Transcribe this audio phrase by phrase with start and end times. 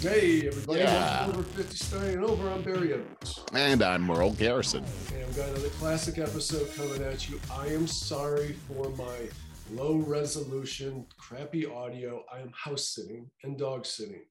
[0.00, 0.78] Hey, everybody.
[0.78, 1.26] Yeah.
[1.26, 2.48] Welcome to over 50 starting over.
[2.48, 3.40] I'm Barry Edwards.
[3.52, 4.84] And I'm Merle Garrison.
[5.12, 7.40] And I've got another classic episode coming at you.
[7.52, 9.28] I am sorry for my
[9.72, 12.24] low resolution, crappy audio.
[12.32, 14.22] I am house sitting and dog sitting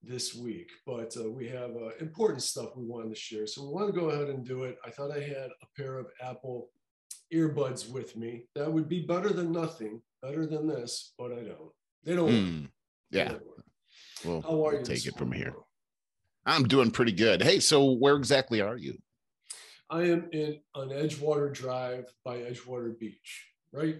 [0.00, 3.48] this week, but uh, we have uh, important stuff we wanted to share.
[3.48, 4.78] So we want to go ahead and do it.
[4.86, 6.70] I thought I had a pair of Apple
[7.34, 8.44] earbuds with me.
[8.54, 11.72] That would be better than nothing, better than this, but I don't.
[12.04, 12.30] They don't.
[12.30, 12.64] Hmm.
[13.10, 13.24] Yeah.
[13.24, 13.42] They don't.
[14.24, 14.76] Well, How are you?
[14.78, 15.54] we'll take it from here.
[16.46, 17.42] I'm doing pretty good.
[17.42, 18.98] Hey, so where exactly are you?
[19.88, 23.96] I am in on Edgewater Drive by Edgewater Beach, right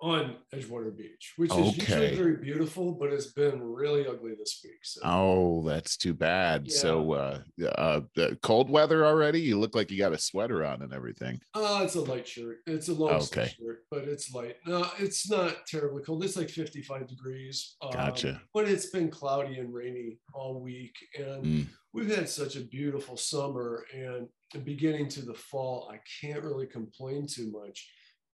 [0.00, 4.78] on Edgewater Beach, which is usually very beautiful, but it's been really ugly this week.
[4.82, 6.66] So Oh, that's too bad.
[6.66, 6.76] Yeah.
[6.76, 7.40] So, uh,
[7.78, 9.40] uh, the cold weather already?
[9.40, 11.40] You look like you got a sweater on and everything.
[11.54, 12.58] uh, it's a light shirt.
[12.66, 13.54] It's a long sleeve Okay.
[13.58, 14.56] shirt, but it's light.
[14.66, 16.22] No, it's not terribly cold.
[16.24, 17.76] It's like 55 degrees.
[17.80, 18.42] Um, Gotcha.
[18.52, 21.66] But it's been cloudy and rainy all week, and Mm.
[21.94, 24.28] we've had such a beautiful summer and
[24.64, 25.88] beginning to the fall.
[25.90, 27.88] I can't really complain too much.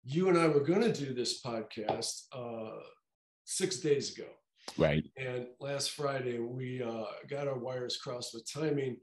[0.09, 2.79] You and I were going to do this podcast uh,
[3.43, 4.29] six days ago.
[4.77, 5.03] Right.
[5.17, 8.95] And last Friday, we uh, got our wires crossed with timing.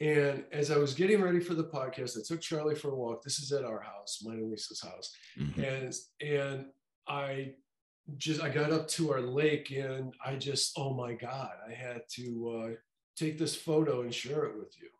[0.00, 3.24] And as I was getting ready for the podcast, I took Charlie for a walk.
[3.24, 5.12] This is at our house, mine and Lisa's house.
[5.36, 5.58] Mhm.
[5.58, 6.66] And and
[7.08, 7.54] I
[8.16, 12.02] just I got up to our lake and I just oh my god, I had
[12.10, 12.74] to uh,
[13.16, 14.90] take this photo and share it with you.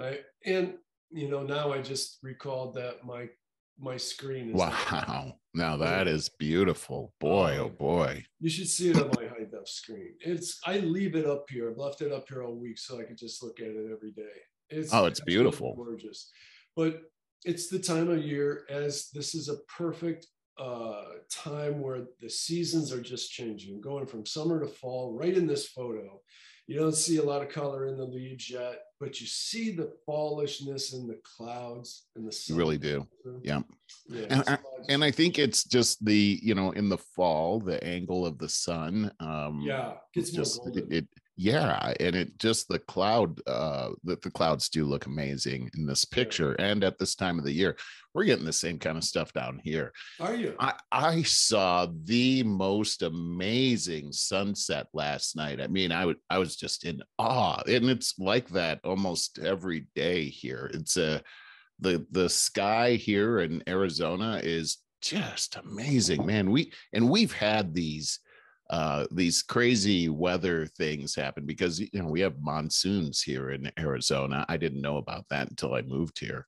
[0.00, 0.74] I and
[1.10, 3.28] you know now I just recalled that my
[3.78, 5.34] my screen is Wow.
[5.54, 7.14] Now that is beautiful.
[7.18, 8.24] Boy, oh Um, boy.
[8.40, 10.14] You should see it on my high def screen.
[10.20, 11.70] It's I leave it up here.
[11.70, 14.12] I've left it up here all week so I can just look at it every
[14.12, 14.36] day.
[14.68, 15.74] It's Oh, it's beautiful.
[15.74, 16.30] gorgeous.
[16.74, 17.00] But
[17.46, 20.26] it's the time of year as this is a perfect
[20.58, 25.14] uh, time where the seasons are just changing, going from summer to fall.
[25.14, 26.20] Right in this photo,
[26.66, 29.92] you don't see a lot of color in the leaves yet, but you see the
[30.08, 32.54] fallishness in the clouds and the sun.
[32.54, 33.06] You really do.
[33.42, 33.62] Yeah.
[34.08, 34.58] Yeah, And I-
[34.88, 38.48] And I think it's just the, you know, in the fall, the angle of the
[38.48, 39.10] sun.
[39.18, 44.16] Um, yeah, gets more just it, it yeah and it just the cloud uh the,
[44.22, 47.76] the clouds do look amazing in this picture and at this time of the year.
[48.14, 49.92] We're getting the same kind of stuff down here.
[50.20, 50.54] Are you?
[50.58, 55.60] i i saw the most amazing sunset last night.
[55.60, 59.86] I mean i would i was just in awe and it's like that almost every
[59.94, 60.70] day here.
[60.72, 61.22] It's a
[61.80, 66.50] the the sky here in arizona is just amazing man.
[66.50, 68.20] We and we've had these
[68.70, 74.44] uh, these crazy weather things happen because you know we have monsoons here in Arizona.
[74.48, 76.46] I didn't know about that until I moved here,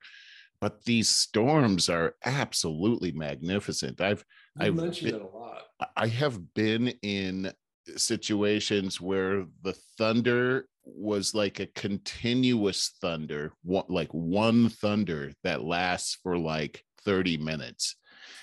[0.61, 4.01] but these storms are absolutely magnificent.
[4.01, 4.25] I've
[4.61, 5.63] You I've mentioned been- it a lot.
[5.97, 7.53] I have been in
[7.97, 16.19] situations where the thunder was like a continuous thunder, one, like one thunder that lasts
[16.23, 17.95] for like 30 minutes.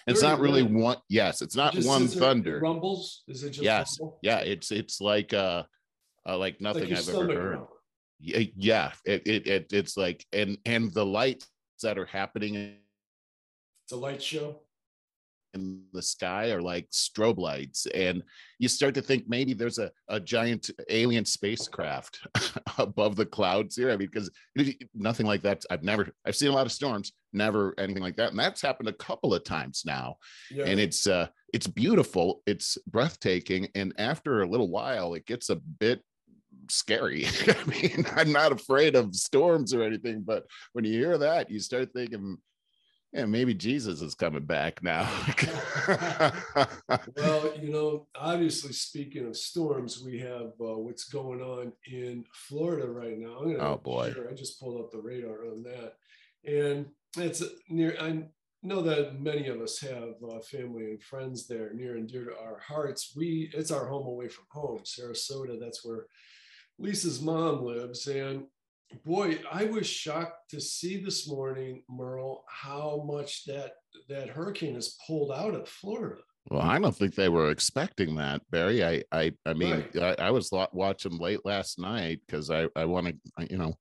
[0.08, 0.84] It's not really minutes?
[0.84, 3.24] one, yes, it's not Just one it thunder Rumbles?
[3.28, 4.20] Is it just yes rumble?
[4.22, 5.64] yeah it's it's like uh,
[6.28, 7.68] uh like Like nothing your i've ever heard growling.
[8.20, 11.48] yeah, yeah it, it, it it's like and and the lights
[11.84, 12.78] that are happening
[13.84, 14.60] It's a light show.
[15.94, 18.22] The sky are like strobe lights and
[18.60, 22.20] you start to think maybe there's a, a giant alien spacecraft
[22.78, 23.92] above the clouds here.
[23.92, 24.30] I mean because
[24.94, 28.32] nothing like that i've never i've seen a lot of storms never anything like that
[28.32, 30.18] and that's happened a couple of times now.
[30.52, 30.66] Yeah.
[30.66, 35.56] and it's uh it's beautiful it's breathtaking and after a little while it gets a
[35.56, 36.02] bit
[36.70, 37.26] scary.
[37.48, 41.60] I mean i'm not afraid of storms or anything but when you hear that you
[41.60, 42.38] start thinking
[43.16, 45.10] yeah maybe jesus is coming back now
[47.16, 52.88] well, you know, obviously, speaking of storms, we have uh, what's going on in Florida
[52.88, 53.38] right now.
[53.40, 54.12] I'm gonna Oh, boy.
[54.14, 55.94] share- I just pulled up the radar on that,
[56.46, 56.88] and
[57.18, 57.96] it's near.
[58.00, 58.24] I
[58.64, 62.38] know that many of us have uh, family and friends there, near and dear to
[62.38, 63.14] our hearts.
[63.16, 65.60] We it's our home away from home, Sarasota.
[65.60, 66.06] That's where
[66.80, 68.46] Lisa's mom lives, and
[69.06, 73.74] boy, I was shocked to see this morning, Merle, how much that
[74.10, 76.22] that hurricane has pulled out of Florida.
[76.52, 80.20] well i don't think they were expecting that barry i i i mean Right.
[80.20, 83.74] I, I was watching late last night because i i want to you know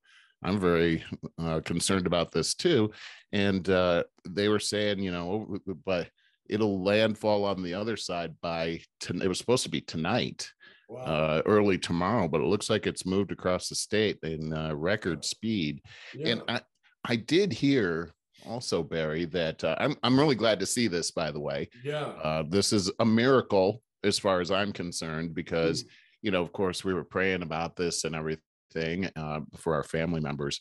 [0.45, 1.05] i'm very
[1.39, 2.91] uh, concerned about this too
[3.33, 6.09] and uh they were saying you know but
[6.49, 10.49] it'll landfall on the other side by ton- it was supposed to be tonight
[10.89, 11.01] Wow.
[11.03, 15.25] uh early tomorrow but it looks like it's moved across the state in uh, record
[15.25, 15.81] speed
[16.15, 16.29] yeah.
[16.29, 16.61] and i
[17.05, 18.13] i did hear
[18.47, 22.05] also barry that uh, i'm i'm really glad to see this by the way yeah.
[22.23, 25.89] uh this is a miracle as far as i'm concerned because Mm.
[26.23, 30.21] you know, of course, we were praying about this and everything uh, for our family
[30.21, 30.61] members.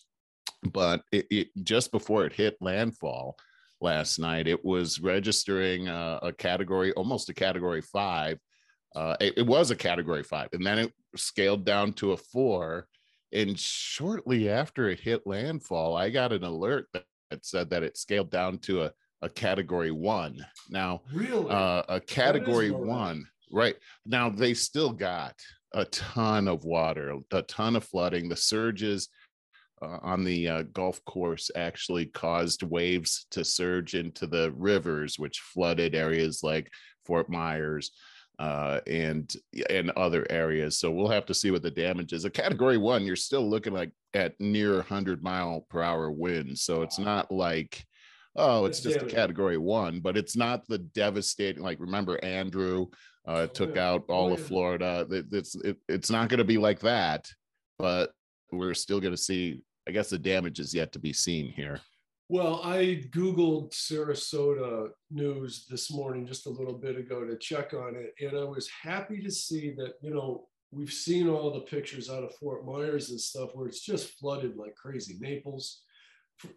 [0.61, 3.37] But it, it, just before it hit landfall
[3.79, 8.37] last night, it was registering a, a category, almost a category five.
[8.95, 12.87] Uh, it, it was a category five, and then it scaled down to a four.
[13.31, 17.97] And shortly after it hit landfall, I got an alert that, that said that it
[17.97, 18.91] scaled down to a,
[19.23, 20.45] a category one.
[20.69, 21.49] Now, Really?
[21.49, 23.75] uh, a category one, right?
[24.05, 25.33] Now they still got
[25.73, 28.29] a ton of water, a ton of flooding.
[28.29, 29.09] The surges
[29.81, 35.39] uh, on the uh, Gulf Coast actually caused waves to surge into the rivers, which
[35.39, 36.69] flooded areas like
[37.05, 37.91] Fort Myers
[38.39, 39.33] uh, and
[39.69, 40.77] and other areas.
[40.77, 42.25] So we'll have to see what the damage is.
[42.25, 46.61] A category one, you're still looking like at near 100 mile per hour winds.
[46.63, 47.85] So it's not like
[48.35, 51.61] oh, it's just a category one, but it's not the devastating.
[51.61, 52.87] Like remember Andrew
[53.27, 54.39] uh, took out all Oh, of.
[54.39, 55.05] Florida.
[55.11, 57.29] It- It's it, it's not going to be like that,
[57.77, 58.11] but
[58.51, 59.61] we're still going to see.
[59.87, 61.79] I guess the damage is yet to be seen here.
[62.29, 67.95] Well, I Googled Sarasota news this morning just a little bit ago to check on
[67.95, 68.13] it.
[68.25, 72.23] And I was happy to see that, you know, we've seen all the pictures out
[72.23, 75.17] of Fort Myers and stuff where it's just flooded like crazy.
[75.19, 75.83] Naples,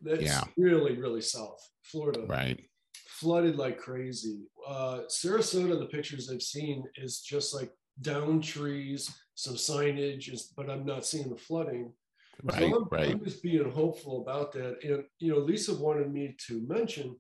[0.03, 0.45] that's Yeah.
[0.57, 1.61] really, really south.
[1.83, 2.65] Florida, Right.
[3.09, 4.47] flooded like crazy.
[4.67, 10.71] Uh, Sarasota, the pictures I've seen is just like down trees, some signage, is- but
[10.71, 11.93] I'm not seeing the flooding.
[12.41, 12.73] So Right.
[12.73, 13.11] I'm, Right.
[13.11, 14.83] I'm just being hopeful about that.
[14.83, 17.17] And, you know, Lisa wanted me to mention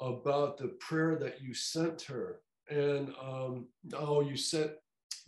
[0.00, 2.40] about the prayer that you sent her.
[2.70, 4.72] And, um, oh, you sent,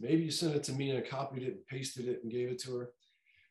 [0.01, 2.49] maybe you sent it to me and I copied it and pasted it and gave
[2.49, 2.91] it to her.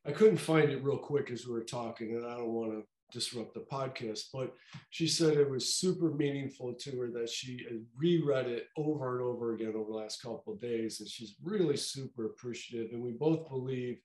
[0.05, 2.83] I couldn't find it real quick as we were talking, and I don't want to
[3.13, 4.53] disrupt the podcast, but
[4.89, 9.23] she said it was super meaningful to her that she had reread it over and
[9.23, 10.99] over again over the last couple of days.
[10.99, 12.91] And she's really super appreciative.
[12.91, 13.99] And we both believe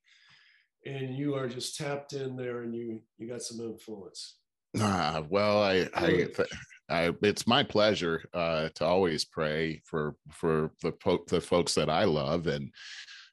[0.86, 4.36] and you are just tapped in there and you you got some influence.
[4.78, 6.26] Ah, well, I, I,
[6.90, 11.88] I, it's my pleasure uh, to always pray for for the po- the folks that
[11.88, 12.70] I love, and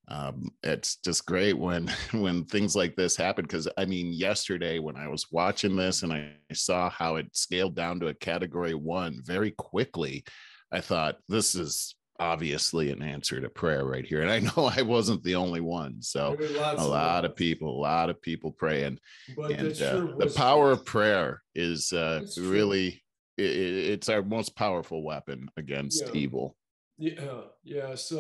[0.08, 3.44] um, it's just great when when things like this happen.
[3.44, 7.76] Because I mean, yesterday when I was watching this and I saw how it scaled
[7.76, 10.24] down to a Category One very quickly,
[10.72, 14.82] I thought this is obviously an answer to prayer right here, and I know I
[14.82, 16.02] wasn't the only one.
[16.02, 19.00] So There were lots a lot of people, a lot of people praying
[19.36, 23.04] but and that uh, the power of prayer is uh, really
[23.40, 26.14] i i- it's our most powerful weapon against Yeah.
[26.22, 26.56] evil
[26.98, 28.20] yeah yeah so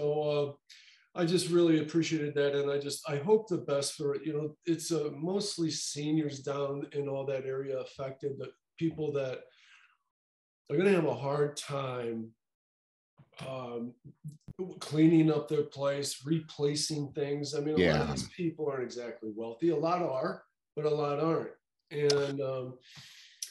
[1.16, 4.26] uh, i just really appreciated that and i just i hope the best for it
[4.26, 9.38] you know it's uh, mostly seniors down in all that area affected the people that
[10.70, 12.30] are going to have a hard time
[13.48, 13.94] um,
[14.80, 17.56] cleaning up their place replacing things.
[17.56, 19.70] I mean a lot of these people aren't exactly wealthy.
[19.70, 20.44] A lot are
[20.76, 21.52] but a lot aren't.
[21.92, 22.74] And um,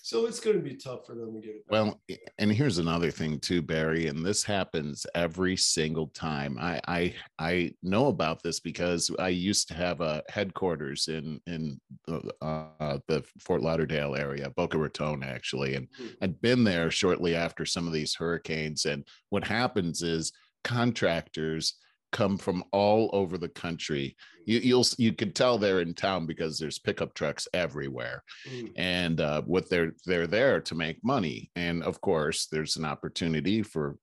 [0.07, 1.73] so it's going to be tough for them to get it back.
[1.73, 2.01] well
[2.39, 7.73] and here's another thing too barry and this happens every single time i i i
[7.83, 13.25] know about this because i used to have a headquarters in in the, uh, the
[13.41, 16.17] fort lauderdale area boca raton actually and Mhm.
[16.21, 18.85] I'd been there shortly after some of these hurricanes.
[18.85, 20.33] And what happens is
[20.65, 21.75] contractors
[22.15, 24.17] come from all over the country.
[24.47, 28.73] You, you'll you can tell they're in town because there's pickup trucks everywhere, Mm.
[28.77, 31.51] and uh, what they're they're there to make money.
[31.57, 33.97] And of course, there's an opportunity for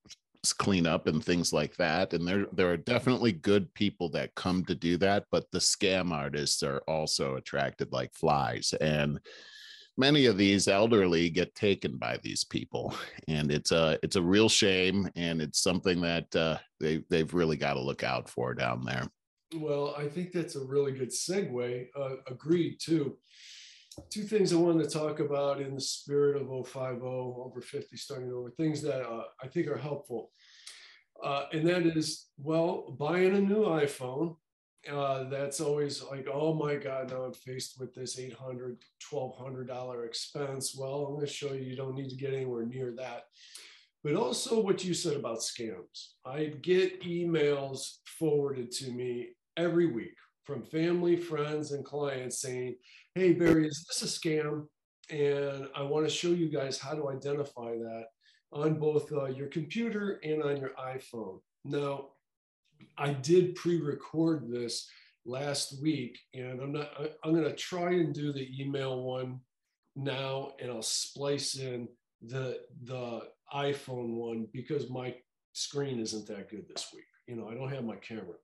[0.57, 2.13] cleanup and things like that.
[2.13, 6.11] And there there are definitely good people that come to do that, but the scam
[6.11, 8.73] artists are also attracted like flies.
[8.81, 9.19] And
[9.97, 12.93] many of these elderly get taken by these people
[13.27, 17.57] and it's a it's a real shame and it's something that uh, they they've really
[17.57, 19.07] got to look out for down there
[19.53, 21.87] Well, I think that's a really good segue.
[21.97, 23.17] Uh, agreed, too.
[24.09, 28.31] Two things I wanted to talk about in the spirit of 050, over 50, starting
[28.31, 30.31] over, things that uh, I think are helpful.
[31.21, 34.37] Uh, and that is, well, buying a new iPhone.
[34.89, 38.77] Uh, that's always like, oh my God, now I'm faced with this $800,
[39.11, 40.75] $1,200 expense.
[40.75, 43.25] Well, I'm going to show you, you don't need to get anywhere near that
[44.03, 46.13] but also what you said about scams.
[46.25, 52.75] I get emails forwarded to me every week from family, friends, and clients saying,
[53.13, 54.65] Hey, Barry, is this a scam?
[55.09, 58.05] And I want to show you guys how to identify that
[58.51, 61.39] on both uh, your computer and on your iPhone.
[61.63, 62.09] Now,
[63.01, 64.87] I did pre record this
[65.25, 69.39] last week, and I'm not, I, I'm going to try and do the email one
[69.95, 71.87] now, and I'll splice in
[72.21, 73.21] the the
[73.53, 75.15] iPhone one because my
[75.53, 77.05] screen isn't that good this week.
[77.27, 78.35] you know, I don't have my camera.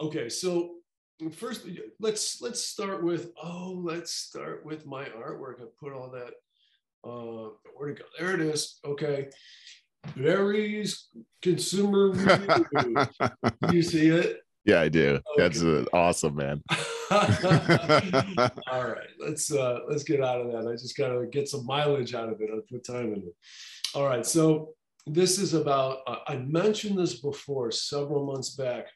[0.00, 0.74] Okay, so
[1.32, 1.66] first
[2.00, 5.60] let's let's start with oh let's start with my artwork.
[5.60, 6.32] I put all that
[7.08, 8.04] uh where to go?
[8.18, 8.80] There it is.
[8.84, 9.28] Okay.
[10.16, 11.08] Barry's
[11.42, 12.96] consumer review.
[13.72, 14.40] you see it?
[14.64, 15.14] Yeah, I do.
[15.14, 15.22] Okay.
[15.36, 16.62] That's uh, awesome, man.
[17.10, 20.70] All right, let's uh let's get out of that.
[20.70, 22.50] I just gotta get some mileage out of it.
[22.52, 23.34] I put time in it.
[23.94, 24.74] All right, so
[25.06, 25.98] this is about.
[26.06, 28.86] Uh, I mentioned this before several months back.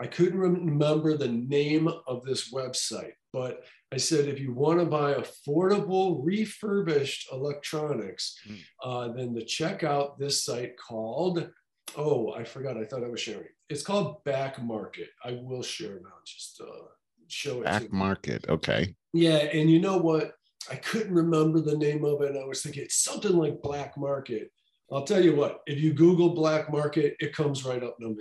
[0.00, 3.64] I couldn't remember the name of this website, but
[3.96, 8.58] I said if you want to buy affordable refurbished electronics, mm.
[8.84, 11.48] uh, then to check out this site called.
[11.96, 12.76] Oh, I forgot.
[12.76, 13.48] I thought I was sharing.
[13.70, 15.08] It's called Back Market.
[15.24, 16.12] I will share now.
[16.26, 16.88] Just uh,
[17.28, 17.64] show it.
[17.64, 18.44] Back Market.
[18.50, 18.94] Okay.
[19.14, 20.34] Yeah, and you know what?
[20.70, 22.32] I couldn't remember the name of it.
[22.32, 24.50] And I was thinking it's something like Black Market.
[24.92, 28.20] I'll tell you what, if you Google black market, it comes right up number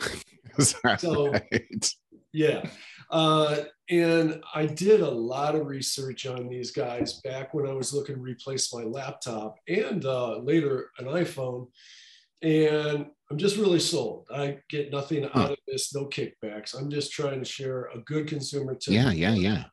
[0.97, 1.93] so, right?
[2.31, 2.65] Yeah.
[3.09, 3.57] Uh,
[3.89, 8.15] and I did a lot of research on these guys back when I was looking
[8.15, 11.67] to replace my laptop and uh, later an iPhone.
[12.41, 14.27] And I'm just really sold.
[14.33, 16.77] I get nothing out of this, no kickbacks.
[16.77, 18.93] I'm just trying to share a good consumer tip.
[18.93, 19.63] Yeah, yeah, yeah.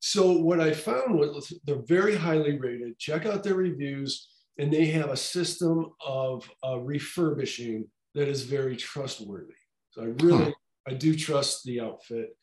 [0.00, 2.98] So what I found was they're very highly rated.
[2.98, 4.28] Check out their reviews
[4.58, 9.54] and they have a system of uh, refurbishing that is very trustworthy.
[9.90, 10.50] So I really, huh.
[10.88, 12.36] I do trust the outfit.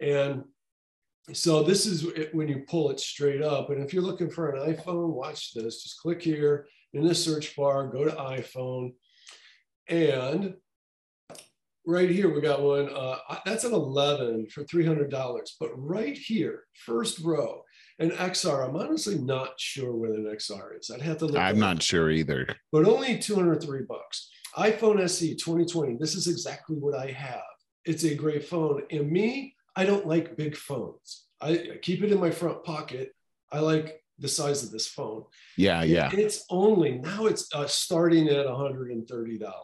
[0.00, 0.44] And
[1.32, 3.70] so this is when you pull it straight up.
[3.70, 5.82] And if you're looking for an iPhone, watch this.
[5.82, 8.92] Just click here in the search bar, go to iPhone.
[9.88, 10.54] And
[11.86, 12.88] right here, we got one.
[12.94, 15.48] Uh, that's an 11 for $300.
[15.58, 17.62] But right here, first row,
[17.98, 20.90] an XR, I'm honestly not sure what an XR is.
[20.90, 21.36] I'd have to look.
[21.36, 22.46] I'm not sure either.
[22.72, 24.30] But only 203 bucks.
[24.56, 25.96] iPhone SE 2020.
[25.98, 27.42] This is exactly what I have.
[27.84, 28.82] It's a great phone.
[28.90, 31.26] And me, I don't like big phones.
[31.40, 33.14] I keep it in my front pocket.
[33.52, 35.24] I like the size of this phone.
[35.56, 36.10] Yeah, yeah.
[36.10, 39.06] And it's only now it's uh, starting at $130.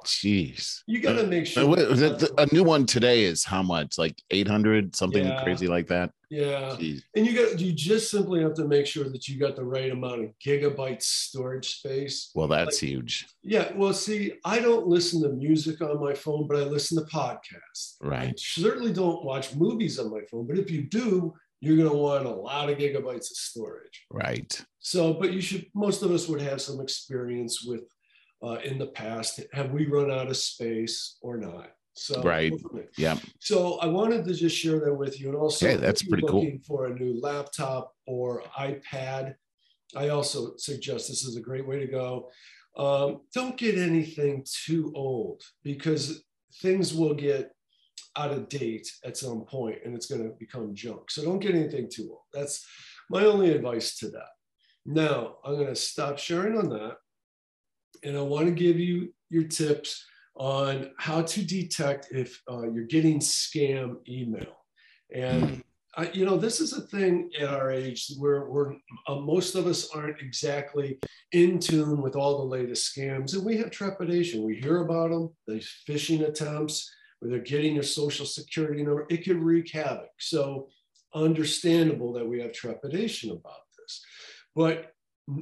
[0.05, 0.81] Jeez.
[0.87, 1.67] You got to make sure.
[1.67, 3.99] What, a new one today is how much?
[3.99, 5.43] Like 800, something yeah.
[5.43, 6.11] crazy like that.
[6.31, 6.77] Yeah.
[6.79, 7.03] Jeez.
[7.17, 9.91] And you got you just simply have to make sure that you got the right
[9.91, 12.31] amount of gigabyte storage space.
[12.35, 13.27] Well, that's like, huge.
[13.43, 13.73] Yeah.
[13.75, 17.97] Well, see, I don't listen to music on my phone, but I listen to podcasts.
[18.01, 18.31] Right.
[18.31, 21.97] I certainly don't watch movies on my phone, but if you do, you're going to
[21.97, 24.07] want a lot of gigabytes of storage.
[24.11, 24.65] Right.
[24.79, 27.83] So, but you should, most of us would have some experience with
[28.43, 29.41] uh, in the past.
[29.53, 31.71] Have we run out of space or not?
[31.93, 32.53] So, right.
[32.97, 33.19] Yeah.
[33.41, 35.29] So I wanted to just share that with you.
[35.29, 36.77] And also, hey, that's pretty looking cool.
[36.77, 39.35] for a new laptop or iPad,
[39.95, 42.31] I also suggest this is a great way to go.
[42.77, 46.23] Um, don't get anything too old because
[46.63, 47.53] things will get
[48.17, 51.11] out of date at some point and it's going to become junk.
[51.11, 52.23] So don't get anything too old.
[52.33, 52.67] That's
[53.09, 54.29] my only advice to that.
[54.87, 56.97] Now, I'm going to stop sharing on that.
[58.03, 62.85] And I want to give you your tips on how to detect if uh, you're
[62.85, 64.65] getting scam email.
[65.15, 65.63] And
[65.97, 68.75] I, you know, this is a thing at our age where we're
[69.09, 71.01] uh, most of us aren't exactly
[71.33, 74.45] in tune with all the latest scams, and we have trepidation.
[74.45, 76.89] We hear about them, these phishing attempts,
[77.21, 80.11] where they're getting their social security number, it could wreak havoc.
[80.19, 80.69] So
[81.15, 84.03] understandable that we have trepidation about this.
[84.55, 84.93] But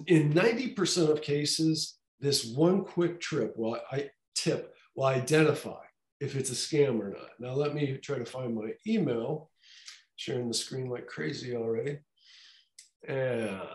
[0.06, 5.82] in 90% of cases, this one quick trip will I tip will identify
[6.20, 7.30] if it's a scam or not.
[7.38, 9.50] Now let me try to find my email,
[10.16, 11.98] sharing the screen like crazy already.
[13.06, 13.66] And uh,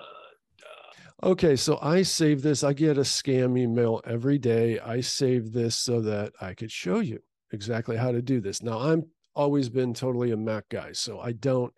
[1.24, 2.66] Okay, so I save this.
[2.66, 4.78] I get a scam email every day.
[4.80, 7.22] I save this so that I could show you
[7.54, 8.62] exactly how to do this.
[8.62, 9.06] Now, I'm
[9.36, 11.74] always been totally a Mac guy, so I don't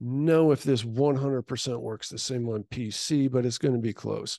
[0.00, 4.38] know if this 100% works the same on PC, but it's going to be close.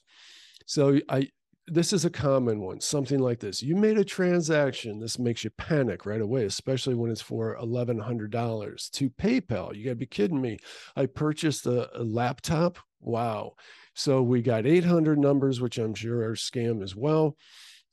[0.65, 1.29] So I
[1.69, 3.61] this is a common one, something like this.
[3.61, 4.99] You made a transaction.
[4.99, 9.75] This makes you panic right away, especially when it's for $1,100 to PayPal.
[9.75, 10.59] You got to be kidding me.
[10.95, 12.79] I purchased a, a laptop.
[13.01, 13.55] Wow.
[13.95, 17.35] So we got 800 numbers, which I'm sure are scam as well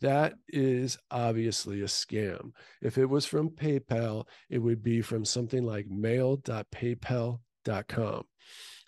[0.00, 2.52] that is obviously a scam
[2.82, 8.22] if it was from paypal it would be from something like mail.paypal.com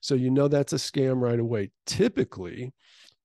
[0.01, 2.73] so you know that's a scam right away typically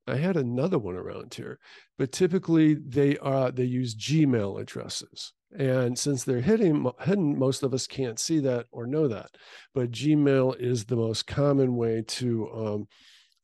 [0.08, 1.60] I had another one around here,
[1.98, 5.34] but typically they are they use Gmail addresses.
[5.58, 9.32] And since they're hidden, hidden, most of us can't see that or know that.
[9.74, 12.88] But Gmail is the most common way to um,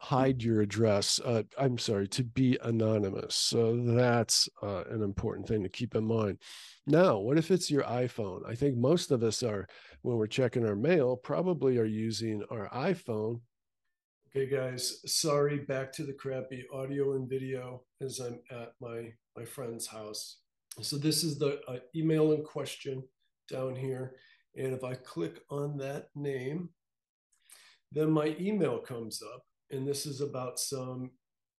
[0.03, 1.17] hide your address.
[1.23, 3.35] Uh, I'm sorry, to be anonymous.
[3.35, 6.39] So that's uh, an important thing to keep in mind.
[6.85, 8.41] Now, what if it's your iPhone?
[8.45, 9.65] I think most of us are,
[10.01, 13.39] when we're checking our mail, probably are using our iPhone.
[14.35, 19.45] Okay, guys, sorry, back to the crappy audio and video as I'm at my, my
[19.45, 20.39] friend's house.
[20.81, 23.03] So this is the uh, email in question
[23.49, 24.15] down here.
[24.57, 26.69] And if I click on that name,
[27.93, 29.45] then my email comes up.
[29.73, 31.09] And this is about some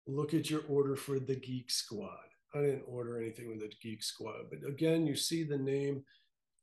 [0.06, 2.28] look at your order for the Geek Squad.
[2.54, 6.04] I didn't order anything with the Geek Squad, but again, you see the name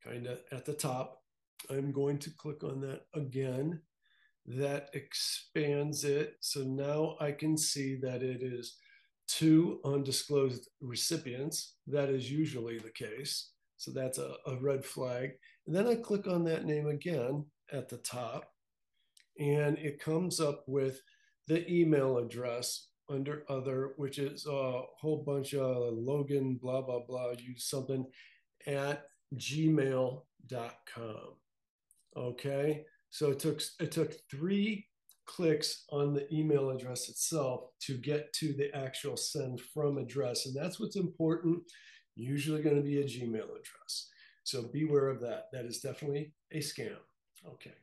[0.01, 1.21] kind of at the top.
[1.69, 3.81] I'm going to click on that again.
[4.45, 6.37] That expands it.
[6.39, 8.77] So now I can see that it is
[9.27, 11.75] two undisclosed recipients.
[11.85, 13.51] That is usually the case.
[13.75, 15.31] So that's a, a red flag.
[15.67, 18.49] And then I click on that name again at the top,
[19.37, 21.01] and it comes up with
[21.51, 27.31] the email address under other, which is a whole bunch of Logan, blah, blah, blah,
[27.37, 28.05] use something
[28.67, 29.03] at
[29.35, 30.21] gmail.com.
[32.15, 32.85] Okay.
[33.09, 34.87] So it took it took three
[35.25, 40.45] clicks on the email address itself to get to the actual send from address.
[40.45, 41.63] And that's what's important,
[42.15, 44.09] usually going to be a Gmail address.
[44.43, 45.47] So beware of that.
[45.51, 46.95] That is definitely a scam.
[47.45, 47.75] Okay.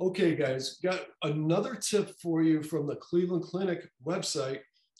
[0.00, 4.58] Okay, guys, got another tip for you from the Cleveland Clinic website.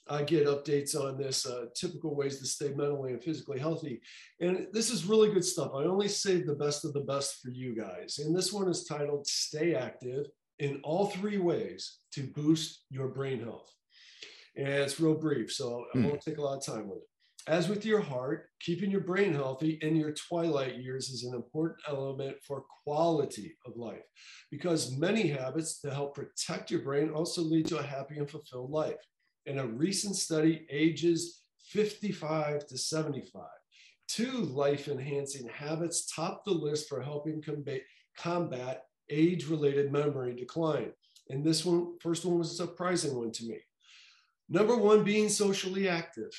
[0.08, 4.00] I get updates on this uh, typical ways to stay mentally and physically healthy.
[4.40, 5.72] And this is really good stuff.
[5.74, 8.18] I only save the best of the best for you guys.
[8.18, 10.26] And this one is titled Stay Active
[10.60, 13.72] in all three ways to boost your brain health.
[14.56, 16.04] And it's real brief, so I hmm.
[16.04, 17.08] won't take a lot of time with it.
[17.46, 21.78] As with your heart, keeping your brain healthy in your twilight years is an important
[21.86, 24.04] element for quality of life
[24.50, 28.70] because many habits to help protect your brain also lead to a happy and fulfilled
[28.70, 28.96] life.
[29.44, 33.42] In a recent study, ages 55 to 75,
[34.08, 37.42] two life enhancing habits top the list for helping
[38.16, 40.92] combat age related memory decline.
[41.28, 43.58] And this one, first one was a surprising one to me.
[44.48, 46.30] Number one, being socially active.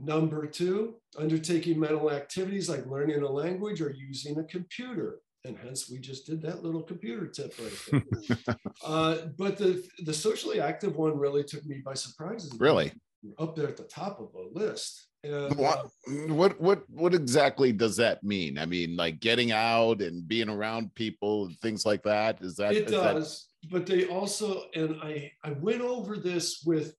[0.00, 5.20] Number two, undertaking mental activities like learning a language or using a computer.
[5.44, 8.04] And hence, we just did that little computer tip right
[8.46, 8.56] there.
[8.84, 12.48] uh, but the, the socially active one really took me by surprise.
[12.58, 12.92] Really?
[13.38, 15.08] Up there at the top of the list.
[15.24, 18.56] And, what, uh, what what what exactly does that mean?
[18.56, 22.40] I mean, like getting out and being around people and things like that.
[22.40, 23.48] Is that it is does?
[23.62, 23.70] That...
[23.72, 26.94] But they also and I I went over this with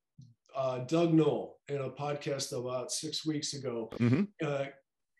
[0.53, 4.23] uh, Doug Noll in a podcast about six weeks ago, mm-hmm.
[4.45, 4.65] uh,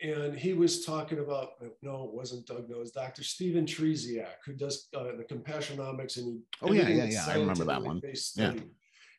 [0.01, 1.49] and he was talking about
[1.81, 3.23] no, it wasn't Doug Noll, it was Dr.
[3.23, 7.65] Stephen Trzeciak who does uh, the Compassionomics and he, oh yeah yeah yeah I remember
[7.65, 8.01] that one
[8.35, 8.53] yeah.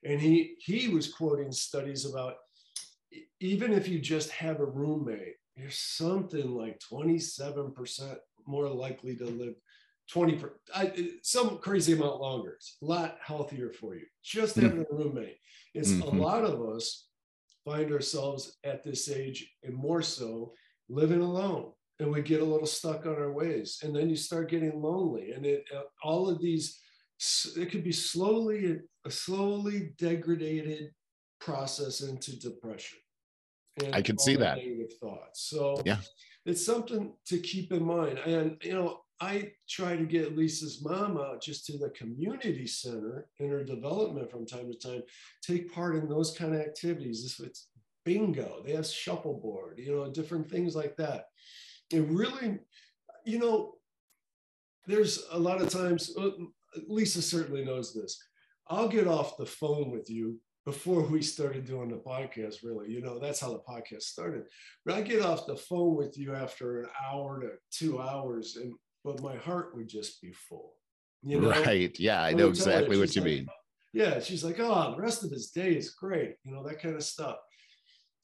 [0.03, 2.37] And he he was quoting studies about
[3.41, 8.17] even if you just have a roommate, you're something like 27%
[8.47, 9.55] more likely to live
[10.11, 10.43] 20,
[11.23, 12.53] some crazy amount longer.
[12.53, 14.07] It's a lot healthier for you.
[14.25, 15.37] Just having a roommate.
[15.75, 16.17] It's mm-hmm.
[16.17, 17.10] a lot of us
[17.71, 20.53] find ourselves at this age and more so
[20.89, 24.51] living alone and we get a little stuck on our ways and then you start
[24.51, 26.81] getting lonely and it uh, all of these
[27.57, 30.91] it could be slowly a slowly degraded
[31.41, 32.99] process into depression.
[33.93, 34.59] I can see that.
[34.59, 35.49] Negative thoughts.
[35.49, 35.99] So yeah,
[36.45, 38.19] it's something to keep in mind.
[38.19, 43.27] And you know, I try to get Lisa's mom out just to the community center
[43.39, 45.03] in her development from time to time,
[45.43, 47.23] take part in those kind of activities.
[47.23, 47.69] This it's
[48.05, 51.27] bingo, they have shuffleboard, you know, different things like that.
[51.93, 52.59] It really,
[53.27, 53.75] you know,
[54.87, 56.31] there's a lot of times, uh,
[56.89, 58.19] Lisa certainly knows this.
[58.69, 62.91] I'll get off the phone with you before we started doing the podcast, really.
[62.91, 64.45] You know, that's how the podcast started.
[64.85, 68.73] But I get off the phone with you after an hour to two hours, and
[69.05, 70.75] but my heart would just be full.
[71.23, 71.51] You know?
[71.51, 71.99] Right.
[71.99, 73.47] Yeah, I know I'm her, exactly what you like, mean.
[73.93, 76.95] Yeah, she's like, oh, the rest of his day is great, you know, that kind
[76.95, 77.37] of stuff.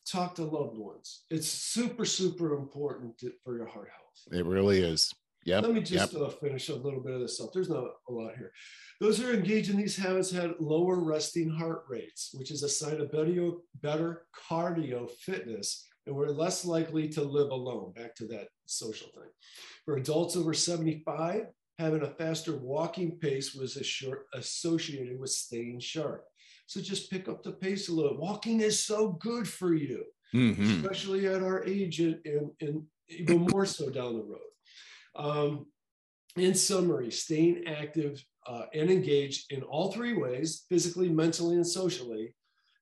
[0.06, 1.24] Talk to loved ones.
[1.30, 4.38] It's super, super important to, for your heart health.
[4.38, 5.12] It really is.
[5.44, 5.62] Yep.
[5.62, 5.88] Let me yep.
[5.88, 7.50] just uh, finish a little bit of this stuff.
[7.52, 8.52] There's not a lot here.
[9.00, 12.68] Those who are engaged in these habits had lower resting heart rates, which is a
[12.68, 17.92] sign of better, better cardio fitness, and were less likely to live alone.
[17.92, 19.28] Back to that social thing.
[19.84, 21.46] For adults over 75,
[21.78, 23.76] having a faster walking pace was
[24.34, 26.24] associated with staying sharp.
[26.66, 28.16] So just pick up the pace a little.
[28.16, 30.82] Walking is so good for you, Mhm.
[30.82, 34.40] especially at our age and, and, and even more so down the road.
[35.14, 35.66] Um,
[36.36, 42.34] in summary, staying active uh, and engaged in all three ways physically, mentally, and socially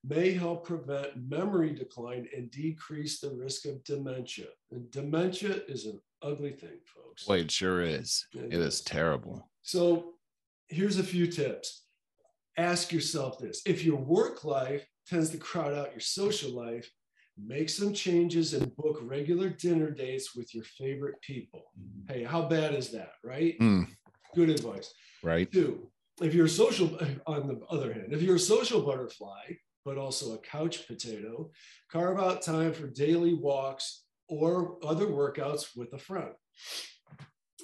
[0.07, 4.47] may help prevent memory decline and decrease the risk of dementia.
[4.71, 7.25] And dementia is an ugly thing, folks.
[7.25, 8.25] Boy, it sure is.
[8.33, 9.49] It It is terrible.
[9.61, 10.13] So
[10.67, 11.83] here's a few tips.
[12.57, 16.89] Ask yourself this if your work life tends to crowd out your social life,
[17.43, 21.63] make some changes and book regular dinner dates with your favorite people.
[22.07, 23.57] Hey, how bad is that, right?
[23.59, 23.87] Mm,
[24.35, 24.93] Good advice.
[25.23, 25.51] right.
[25.51, 25.89] Two,
[26.21, 29.43] if you're a social, on the other hand, if you're a social butterfly,
[29.85, 31.49] but also a couch potato,
[31.91, 36.31] carve out time for daily walks or other workouts with a friend.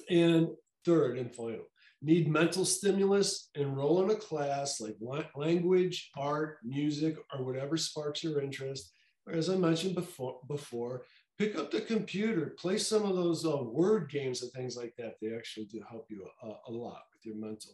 [0.08, 0.48] And
[0.84, 1.66] third and final,
[2.00, 4.96] need mental stimulus, enroll in a class like
[5.34, 8.92] language, art, music, or whatever sparks your interest.
[9.26, 11.02] Or as I mentioned before, before
[11.38, 15.14] pick up the computer, play some of those uh, word games and things like that.
[15.20, 17.72] They actually do help you a, a lot with your mental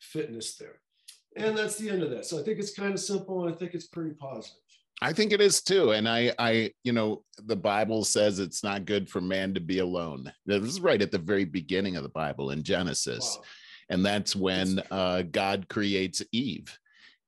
[0.00, 0.80] fitness there.
[1.38, 2.26] And that's the end of that.
[2.26, 4.58] So I think it's kind of simple and I think it's pretty positive.
[5.00, 5.92] I think it is too.
[5.92, 9.78] And I, I, you know, the Bible says it's not good for man to be
[9.78, 10.32] alone.
[10.44, 13.36] This is right at the very beginning of the Bible in Genesis.
[13.38, 13.44] Wow.
[13.90, 16.76] and that's when uh, God creates Eve.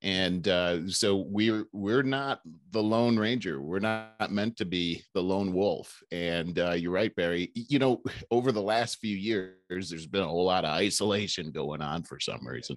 [0.02, 3.60] And uh, so we're we're not the Lone Ranger.
[3.60, 6.02] We're not meant to be the lone wolf.
[6.10, 7.50] And uh, you're right, Barry.
[7.54, 11.82] You know, over the last few years, there's been a whole lot of isolation going
[11.82, 12.76] on for some reason,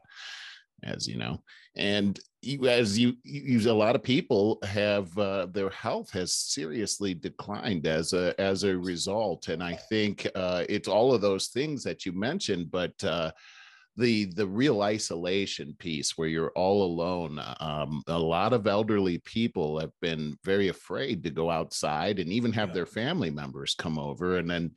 [0.86, 1.42] as you know.
[1.76, 7.14] And you, as you, you, a lot of people have uh, their health has seriously
[7.14, 9.48] declined as a as a result.
[9.48, 13.32] And I think uh, it's all of those things that you mentioned, but uh,
[13.96, 19.80] the the real isolation piece where you're all alone um, a lot of elderly people
[19.80, 22.74] have been very afraid to go outside and even have Yeah.
[22.76, 24.72] their family members come over and then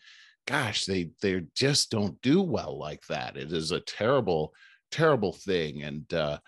[0.47, 4.53] gosh they they just don't do well like that it is a terrible
[4.91, 6.39] terrible thing and uh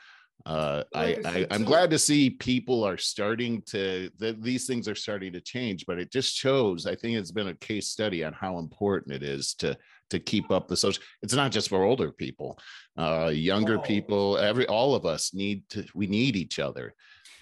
[0.46, 4.94] uh, I, I I'm glad to see people are starting to that these things are
[4.94, 6.86] starting to change, but it just shows.
[6.86, 9.76] I think it's been a case study on how important it is to
[10.10, 11.02] to keep up the social.
[11.22, 12.58] It's not just for older people,
[12.96, 13.82] uh, younger Oh.
[13.82, 14.38] people.
[14.38, 15.84] Every all of us need to.
[15.94, 16.94] We need each other.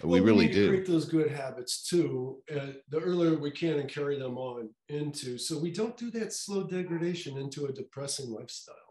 [0.03, 0.67] we Well, really need to do.
[0.69, 2.41] create those good habits too.
[2.53, 6.33] Uh, the earlier we can and carry them on into, so we don't do that
[6.33, 8.86] slow degradation into a depressing lifestyle.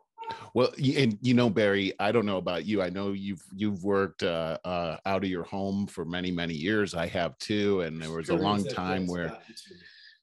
[0.54, 2.82] Well, and you know, Barry, I don't know about you.
[2.82, 6.94] I know you've you've worked uh, uh, out of your home for many many years.
[6.94, 9.80] I have too, and there was a long time where gotten to me.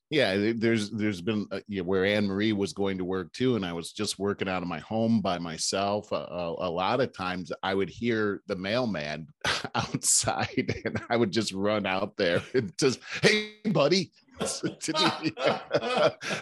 [0.10, 3.66] yeah there's there's been uh, yeah, where anne marie was going to work too and
[3.66, 7.16] i was just working out of my home by myself a, a, a lot of
[7.16, 9.28] times i would hear the mailman
[9.76, 14.12] outside and i would just run out there and just hey buddy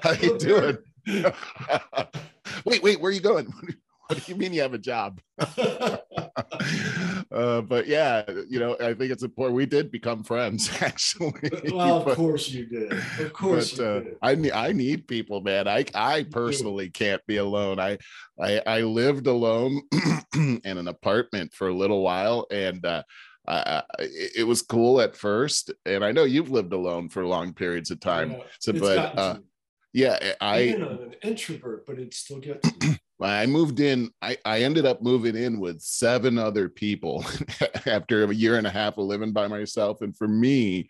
[0.03, 0.77] how you doing
[2.65, 3.45] wait wait where are you going
[4.07, 5.19] what do you mean you have a job
[7.31, 11.31] uh, but yeah you know i think it's important we did become friends actually
[11.71, 12.91] well, of But- course you did.
[12.91, 14.15] Of course but you uh, did.
[14.21, 15.67] I need I need people, man.
[15.67, 17.79] I I personally can't be alone.
[17.79, 17.97] I
[18.39, 19.81] I, I lived alone
[20.35, 23.03] in an apartment for a little while, and uh,
[23.97, 25.71] it was cool at first.
[25.85, 28.31] And I know you've lived alone for long periods of time.
[28.31, 29.37] Yeah, So, but uh.
[29.93, 32.69] Yeah, eh, I Again, I'm an introvert, but it still gets.
[33.21, 34.09] I moved in.
[34.21, 37.23] I, I ended up moving in with seven other people
[37.85, 40.01] after a year and a half of living by myself.
[40.01, 40.87] And for me,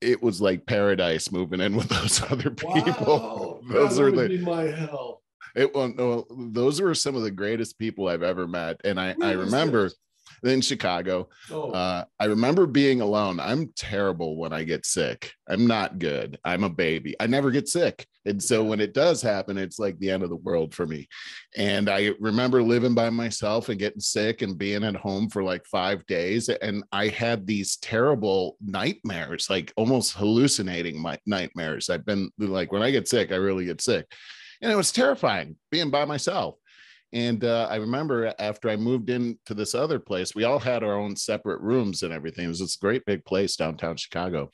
[0.00, 3.06] it was like paradise moving in with those other people.
[3.06, 5.22] Wow, those are the my hell.
[5.54, 8.80] it well, no, those were some of the greatest people I've ever met.
[8.84, 9.90] And I, I remember?
[10.44, 13.40] In Chicago, Oh, uh, I remember being alone.
[13.40, 15.32] I'm terrible when I get sick.
[15.48, 16.38] I'm not good.
[16.44, 17.14] I'm a baby.
[17.20, 18.06] I never get sick.
[18.26, 21.08] And so when it does happen, it's like the end of the world for me.
[21.56, 25.64] And I remember living by myself and getting sick and being at home for like
[25.64, 26.48] five days.
[26.50, 31.88] And I had these terrible nightmares, like almost hallucinating my nightmares.
[31.88, 34.04] I've been like, when I get sick, I really get sick.
[34.60, 36.56] And it was terrifying being by myself.
[37.12, 40.94] And uh, I remember after I moved into this other place, we all had our
[40.94, 42.44] own separate rooms and everything.
[42.44, 44.50] It was this great big place downtown Chicago.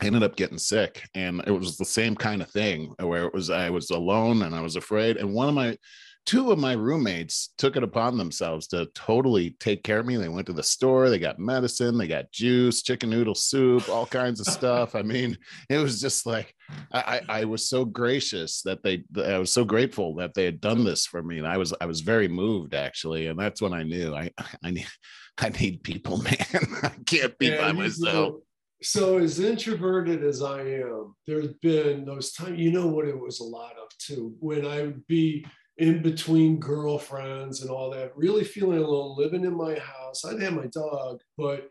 [0.00, 3.32] I ended up getting sick, and it was the same kind of thing where it
[3.32, 5.16] was I was alone and I was afraid.
[5.16, 5.78] And one of my
[6.26, 10.16] two of my roommates took it upon themselves to totally take care of me.
[10.16, 14.06] They went to the store, they got medicine, they got juice, chicken noodle soup, all
[14.06, 14.96] kinds of stuff.
[14.96, 15.38] I mean,
[15.70, 16.52] it was just like
[16.92, 20.84] I, I was so gracious that they I was so grateful that they had done
[20.84, 21.38] this for me.
[21.38, 23.28] And I was I was very moved actually.
[23.28, 24.30] And that's when I knew I
[24.64, 24.86] I need
[25.38, 26.34] I need people, man.
[26.82, 28.36] I can't be yeah, by myself.
[28.82, 33.40] so as introverted as I am, there's been those times, you know what it was
[33.40, 35.46] a lot of too, when I would be
[35.78, 40.24] in between girlfriends and all that, really feeling alone, living in my house.
[40.24, 41.70] I'd have my dog, but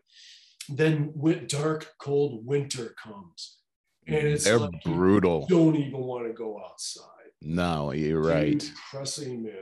[0.68, 3.58] then when dark, cold winter comes.
[4.06, 5.46] And mm, it's They're like brutal.
[5.48, 7.04] don't even want to go outside.
[7.42, 8.58] No, you're right.
[8.58, 9.54] Depressing, man.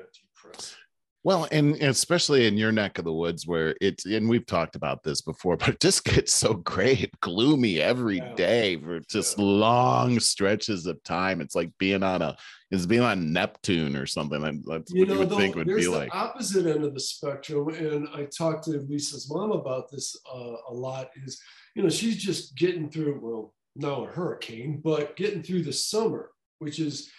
[0.43, 0.79] Depressing.
[1.25, 5.03] Well, and especially in your neck of the woods where it's, and we've talked about
[5.03, 8.35] this before, but it just gets so great, gloomy every yeah.
[8.35, 9.45] day for just yeah.
[9.45, 11.41] long stretches of time.
[11.41, 12.37] It's like being on a,
[12.75, 14.41] it's being on Neptune or something.
[14.67, 16.15] That's you what know, you would though, think would be like.
[16.15, 17.69] opposite end of the spectrum.
[17.69, 21.41] And I talked to Lisa's mom about this uh, a lot is,
[21.75, 26.31] you know, she's just getting through, well, now a hurricane, but getting through the summer,
[26.59, 27.11] which is,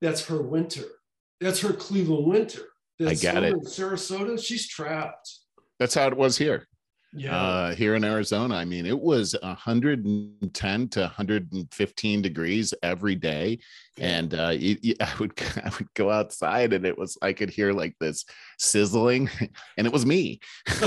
[0.00, 0.84] that's her winter.
[1.40, 2.66] That's her Cleveland winter
[3.08, 3.54] I got it.
[3.64, 5.30] Sarasota, she's trapped.
[5.78, 6.66] That's how it was here.
[7.12, 7.36] Yeah.
[7.36, 13.58] Uh, here in Arizona, I mean, it was 110 to 115 degrees every day,
[13.98, 17.50] and uh, you, you, I would I would go outside, and it was I could
[17.50, 18.24] hear like this
[18.58, 19.28] sizzling,
[19.76, 20.38] and it was me.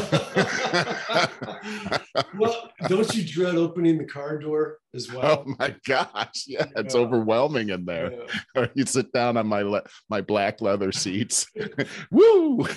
[2.40, 5.44] well, don't you dread opening the car door as oh well?
[5.46, 6.82] Oh my gosh, yeah, yeah.
[6.82, 8.12] it's overwhelming in there.
[8.56, 8.68] Yeah.
[8.76, 11.48] You sit down on my le- my black leather seats.
[12.12, 12.60] Woo!
[12.60, 12.68] You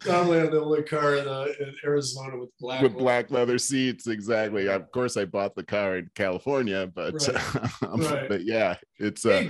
[0.00, 3.02] probably have the only car in, uh, in Arizona with black with leather.
[3.02, 4.06] black leather seats.
[4.06, 4.68] Exactly.
[4.68, 7.82] Of course, I bought the car in California, but right.
[7.84, 8.28] um, right.
[8.28, 9.48] but yeah, it's uh,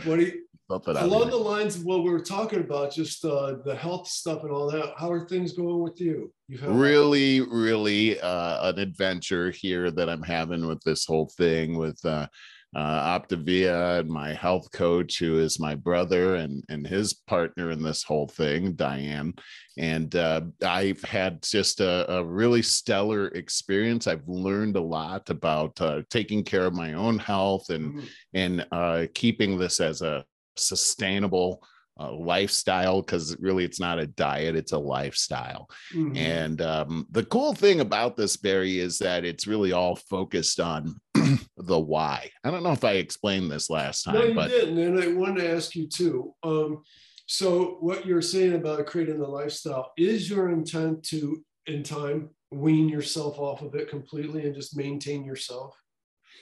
[1.04, 4.52] Along the lines of what we were talking about, just uh, the health stuff and
[4.52, 4.94] all that.
[4.96, 6.32] How are things going with you?
[6.48, 11.98] you really, really uh, an adventure here that I'm having with this whole thing with
[12.04, 12.26] uh,
[12.74, 17.82] uh, Optavia and my health coach, who is my brother and and his partner in
[17.82, 19.34] this whole thing, Diane.
[19.76, 24.06] And uh, I've had just a, a, really stellar experience.
[24.06, 28.06] I've learned a lot about uh, taking care of my own health and mm-hmm.
[28.34, 30.24] and uh, keeping this as a
[30.56, 31.62] sustainable
[32.00, 35.68] uh, lifestyle because really it's not a diet it's a lifestyle.
[35.94, 36.16] Mm-hmm.
[36.16, 40.94] and um, the cool thing about this barry is that it's really all focused on
[41.56, 42.30] the why.
[42.44, 45.08] I don't know if i explained this last time no, you but didn't and i
[45.08, 46.82] wanted to ask you too um,
[47.26, 52.88] so what you're saying about creating the lifestyle is your intent to in time wean
[52.88, 55.81] yourself off of it completely and just maintain yourself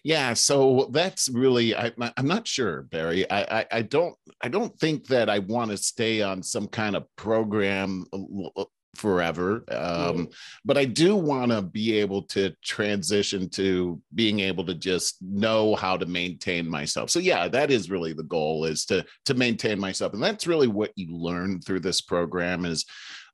[0.05, 3.31] yeah so that's really I, am not sure barry.
[3.31, 6.97] I, I, I don't i don't think that i want to stay on some kind
[6.97, 8.65] of program uh,
[8.97, 10.29] forever um,
[10.65, 15.77] but i do want to be able to transition to being able to just know
[15.77, 17.09] how to maintain myself.
[17.09, 20.67] So yeah that is really the goal is to to maintain myself and that's really
[20.67, 22.85] what you learn through this program is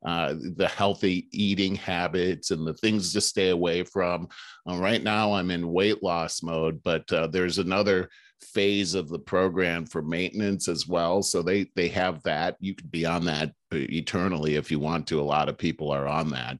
[0.04, 4.28] uh, the healthy eating habits and the things to stay away from.
[4.68, 8.08] Uh, right now, I'm in weight loss mode, but uh, there's another
[8.42, 11.22] phase of the program for maintenance as well.
[11.22, 12.56] So they they have that.
[12.60, 15.20] You could be on that eternally if you want to.
[15.20, 16.58] A lot of people are on that.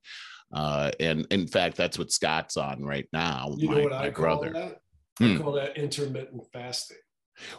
[0.53, 3.55] Uh, and in fact, that's what Scott's on right now.
[3.57, 4.53] You my, know what I call brother.
[4.53, 4.81] that?
[5.21, 5.39] I hmm.
[5.39, 6.99] call that intermittent fasting.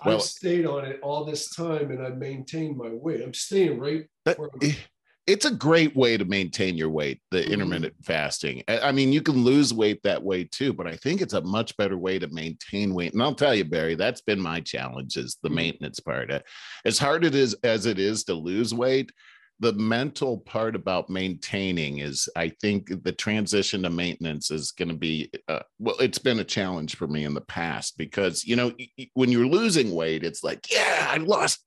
[0.05, 3.21] Well, I've stayed on it all this time and I've maintained my weight.
[3.21, 4.37] I'm staying right that,
[5.27, 7.53] it's a great way to maintain your weight the mm-hmm.
[7.53, 11.33] intermittent fasting i mean you can lose weight that way too but i think it's
[11.33, 14.59] a much better way to maintain weight and i'll tell you barry that's been my
[14.61, 15.57] challenge is the mm-hmm.
[15.57, 16.31] maintenance part
[16.85, 19.11] as hard it is as it is to lose weight
[19.59, 24.95] the mental part about maintaining is i think the transition to maintenance is going to
[24.95, 28.71] be uh, well it's been a challenge for me in the past because you know
[29.13, 31.65] when you're losing weight it's like yeah i lost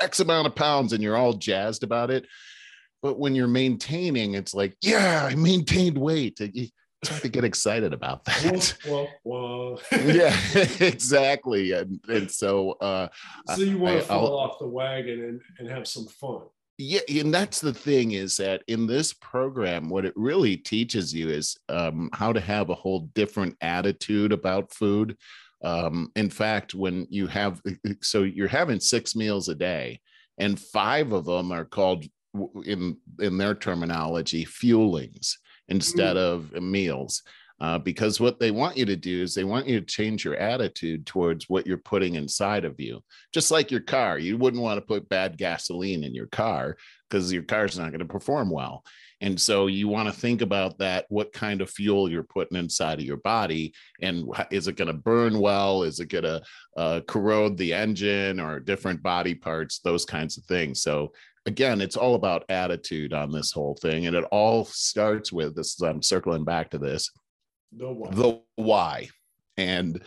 [0.00, 2.26] x amount of pounds and you're all jazzed about it
[3.02, 7.92] but when you're maintaining it's like yeah i maintained weight it's hard to get excited
[7.92, 8.76] about that.
[8.86, 10.00] Whoa, whoa, whoa.
[10.06, 10.34] yeah,
[10.80, 11.72] exactly.
[11.72, 13.08] And, and so, uh,
[13.54, 16.44] so you want to fall I'll, off the wagon and, and have some fun
[16.78, 21.28] yeah and that's the thing is that in this program what it really teaches you
[21.28, 25.16] is um, how to have a whole different attitude about food
[25.62, 27.62] um, in fact when you have
[28.02, 30.00] so you're having six meals a day
[30.38, 32.04] and five of them are called
[32.64, 35.34] in in their terminology fuelings
[35.68, 36.20] instead mm.
[36.20, 37.22] of meals
[37.60, 40.36] uh, because what they want you to do is they want you to change your
[40.36, 44.76] attitude towards what you're putting inside of you just like your car you wouldn't want
[44.76, 46.76] to put bad gasoline in your car
[47.08, 48.84] because your car's not going to perform well
[49.20, 52.98] and so you want to think about that what kind of fuel you're putting inside
[52.98, 56.42] of your body and is it going to burn well is it going to
[56.76, 61.12] uh, corrode the engine or different body parts those kinds of things so
[61.46, 64.06] again, it's all about attitude on this whole thing.
[64.06, 65.80] And it all starts with this.
[65.82, 67.10] I'm circling back to this
[67.76, 68.10] the why.
[68.10, 69.08] The why.
[69.56, 70.02] And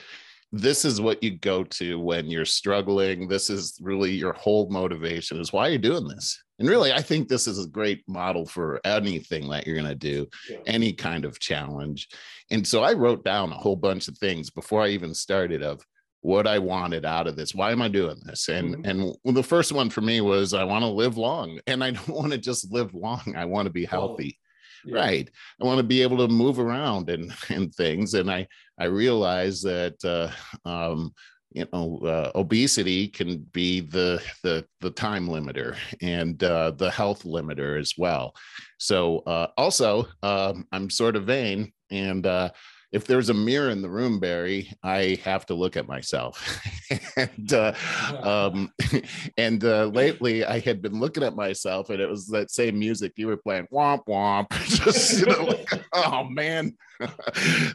[0.52, 3.28] this is what you go to when you're struggling.
[3.28, 6.42] This is really your whole motivation is why you're doing this.
[6.60, 9.96] And really, I think this is a great model for anything that you're going to
[9.96, 10.58] do, yeah.
[10.66, 12.08] any kind of challenge.
[12.50, 15.86] And so I wrote down a whole bunch of things before I even started of
[16.22, 17.54] what I wanted out of this.
[17.54, 18.50] Why am I doing this?
[18.50, 19.12] And mm-hmm.
[19.26, 22.10] and the first one for me was I want to live long, and I don't
[22.10, 23.36] want to just live long.
[23.38, 24.40] I want to be healthy.
[24.86, 24.96] Yeah.
[24.96, 25.30] Right.
[25.62, 28.14] I want to be able to move around and and things.
[28.14, 28.48] And I
[28.80, 31.14] I realize that uh, um,
[31.52, 37.24] you know uh, obesity can be the the the time limiter and uh, the health
[37.24, 38.34] limiter as well.
[38.78, 42.50] So uh, also um, I'm sort of vain and uh,
[42.92, 46.62] if there's a mirror in the room, Barry, I have to look at myself.
[47.18, 47.74] and uh,
[48.24, 48.72] um,
[49.38, 53.14] and uh, lately, I had been looking at myself, and it was that same music
[53.18, 54.52] you were playing, womp womp.
[54.68, 56.76] Just you know, like, oh man.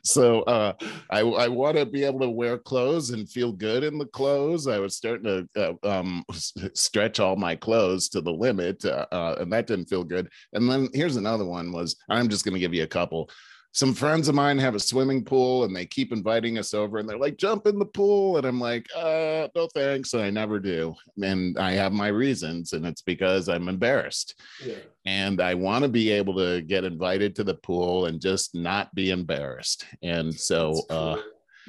[0.02, 0.72] so uh,
[1.10, 4.66] I I want to be able to wear clothes and feel good in the clothes.
[4.66, 9.36] I was starting to uh, um, stretch all my clothes to the limit, uh, uh,
[9.40, 10.28] and that didn't feel good.
[10.54, 13.30] And then here's another one: was I'm just going to give you a couple
[13.74, 17.08] some friends of mine have a swimming pool and they keep inviting us over and
[17.08, 18.36] they're like jump in the pool.
[18.36, 20.12] And i'm like uh no thanks.
[20.12, 20.94] And i never do.
[21.22, 24.38] And i have my reasons and it's because i'm embarrassed.
[24.64, 24.74] Yeah.
[25.06, 28.94] and i want to be able to get invited to the pool and just not
[28.94, 29.86] be embarrassed.
[30.02, 31.16] And so uh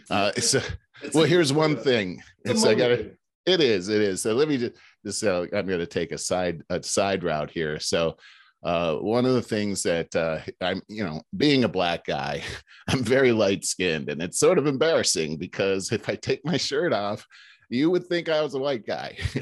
[0.09, 0.61] uh so
[1.13, 2.21] well here's one thing.
[2.43, 3.11] It's i gotta
[3.45, 4.21] it is it is.
[4.21, 4.73] So let me just
[5.05, 7.79] just uh, i'm gonna take a side a side route here.
[7.79, 8.17] So
[8.63, 12.43] uh, one of the things that uh, I'm, you know, being a black guy,
[12.87, 16.93] I'm very light skinned, and it's sort of embarrassing because if I take my shirt
[16.93, 17.27] off,
[17.69, 19.17] you would think I was a white guy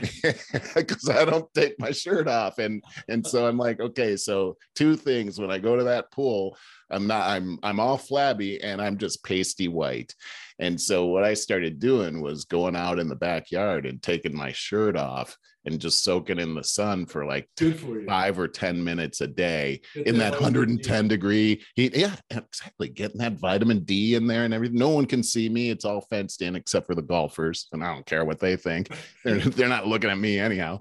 [0.75, 4.95] because I don't take my shirt off, and and so I'm like, okay, so two
[4.95, 6.57] things when I go to that pool,
[6.89, 10.15] I'm not, I'm I'm all flabby and I'm just pasty white,
[10.59, 14.51] and so what I started doing was going out in the backyard and taking my
[14.51, 19.21] shirt off and just soaking in the sun for like for five or 10 minutes
[19.21, 21.95] a day Get in that 110 degree heat.
[21.95, 22.89] Yeah, exactly.
[22.89, 24.77] Getting that vitamin D in there and everything.
[24.77, 25.69] No one can see me.
[25.69, 27.67] It's all fenced in except for the golfers.
[27.71, 28.89] And I don't care what they think.
[29.23, 30.79] They're, they're not looking at me anyhow.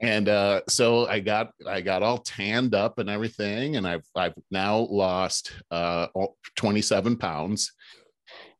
[0.00, 3.76] And uh, so I got I got all tanned up and everything.
[3.76, 6.06] And I've I've now lost uh
[6.56, 7.72] 27 pounds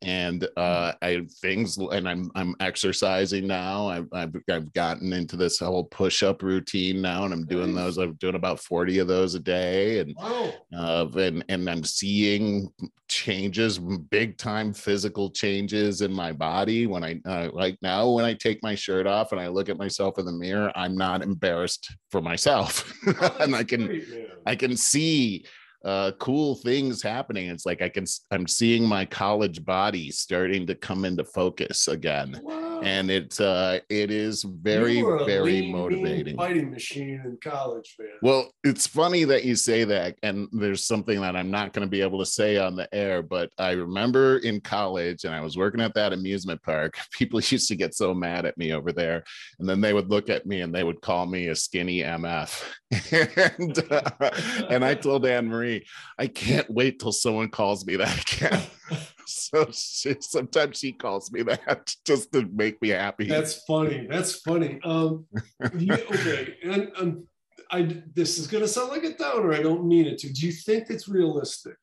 [0.02, 0.48] and mm.
[0.56, 3.88] uh, I things and I'm I'm exercising now.
[3.88, 7.98] I've, I've, I've gotten into this whole push up routine now, and I'm doing those.
[7.98, 10.52] I'm doing about forty of those a day, and wow.
[10.76, 12.70] uh, and and I'm seeing
[13.08, 16.86] changes, big time physical changes in my body.
[16.86, 19.78] When I uh, like now, when I take my shirt off and I look at
[19.78, 24.02] myself in the mirror, I'm not embarrassed for myself, oh, and I can
[24.44, 25.44] I can see
[25.86, 27.48] uh, cool things happening.
[27.48, 32.40] It's like I can I'm seeing my college body starting to come into focus again.
[32.42, 36.36] Wow and it's uh it is very very lean, motivating.
[36.36, 38.08] fighting machine in college man.
[38.22, 41.90] Well it's funny that you say that and there's something that i'm not going to
[41.90, 45.56] be able to say on the air but i remember in college and i was
[45.56, 49.24] working at that amusement park people used to get so mad at me over there
[49.58, 52.62] and then they would look at me and they would call me a skinny mf
[53.52, 54.30] and uh,
[54.70, 55.84] and i told anne marie
[56.18, 58.62] i can't wait till someone calls me that again
[59.28, 63.26] so she, sometimes she calls me that just to make me happy.
[63.26, 64.06] That's funny.
[64.08, 64.80] That's funny.
[64.84, 65.26] Um,
[65.78, 67.26] you, okay, and um,
[67.70, 69.52] I this is gonna sound like a downer.
[69.52, 70.32] I don't mean it to.
[70.32, 71.76] Do you think it's realistic?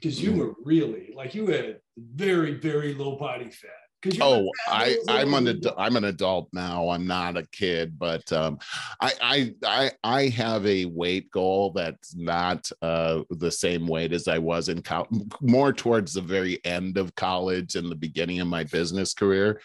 [0.00, 0.38] Because you mm.
[0.38, 3.83] were really like you had very very low body fat
[4.20, 8.58] oh i i'm an adult i'm an adult now i'm not a kid but um
[9.00, 14.28] I, I i i have a weight goal that's not uh the same weight as
[14.28, 15.08] i was in college
[15.40, 19.60] more towards the very end of college and the beginning of my business career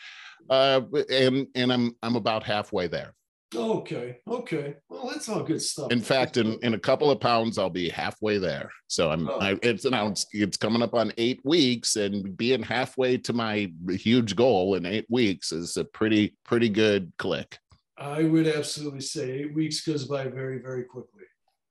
[0.50, 3.14] uh and and i'm i'm about halfway there
[3.56, 4.18] Okay.
[4.28, 4.76] Okay.
[4.90, 5.92] Well, that's all good stuff.
[5.92, 8.70] In fact, in, in a couple of pounds, I'll be halfway there.
[8.88, 9.40] So I'm, oh.
[9.40, 14.36] I, it's announced it's coming up on eight weeks, and being halfway to my huge
[14.36, 17.58] goal in eight weeks is a pretty, pretty good click.
[17.98, 21.24] I would absolutely say eight weeks goes by very, very quickly.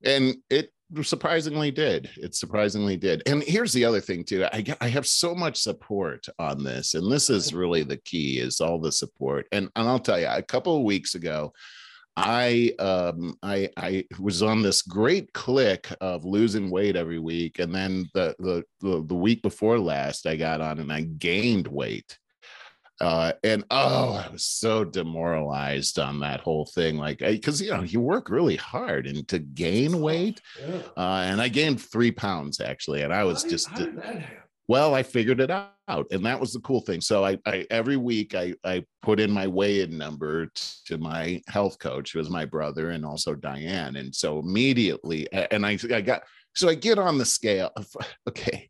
[0.04, 0.72] And it
[1.02, 2.10] surprisingly did.
[2.16, 3.22] It surprisingly did.
[3.26, 4.44] And here's the other thing too.
[4.52, 8.60] I I have so much support on this, and this is really the key: is
[8.60, 9.46] all the support.
[9.52, 11.52] And and I'll tell you, a couple of weeks ago,
[12.16, 17.74] I um I I was on this great click of losing weight every week, and
[17.74, 22.18] then the the the, the week before last, I got on and I gained weight.
[23.00, 26.96] Uh, and oh, I was so demoralized on that whole thing.
[26.96, 30.40] Like, because you know, you work really hard and to gain weight.
[30.60, 30.80] Yeah.
[30.96, 33.74] Uh, and I gained three pounds actually, and I was how just.
[33.74, 34.24] Did, did
[34.68, 37.96] well i figured it out and that was the cool thing so i, I every
[37.96, 40.50] week I, I put in my weigh-in number
[40.84, 45.66] to my health coach who was my brother and also diane and so immediately and
[45.66, 46.22] i, I got
[46.54, 47.72] so i get on the scale
[48.28, 48.68] okay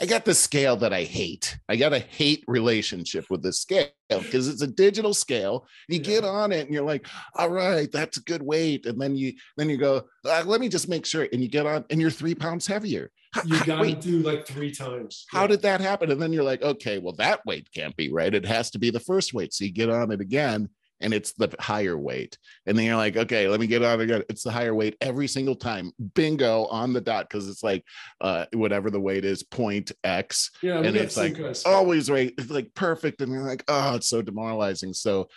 [0.00, 1.56] I got the scale that I hate.
[1.68, 5.68] I got a hate relationship with the scale because it's a digital scale.
[5.88, 6.02] You yeah.
[6.02, 8.86] get on it and you're like, all right, that's a good weight.
[8.86, 11.28] And then you then you go, uh, let me just make sure.
[11.32, 13.10] And you get on and you're three pounds heavier.
[13.44, 15.26] You got to do like three times.
[15.30, 15.48] How yeah.
[15.48, 16.10] did that happen?
[16.10, 18.34] And then you're like, okay, well, that weight can't be right.
[18.34, 19.52] It has to be the first weight.
[19.52, 20.68] So you get on it again
[21.00, 22.38] and it's the higher weight.
[22.66, 24.22] And then you're like, okay, let me get on again.
[24.28, 25.92] It's the higher weight every single time.
[26.14, 27.84] Bingo on the dot because it's like
[28.20, 30.50] uh, whatever the weight is, point X.
[30.62, 32.32] Yeah, and it's like always right.
[32.38, 33.20] It's like perfect.
[33.20, 34.94] And you're like, oh, it's so demoralizing.
[34.94, 35.28] So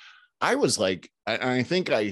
[0.41, 2.11] I was like, I, I think I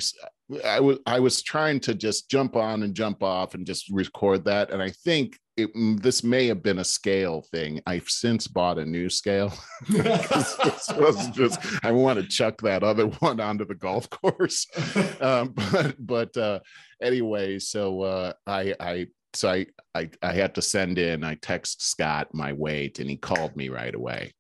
[0.63, 4.45] I was I was trying to just jump on and jump off and just record
[4.45, 4.71] that.
[4.71, 7.82] And I think it, mm, this may have been a scale thing.
[7.86, 9.53] I've since bought a new scale.
[9.89, 14.68] this was just I want to chuck that other one onto the golf course.
[15.22, 16.60] Um, but but uh,
[17.01, 21.24] anyway, so uh, I I so I, I I had to send in.
[21.24, 24.34] I text Scott my weight, and he called me right away,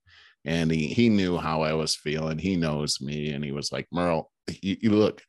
[0.43, 2.37] and he he knew how I was feeling.
[2.37, 5.21] He knows me, and he was like, Merle, you, you look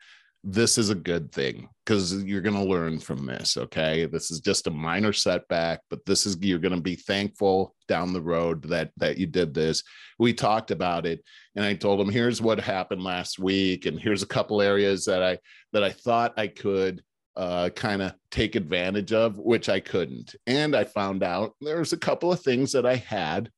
[0.48, 4.06] this is a good thing because you're going to learn from this okay?
[4.06, 8.12] This is just a minor setback but this is you're going to be thankful down
[8.12, 9.82] the road that that you did this.
[10.20, 11.22] We talked about it
[11.56, 15.22] and i told him here's what happened last week and here's a couple areas that
[15.22, 15.38] i
[15.72, 17.02] that i thought i could
[17.36, 20.34] uh, kind of take advantage of which i couldn't.
[20.46, 23.50] And i found out there's a couple of things that i had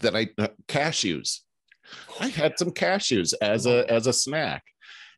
[0.00, 1.38] that i uh, cashews.
[2.20, 4.64] I had some cashews as a as a snack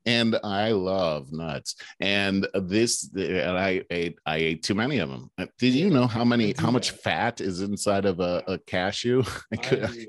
[0.06, 1.76] and I love nuts.
[2.00, 5.30] And this, and I ate, I ate too many of them.
[5.38, 9.22] Uh, did you know how many, how much fat is inside of a, a cashew?
[9.62, 10.08] Could,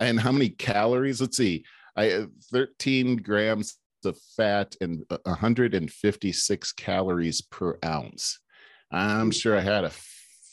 [0.00, 1.20] and how many calories?
[1.20, 1.64] Let's see.
[1.96, 8.38] I uh, 13 grams of fat and 156 calories per ounce.
[8.90, 9.92] I'm sure I had a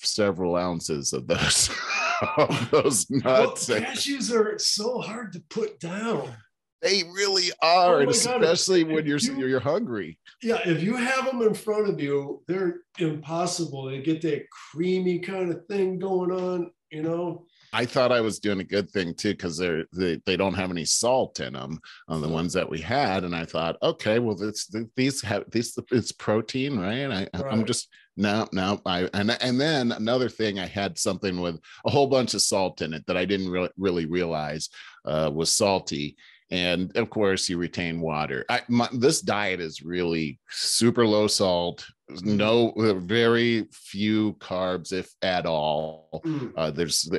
[0.02, 1.70] several ounces of those
[2.38, 3.70] of those nuts.
[3.70, 6.36] Well, cashews are so hard to put down.
[6.82, 8.94] They really are, oh especially God.
[8.94, 10.20] when you're you, you're hungry.
[10.44, 13.86] Yeah, if you have them in front of you, they're impossible.
[13.86, 17.48] They get that creamy kind of thing going on, you know.
[17.74, 20.72] I thought I was doing a good thing too because they're they, they don't have
[20.72, 24.36] any salt in them on the ones that we had, and I thought, okay, well,
[24.36, 27.06] this these have these it's protein, right?
[27.06, 27.52] I, right.
[27.52, 28.80] I'm just no, no.
[28.86, 32.82] I and and then another thing, I had something with a whole bunch of salt
[32.82, 34.70] in it that I didn't really really realize
[35.06, 36.16] uh, was salty,
[36.50, 38.46] and of course you retain water.
[38.50, 41.86] I, my, this diet is really super low salt
[42.22, 46.22] no very few carbs if at all.
[46.26, 46.54] Mm.
[46.56, 47.10] uh, there's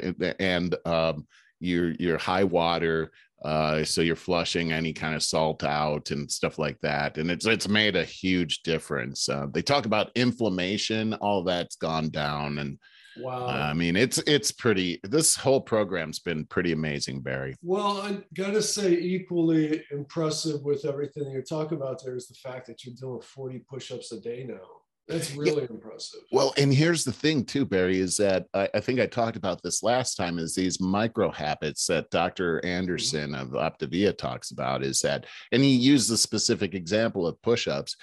[0.41, 1.27] and um,
[1.61, 3.11] you're you're high water
[3.45, 7.19] uh, so you're flushing any kind of salt out and stuff like that.
[7.19, 9.29] And it's it's made a huge difference.
[9.29, 12.79] Uh, they talk about inflammation all that's gone down and
[13.21, 13.47] Wow.
[13.47, 15.01] I mean, it's it's pretty.
[15.03, 17.55] This whole program's been pretty amazing, Barry.
[17.63, 22.67] Well, I gotta say, equally impressive with everything you're talking about there is the fact
[22.67, 24.79] that you're doing 40 push-ups a day now.
[25.09, 25.69] That's really yeah.
[25.71, 26.21] impressive.
[26.33, 29.63] Well, and here's the thing too, Barry, is that I, I, think I talked about
[29.63, 30.39] this last time.
[30.39, 32.63] Is these micro habits that Dr.
[32.65, 33.57] Anderson mm-hmm.
[33.57, 34.83] of Optavia talks about?
[34.85, 37.97] Is that, and he used the specific example of push-ups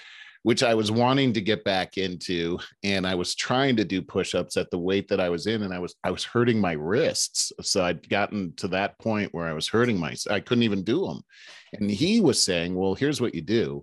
[0.46, 2.56] which I was wanting to get back into.
[2.84, 5.74] And I was trying to do push-ups at the weight that I was in, and
[5.74, 7.50] I was I was hurting my wrists.
[7.62, 11.04] So I'd gotten to that point where I was hurting my I couldn't even do
[11.04, 11.22] them.
[11.72, 13.82] And he was saying, Well, here's what you do.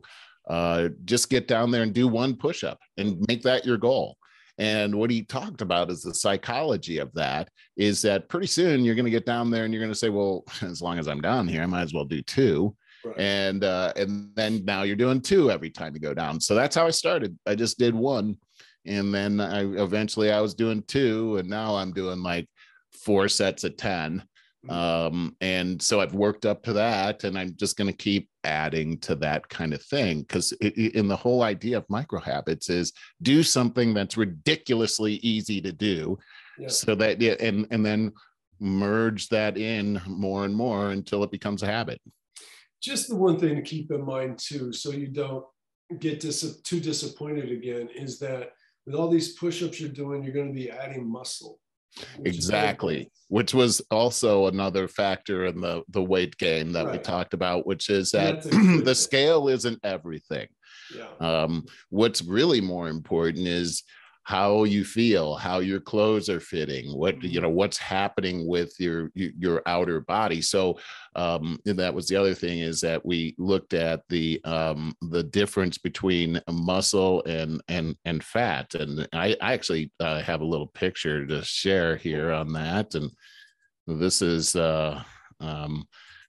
[0.50, 4.16] Uh, just get down there and do one push-up and make that your goal.
[4.58, 8.96] And what he talked about is the psychology of that is that pretty soon you're
[8.96, 11.20] going to get down there and you're going to say, well, as long as I'm
[11.20, 12.74] down here, I might as well do two.
[13.06, 13.20] Right.
[13.20, 16.40] And uh, and then now you're doing two every time you go down.
[16.40, 17.38] So that's how I started.
[17.46, 18.38] I just did one,
[18.86, 22.48] and then I eventually I was doing two, and now I'm doing like
[23.04, 24.24] four sets of ten.
[24.66, 24.72] Mhm.
[24.72, 28.98] um and so i've worked up to that and i'm just going to keep adding
[29.00, 33.44] to that kind of thing because in the whole idea of micro habits is do
[33.44, 36.18] something that's ridiculously easy to do
[36.58, 36.70] Yeah.
[36.70, 38.14] so that and and then
[38.62, 42.00] merge that in more and more until it becomes a habit
[42.84, 45.46] just the one thing to keep in mind too, so you don't
[46.00, 48.52] get dis- too disappointed again, is that
[48.86, 51.60] with all these push-ups you're doing, you're going to be adding muscle.
[52.18, 57.36] which exactly which was also another factor in the the weight gain that we talked
[57.36, 60.48] about which is that that's a good the scale isn't everything
[61.00, 61.12] Yeah.
[61.20, 63.84] um, what's really more important is
[64.26, 69.12] how you feel how your clothes are fitting what you know what's happening with your
[69.16, 70.42] your outer body.
[70.42, 70.80] So
[71.16, 75.24] um and that was the other thing is that we looked at the um the
[75.24, 78.74] difference between muscle and and and fat.
[78.76, 82.96] And i i actually uh, have a little picture to share here on that.
[82.96, 83.12] And
[83.88, 85.04] this is uh
[85.42, 85.86] um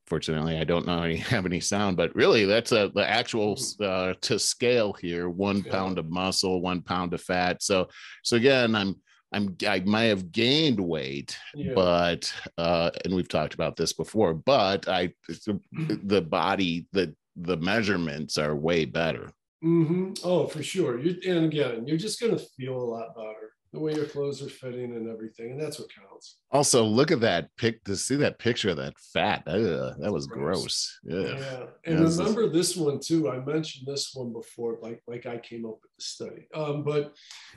[0.07, 4.13] fortunately i don't know any have any sound but really that's a the actual uh
[4.21, 7.63] to scale here one pound of muscle one pound of fat.
[7.63, 7.89] So
[8.23, 8.97] so again i'm
[9.33, 11.73] i'm i might have gained weight Yeah.
[11.75, 15.13] but uh and we've talked about this before but i
[15.73, 19.29] the body the the measurements are way better.
[19.61, 21.01] Hmm Oh, for sure.
[21.01, 24.41] You and again, you're just going to feel a lot better the way your clothes
[24.41, 26.39] are fitting and everything, and that's what counts.
[26.53, 30.27] also look at that pic to see that picture of that fat Ugh, that was
[30.27, 30.99] Gross.
[31.01, 33.29] gross yeah Yeah, and Yeah, remember this one too.
[33.29, 36.47] I mentioned this one before, like like I came up with the study.
[36.55, 37.15] Um, but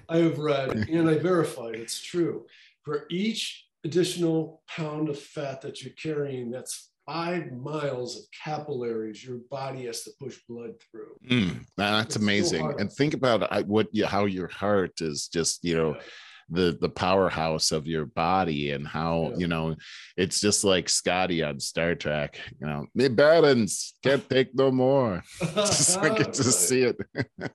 [0.10, 2.46] I have read and I verified it's true.
[2.84, 9.38] For each additional pound of fat that you're carrying, that's five miles of capillaries your
[9.50, 11.16] body has to push blood through.
[11.30, 12.62] Mm, that's It's amazing.
[12.62, 12.80] hard.
[12.82, 16.02] and think about what you, how your heart is just, you know, Yeah.
[16.50, 19.38] the the powerhouse of your body and how, Yeah.
[19.42, 19.76] you know,
[20.18, 25.24] it's just like Scotty on Star Trek, you know, me balance, can't take no more.
[25.56, 26.54] just I get to Right.
[26.68, 26.98] see it.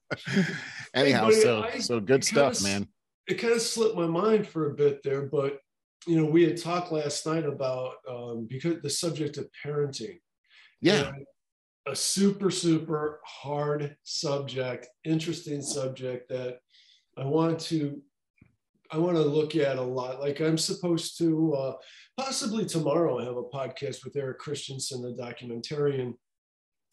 [0.94, 2.88] Anyhow, buddy, so I- so good stuff, kinda man.
[3.26, 5.59] it kind of slipped my mind for a bit there, but
[6.07, 10.18] you know, we had talked last night about um, because the subject of parenting.
[10.80, 11.12] Yeah.
[11.86, 16.59] A super, super hard subject, interesting subject that
[17.16, 18.00] I want to
[18.92, 20.20] I want to look at a lot.
[20.20, 21.72] Like I'm supposed to uh,
[22.18, 26.12] possibly tomorrow have a podcast with Eric Christensen, the documentarian,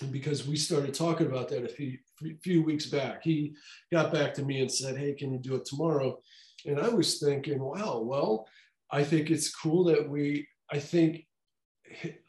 [0.10, 1.98] because we started talking about that a few
[2.42, 3.22] few weeks back.
[3.24, 3.54] He
[3.92, 6.22] got back to me and said, "Hey, can you do it tomorrow?"
[6.66, 8.48] And I was thinking, "Wow, well,
[8.92, 10.48] I think it's cool that we.
[10.72, 11.26] I think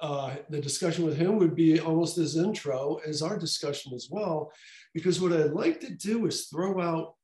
[0.00, 4.50] uh, the discussion with him would be almost as intro as our discussion as well,
[4.94, 7.14] because what I'd like to do is throw out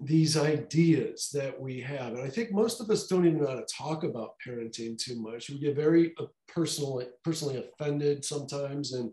[0.00, 2.14] these ideas that we have.
[2.14, 5.20] And I think most of us don't even know how to talk about parenting too
[5.20, 5.50] much.
[5.50, 8.92] We get very uh, personally, personally offended sometimes.
[8.92, 9.12] And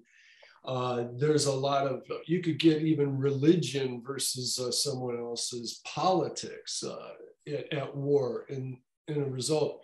[0.65, 6.83] uh, there's a lot of, you could get even religion versus uh, someone else's politics
[6.83, 7.13] uh,
[7.47, 8.77] at, at war in,
[9.07, 9.83] in a result.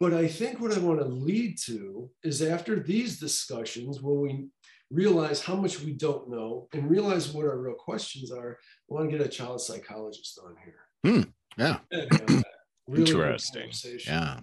[0.00, 4.48] But I think what I want to lead to is after these discussions, when we
[4.90, 8.58] realize how much we don't know and realize what our real questions are,
[8.90, 11.26] I want to get a child psychologist on here.
[11.56, 11.78] Yeah.
[11.90, 12.44] And have
[12.88, 13.70] really Interesting.
[14.06, 14.40] Yeah.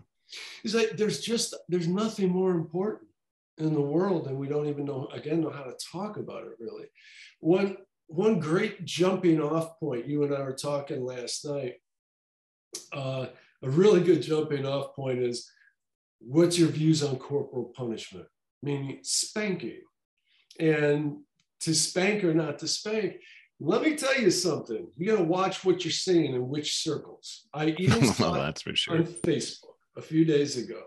[0.63, 3.09] He's like, there's just there's nothing more important
[3.57, 6.53] in the world, and we don't even know again know how to talk about it
[6.59, 6.85] really.
[7.39, 7.77] One
[8.07, 10.07] one great jumping off point.
[10.07, 11.75] You and I were talking last night.
[12.91, 13.27] Uh,
[13.63, 15.49] a really good jumping off point is
[16.19, 18.25] what's your views on corporal punishment,
[18.61, 19.81] meaning spanking,
[20.59, 21.17] and
[21.61, 23.17] to spank or not to spank.
[23.59, 24.87] Let me tell you something.
[24.97, 27.47] You got to watch what you're seeing in which circles.
[27.53, 28.97] I even well, saw that's for sure.
[28.97, 30.81] on Facebook a few days ago.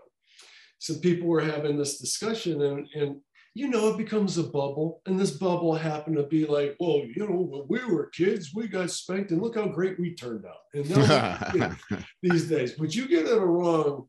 [0.79, 3.21] Some people were having this discussion, and, and
[3.55, 5.01] you know, it becomes a bubble.
[5.05, 8.67] And this bubble happened to be like, well, you know, when we were kids, we
[8.67, 10.63] got spanked, and look how great we turned out.
[10.73, 11.75] And now
[12.21, 14.07] these days, but you get in a wrong,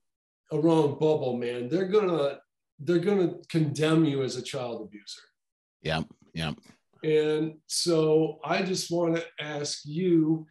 [0.50, 1.68] a wrong bubble, man.
[1.68, 2.38] They're gonna,
[2.78, 5.22] they're gonna condemn you as a child abuser.
[5.82, 6.04] yep.
[6.32, 6.56] Yep.
[7.04, 10.46] And so I just want to ask you,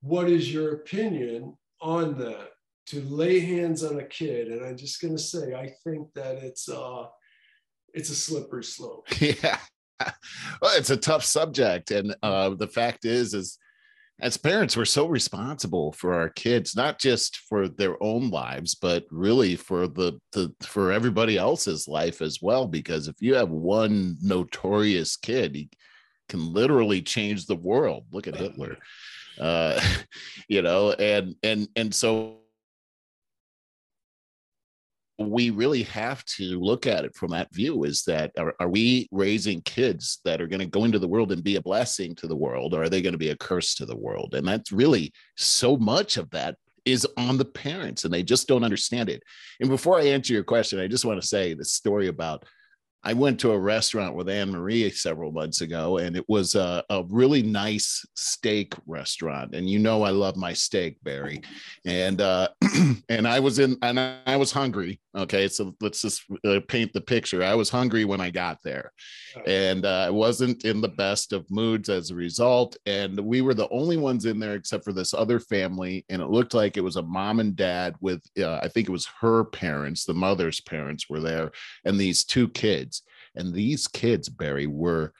[0.00, 2.48] what is your opinion on that?
[2.86, 6.68] To lay hands on a kid, and I'm just to say, I think that it's
[6.68, 7.04] uh,
[7.94, 9.06] it's a slippery slope.
[9.20, 9.58] yeah.
[10.60, 13.58] Well it's a tough subject and uh the fact is is
[14.20, 19.04] as parents we're so responsible for our kids not just for their own lives but
[19.12, 24.16] really for the, the for everybody else's life as well because if you have one
[24.20, 25.68] notorious kid he
[26.28, 28.06] can literally change the world.
[28.12, 28.78] Look at hitler.
[29.40, 29.80] Uh
[30.48, 32.41] you know and and and so
[35.30, 39.08] we really have to look at it from that view is that are, are we
[39.10, 42.26] raising kids that are going to go into the world and be a blessing to
[42.26, 44.34] the world or are they going to be a curse to the world?
[44.34, 48.64] And that's really so much of that is on the parents and they just don't
[48.64, 49.22] understand it.
[49.60, 52.44] And before i answer your question i just want to say the story about
[53.04, 56.84] I went to a restaurant with Anne Marie several months ago, and it was a,
[56.88, 59.54] a, really nice steak restaurant.
[59.54, 61.42] And you know I love my steak, Barry.
[61.84, 62.48] And uh,
[63.08, 65.00] and I was in, and I was hungry.
[65.14, 67.42] Okay, so let's just uh, paint the picture.
[67.42, 68.92] I was hungry when I got there,
[69.46, 72.76] and uh, I wasn't in the best of moods as a result.
[72.86, 76.30] And we were the only ones in there except for this other family, and it
[76.30, 79.44] looked like it was a mom and dad with, uh, I think it was her
[79.44, 81.50] parents, the mother's parents were there,
[81.84, 82.91] and these two kids kids.
[83.34, 85.12] And these kids, Barry, were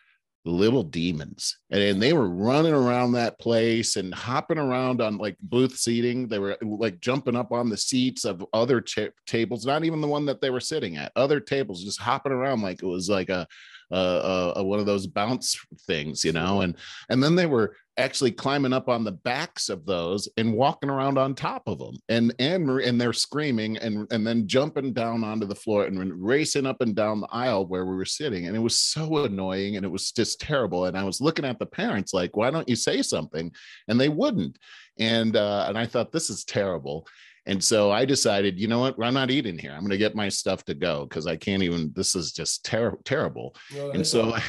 [0.44, 1.58] little demons.
[1.70, 6.26] And they were running around that place and hopping around on like booth seating.
[6.26, 10.08] They were like jumping up on the seats of other ch- tables not even the
[10.08, 13.28] one that they were sitting at other tables just hopping around like it was like
[13.28, 13.46] a
[13.92, 16.76] uh, uh, one of those bounce things, you know, and
[17.10, 21.18] and then they were actually climbing up on the backs of those and walking around
[21.18, 25.46] on top of them, and and and they're screaming and and then jumping down onto
[25.46, 28.60] the floor and racing up and down the aisle where we were sitting, and it
[28.60, 30.86] was so annoying and it was just terrible.
[30.86, 33.52] And I was looking at the parents like, why don't you say something?
[33.88, 34.58] And they wouldn't,
[34.98, 37.06] and uh, and I thought this is terrible.
[37.46, 38.94] And so I decided, you know what?
[39.02, 39.72] I'm not eating here.
[39.72, 41.92] I'm going to get my stuff to go because I can't even.
[41.94, 43.56] This is just ter- terrible.
[43.74, 44.42] Well, and so I,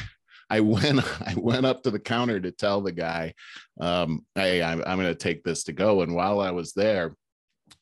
[0.50, 1.00] I, went.
[1.22, 3.34] I went up to the counter to tell the guy,
[3.80, 7.14] um, "Hey, I'm, I'm going to take this to go." And while I was there,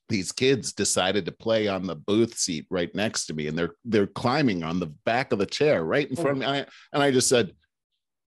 [0.09, 3.75] these kids decided to play on the booth seat right next to me, and they're
[3.85, 6.65] they're climbing on the back of the chair right in front of me.
[6.93, 7.53] and I just said,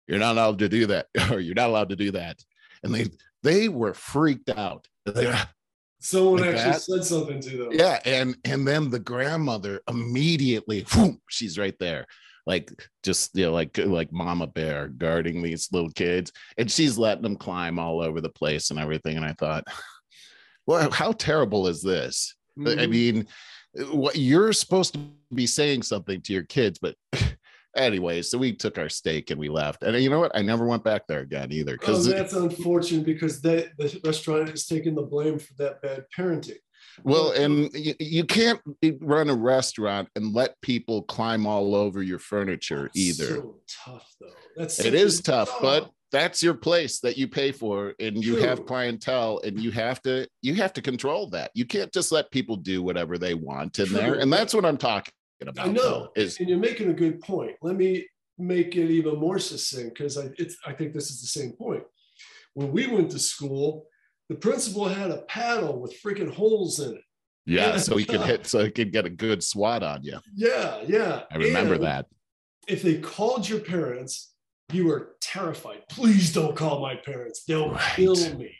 [0.07, 2.43] "You're not allowed to do that, or you're not allowed to do that."
[2.83, 3.07] And they
[3.43, 4.87] they were freaked out.
[5.05, 5.33] They,
[6.03, 6.81] Someone like actually that.
[6.81, 7.69] said something to them.
[7.71, 12.05] Yeah, and and then the grandmother immediately, whoom, she's right there,
[12.45, 12.73] like
[13.03, 17.37] just you know, like like Mama Bear guarding these little kids, and she's letting them
[17.37, 19.15] climb all over the place and everything.
[19.15, 19.63] And I thought,
[20.67, 22.35] well, how terrible is this?
[22.59, 22.79] Mm-hmm.
[22.81, 23.27] I mean,
[23.93, 24.99] what you're supposed to
[25.33, 26.95] be saying something to your kids, but
[27.75, 29.83] anyway, so we took our steak and we left.
[29.83, 30.35] And you know what?
[30.35, 31.73] I never went back there again either.
[31.73, 36.05] Because oh, that's unfortunate because they, the restaurant is taking the blame for that bad
[36.15, 36.57] parenting.
[37.03, 38.61] Well, and you, you can't
[39.01, 43.35] run a restaurant and let people climb all over your furniture either.
[43.35, 43.55] So
[43.85, 44.27] tough though.
[44.55, 48.43] That's it is tough, but that's your place that you pay for and you True.
[48.43, 52.29] have clientele and you have to you have to control that you can't just let
[52.29, 53.97] people do whatever they want in True.
[53.97, 55.11] there and that's what i'm talking
[55.41, 55.67] about.
[55.67, 57.55] I know, is and you're making a good point.
[57.61, 58.05] Let me
[58.37, 60.29] make it even more succinct because I,
[60.65, 61.83] I think this is the same point.
[62.53, 63.87] When we went to school,
[64.29, 67.01] the principal had a paddle with freaking holes in it.
[67.45, 70.19] Yeah, so he could hit, so he could get a good swat on you.
[70.33, 71.23] Yeah, yeah.
[71.31, 72.05] I remember and that.
[72.67, 74.33] If they called your parents,
[74.71, 75.83] you were terrified.
[75.89, 77.93] Please don't call my parents; they'll right.
[77.95, 78.55] kill me.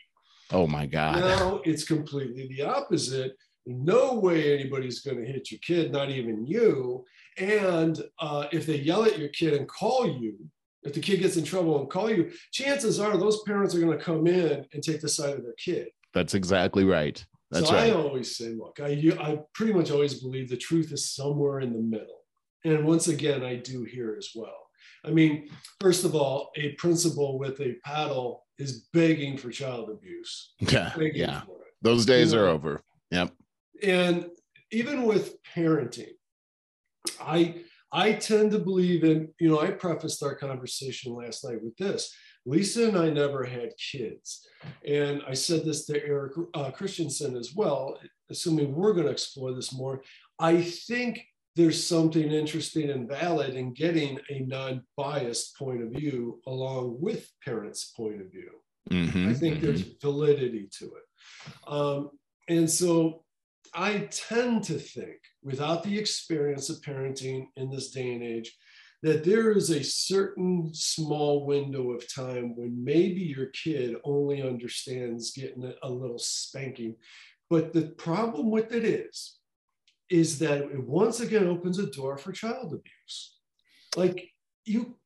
[0.50, 1.20] Oh my God.
[1.20, 3.32] Now it's completely the opposite
[3.66, 7.04] no way anybody's going to hit your kid, not even you.
[7.38, 10.36] And uh, if they yell at your kid and call you,
[10.82, 13.96] if the kid gets in trouble and call you, chances are those parents are going
[13.96, 15.88] to come in and take the side of their kid.
[16.12, 17.24] That's exactly right.
[17.50, 17.90] That's so right.
[17.90, 21.72] I always say, look, I, I pretty much always believe the truth is somewhere in
[21.72, 22.20] the middle.
[22.64, 24.68] And once again, I do here as well.
[25.04, 25.48] I mean,
[25.80, 30.52] first of all, a principal with a paddle is begging for child abuse.
[30.60, 30.92] Yeah.
[30.98, 31.42] Yeah.
[31.82, 32.82] Those days you know, are over.
[33.10, 33.32] Yep
[33.82, 34.26] and
[34.70, 36.12] even with parenting,
[37.20, 37.62] I
[37.92, 42.12] I tend to believe in, you know, I prefaced our conversation last night with this.
[42.44, 44.46] Lisa and I never had kids.
[44.86, 47.98] And I said this to Eric uh, Christensen as well,
[48.30, 50.02] assuming we're going to explore this more.
[50.40, 51.24] I think
[51.56, 57.30] there's something interesting and valid in getting a non biased point of view along with
[57.44, 58.50] parents' point of view.
[58.90, 59.66] Mm-hmm, I think mm-hmm.
[59.66, 61.62] there's validity to it.
[61.66, 62.10] Um,
[62.48, 63.23] and so
[63.74, 68.56] I tend to think, without the experience of parenting in this day and age,
[69.02, 75.32] that there is a certain small window of time when maybe your kid only understands
[75.32, 76.96] getting a little spanking.
[77.50, 79.36] But the problem with it is,
[80.08, 83.36] is that it once again opens a door for child abuse.
[83.96, 84.30] Like
[84.64, 84.96] you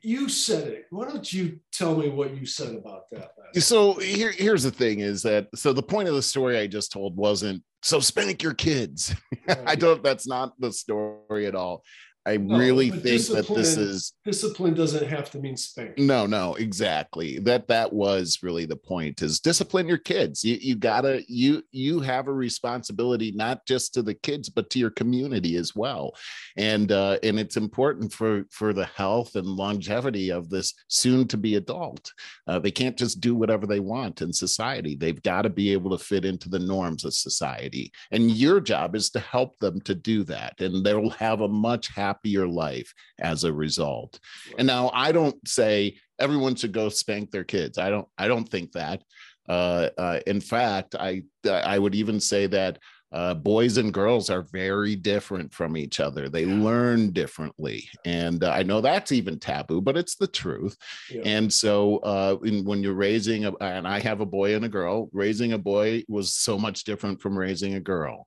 [0.00, 0.86] you said it.
[0.90, 3.32] Why don't you tell me what you said about that?
[3.60, 6.92] so here, here's the thing: is that so the point of the story I just
[6.92, 9.14] told wasn't so spank your kids.
[9.66, 10.02] I don't.
[10.02, 11.82] That's not the story at all.
[12.24, 15.98] I No, really think that this is Discipline doesn't have to mean spank.
[15.98, 17.40] no, no, exactly.
[17.40, 20.44] That that was really the point is discipline your kids.
[20.44, 24.78] You you gotta you you have a responsibility not just to the kids, but to
[24.78, 26.14] your community as well.
[26.56, 31.36] And uh, and it's important for for the health and longevity of this soon to
[31.36, 32.12] be adult.
[32.46, 34.94] Uh, they can't just do whatever they want in society.
[34.94, 37.90] They've got to be able to fit into the norms of society.
[38.12, 40.60] And your job is to help them to do that.
[40.60, 44.18] And they'll have a much happier life as a result.
[44.58, 47.78] And now I don't say everyone should go spank their kids.
[47.78, 48.08] I don't.
[48.18, 49.02] I don't think that.
[49.48, 52.78] Uh, uh, in fact, I I would even say that
[53.12, 56.28] uh, boys and girls are very different from each other.
[56.28, 60.76] They learn differently, and uh, I know that's even taboo, but it's the truth.
[61.10, 61.22] Yeah.
[61.24, 64.68] And so, uh, in, when you're raising, a, and I have a boy and a
[64.68, 68.26] girl, raising a boy was so much different from raising a girl.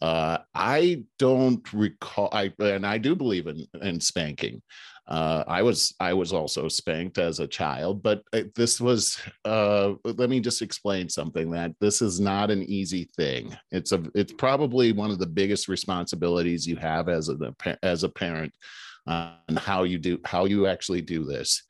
[0.00, 4.62] Uh, I don't recall, I and I do believe in in spanking.
[5.06, 9.18] Uh, I was I was also spanked as a child, but uh, this was.
[9.44, 13.54] Uh, let me just explain something that this is not an easy thing.
[13.70, 18.08] It's a it's probably one of the biggest responsibilities you have as a as a
[18.08, 18.52] parent
[19.06, 21.62] on how you do how you actually do this.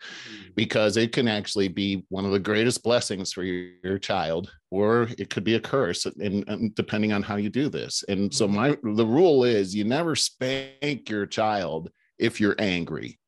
[0.55, 5.09] Because it can actually be one of the greatest blessings for your, your child or
[5.19, 8.05] it could be a curse and, and depending on how you do this.
[8.09, 8.53] And so Mhm.
[8.55, 13.19] my the rule is you never spank your child if you're angry.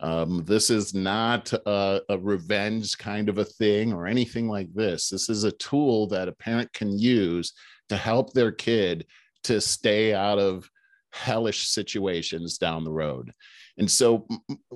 [0.00, 5.08] Um, this is not a, a revenge kind of a thing or anything like this.
[5.08, 7.52] This is a tool that a parent can use
[7.88, 9.06] to help their kid
[9.44, 10.68] to stay out of
[11.12, 13.32] hellish situations down the road
[13.78, 14.26] and so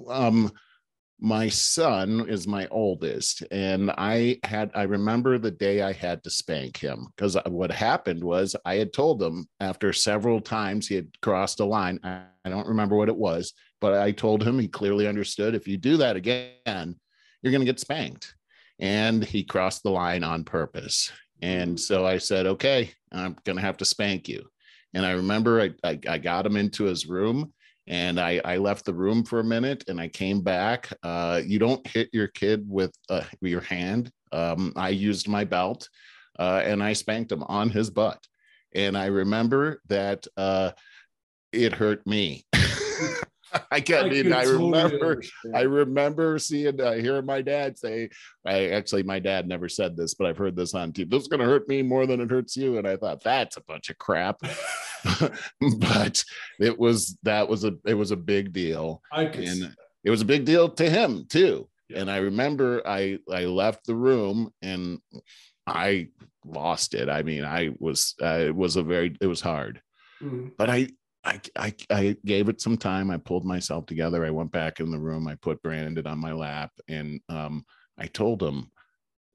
[0.08, 0.50] um
[1.20, 6.30] my son is my oldest and i had i remember the day i had to
[6.30, 11.08] spank him because what happened was i had told him after several times he had
[11.20, 14.68] crossed a line I, I don't remember what it was but i told him he
[14.68, 16.94] clearly understood if you do that again
[17.42, 18.34] you're going to get spanked.
[18.80, 21.10] And he crossed the line on purpose.
[21.40, 24.44] And so i said okay i'm going to have to spank you.
[24.94, 27.52] And i remember I, I, I got him into his room
[27.88, 30.92] and I, I left the room for a minute and I came back.
[31.02, 34.12] Uh, you don't hit your kid with uh, your hand.
[34.30, 35.88] Um, I used my belt
[36.38, 38.22] uh, and I spanked him on his butt.
[38.74, 40.72] And I remember that uh,
[41.50, 42.44] it hurt me.
[43.70, 45.56] I can't mean, could I remember understand.
[45.56, 48.10] I remember seeing, uh, hearing my dad say,
[48.46, 51.10] I actually, my dad never said this, but I've heard this on TV.
[51.10, 52.78] This is going to hurt me more than it hurts you.
[52.78, 54.40] And I thought, that's a bunch of crap.
[55.78, 56.24] but
[56.60, 59.02] it was, that was a, it was a big deal.
[59.12, 59.24] I.
[59.24, 59.74] And
[60.04, 61.68] it was a big deal to him too.
[61.88, 62.00] Yeah.
[62.00, 64.98] And I remember I, I left the room and
[65.66, 66.08] I
[66.44, 67.08] lost it.
[67.08, 69.80] I mean, I was, uh, it was a very, it was hard
[70.22, 70.50] Mhm.
[70.58, 70.88] but I,
[71.28, 73.10] I, I, I gave it some time.
[73.10, 74.24] I pulled myself together.
[74.24, 75.28] I went back in the room.
[75.28, 77.64] I put Brandon on my lap, and um,
[77.98, 78.70] I told him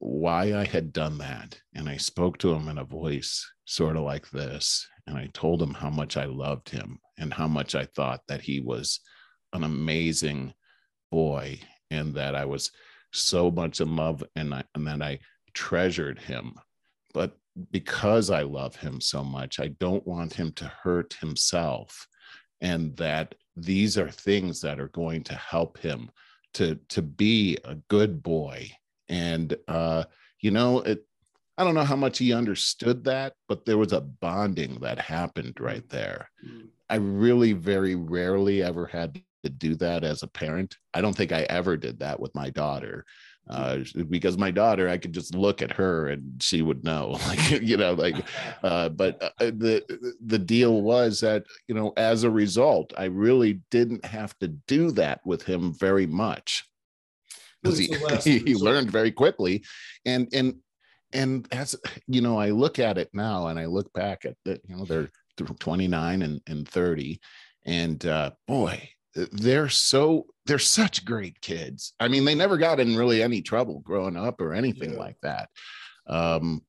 [0.00, 1.56] why I had done that.
[1.74, 4.86] And I spoke to him in a voice sort of like this.
[5.06, 8.40] And I told him how much I loved him and how much I thought that
[8.40, 9.00] he was
[9.52, 10.52] an amazing
[11.12, 12.72] boy, and that I was
[13.12, 15.20] so much in love, and I, and that I
[15.52, 16.54] treasured him.
[17.12, 17.36] But
[17.70, 22.06] because I love him so much, I don't want him to hurt himself.
[22.60, 26.10] And that these are things that are going to help him
[26.54, 28.70] to, to be a good boy.
[29.08, 30.04] And, uh,
[30.40, 31.06] you know, it,
[31.56, 35.58] I don't know how much he understood that, but there was a bonding that happened
[35.60, 36.30] right there.
[36.44, 36.68] Mhm.
[36.90, 40.76] I really very rarely ever had to do that as a parent.
[40.92, 43.04] I don't think I ever did that with my daughter.
[43.48, 43.78] Uh,
[44.10, 47.76] because my daughter, I could just look at her and she would know, like, you
[47.76, 48.16] know, like,
[48.62, 53.60] uh, but uh, the the deal was that you know as a result i really
[53.70, 56.64] didn't have to do that with him very much.
[57.62, 59.64] Because he, he, learned very quickly.
[60.04, 60.56] And and
[61.14, 61.76] and as
[62.06, 64.84] you know i look at it now and i look back at the you know
[64.84, 67.20] they're 29 and, and 30
[67.64, 72.96] and uh boy they're so they're such great kids i mean they never got in
[72.96, 74.98] really any trouble growing up or anything Yeah.
[74.98, 75.48] like that
[76.06, 76.62] um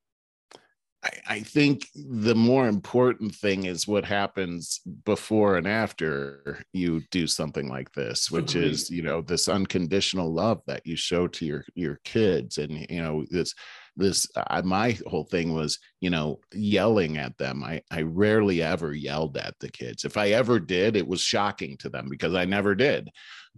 [1.04, 7.26] I, I think the more important thing is what happens before and after you do
[7.26, 11.64] something like this, which is you know this unconditional love that you show to your
[11.74, 13.54] your kids, and you know this
[13.94, 17.62] this uh, my whole thing was you know yelling at them.
[17.62, 20.04] I I rarely ever yelled at the kids.
[20.04, 23.10] If I ever did, it was shocking to them because I never did,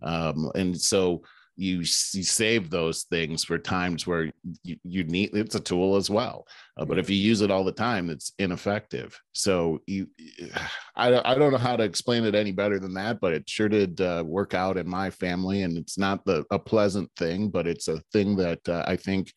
[0.03, 1.23] um, and so
[1.59, 4.31] you, you save those things for times where
[4.63, 6.47] you, you need it's a tool as well
[6.77, 9.21] uh, but if you use it all the time it's ineffective.
[9.33, 10.07] So you
[10.97, 13.69] I, I don't know how to explain it any better than that but it sure
[13.69, 17.67] did uh, work out in my family and it's not the a pleasant thing but
[17.67, 19.33] it's a thing that uh, i think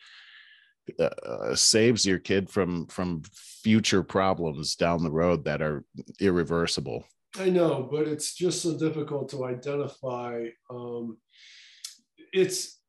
[0.99, 3.21] uh, uh, saves your kid from from
[3.63, 5.83] future problems down the road that are
[6.19, 7.05] irreversible
[7.39, 11.17] i know but it's just so difficult to identify um,
[12.33, 12.81] it's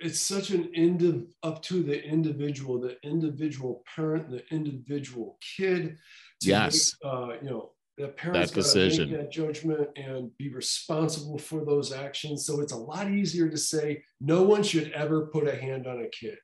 [0.00, 5.98] it's such an end of up to the individual, the individual parent, the individual kid.
[6.42, 6.96] yes.
[7.04, 11.64] Make, uh, you know, the parents that decision, make that judgment, and be responsible for
[11.66, 12.46] those actions.
[12.46, 16.00] So it's a lot easier to say no one should ever put a hand on
[16.00, 16.38] a kid,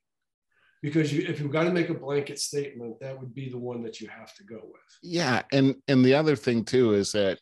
[0.86, 3.82] because you, if you've got to make a blanket statement, that would be the one
[3.82, 4.98] that you have to go with.
[5.02, 7.40] Yeah, and and the other thing too is that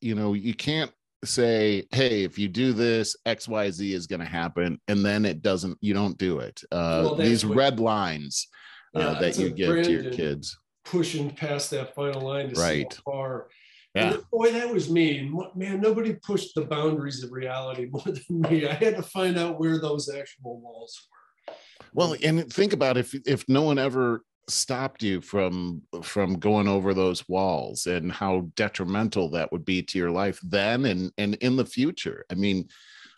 [0.00, 0.92] you know you can't
[1.24, 5.78] say hey if you do this xyz is going to happen and then it doesn't
[5.80, 8.46] you don't do it uh, well, these what, red lines
[8.94, 12.92] uh, yeah, that you give to your kids pushing past that final line to right
[12.92, 13.48] see how far
[13.94, 14.14] yeah.
[14.14, 15.32] And boy, that was me.
[15.54, 18.66] Man, nobody pushed the boundaries of reality more than me.
[18.66, 21.13] I had to find out where those actual walls were.
[21.94, 26.92] Well, and think about if if no one ever stopped you from from going over
[26.92, 31.56] those walls and how detrimental that would be to your life then and and in
[31.56, 32.26] the future.
[32.30, 32.68] I mean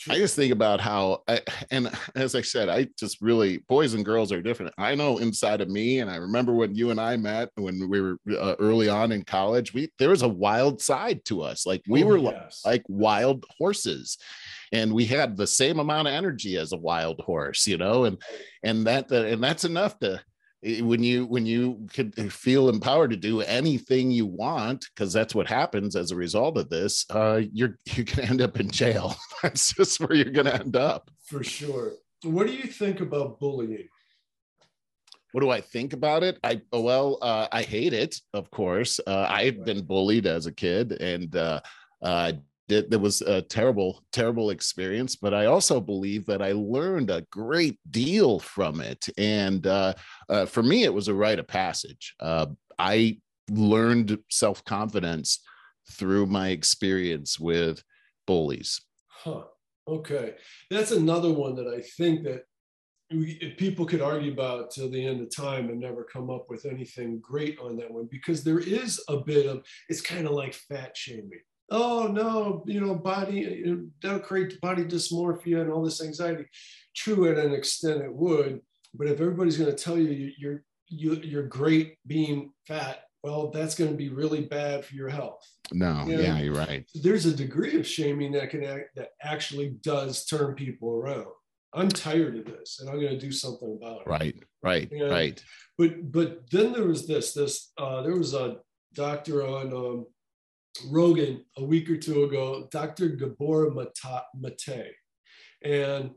[0.08, 1.40] i just think about how I,
[1.70, 5.60] and as i said i just really boys and girls are different i know inside
[5.60, 8.88] of me and i remember when you and i met when we were uh, early
[8.88, 12.18] on in college we there was a wild side to us like we oh, were
[12.18, 12.62] yes.
[12.64, 14.18] like, like wild horses
[14.72, 18.20] and we had the same amount of energy as a wild horse you know and
[18.62, 20.20] and that and that's enough to
[20.80, 25.46] when you when you could feel empowered to do anything you want because that's what
[25.46, 29.14] happens as a result of this uh you're you're gonna end up in jail.
[29.42, 31.10] That's just where you're gonna end up.
[31.24, 31.92] For sure.
[32.22, 33.88] What do you think about bullying?
[35.32, 36.38] What do I think about it?
[36.42, 38.18] I well, uh, I hate it.
[38.32, 41.60] Of course, uh, I've been bullied as a kid, and uh,
[42.00, 42.32] uh
[42.68, 47.26] it, it was a terrible, terrible experience, but I also believe that I learned a
[47.30, 49.08] great deal from it.
[49.16, 49.94] And uh,
[50.28, 52.14] uh, for me, it was a rite of passage.
[52.20, 52.46] Uh,
[52.78, 53.18] I
[53.50, 55.40] learned self confidence
[55.92, 57.82] through my experience with
[58.26, 58.80] bullies.
[59.08, 59.44] Huh.
[59.88, 60.34] Okay,
[60.68, 62.42] that's another one that I think that
[63.12, 66.64] we, people could argue about till the end of time and never come up with
[66.64, 70.54] anything great on that one because there is a bit of it's kind of like
[70.54, 71.40] fat shaming
[71.70, 76.46] oh no, you know, body, that'll create body dysmorphia and all this anxiety.
[76.94, 78.60] True, at an extent, it would.
[78.94, 83.74] But if everybody's going to tell you you're you, you're great being fat, well, that's
[83.74, 85.44] going to be really bad for your health.
[85.72, 86.22] No, you know?
[86.22, 86.88] yeah, you're right.
[86.94, 91.26] There's a degree of shaming that can act, that actually does turn people around.
[91.74, 94.06] I'm tired of this, and I'm going to do something about it.
[94.06, 95.42] Right, right, and, right.
[95.76, 98.58] But but then there was this this uh, there was a
[98.94, 100.06] doctor on um,
[100.90, 103.08] Rogan a week or two ago, Dr.
[103.08, 104.94] Gabor Mate,
[105.62, 106.10] and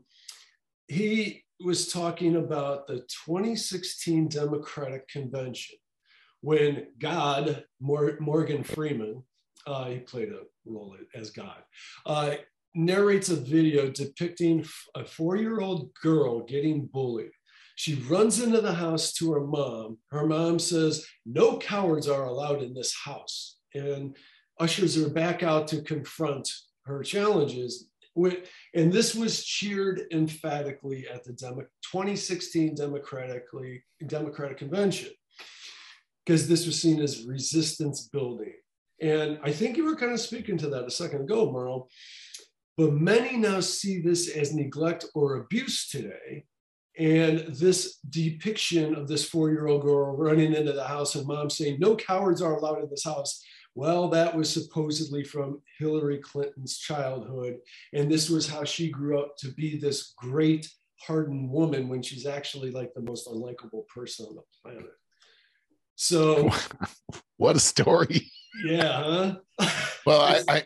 [0.88, 5.76] he was talking about the 2016 Democratic Convention
[6.40, 9.22] when God, Morgan Freeman,
[9.66, 11.62] uh, he played a role as God,
[12.06, 12.34] uh,
[12.74, 17.30] narrates a video depicting a four year old girl getting bullied.
[17.76, 19.98] She runs into the house to her mom.
[20.10, 23.58] Her mom says, No cowards are allowed in this house.
[23.74, 24.16] And
[24.60, 26.48] ushers her back out to confront
[26.84, 27.88] her challenges.
[28.74, 35.10] And this was cheered emphatically at the Demo- 2016 Democratically Democratic Convention
[36.24, 38.52] because this was seen as resistance building.
[39.00, 41.88] And I think you were kind of speaking to that a second ago, Merle.
[42.76, 46.44] But many now see this as neglect or abuse today.
[46.98, 51.48] And this depiction of this four year old girl running into the house and mom
[51.48, 53.42] saying, No cowards are allowed in this house,
[53.74, 57.58] well, that was supposedly from Hillary Clinton's childhood.
[57.92, 60.68] And this was how she grew up to be this great,
[61.00, 64.90] hardened woman when she's actually like the most unlikable person on the planet.
[65.94, 66.50] So,
[67.36, 68.30] what a story.
[68.64, 69.36] Yeah.
[69.58, 69.68] Huh?
[70.06, 70.64] Well, I, I,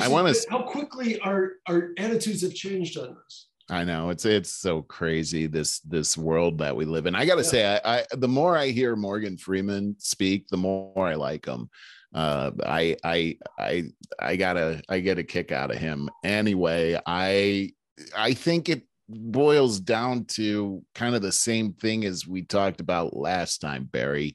[0.00, 0.46] I want to.
[0.48, 3.48] How quickly our, our attitudes have changed on this.
[3.68, 7.16] I know it's it's so crazy this this world that we live in.
[7.16, 7.48] I got to yeah.
[7.48, 11.68] say, I, I the more I hear Morgan Freeman speak, the more I like him
[12.16, 13.84] uh, I I I
[14.18, 16.98] I gotta I get a kick out of him anyway.
[17.06, 17.72] I
[18.16, 23.14] I think it boils down to kind of the same thing as we talked about
[23.14, 24.34] last time, Barry.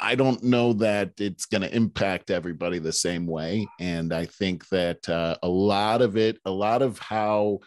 [0.00, 4.66] I don't know that it's going to impact everybody the same way, and I think
[4.68, 7.58] that uh, a lot of it, a lot of how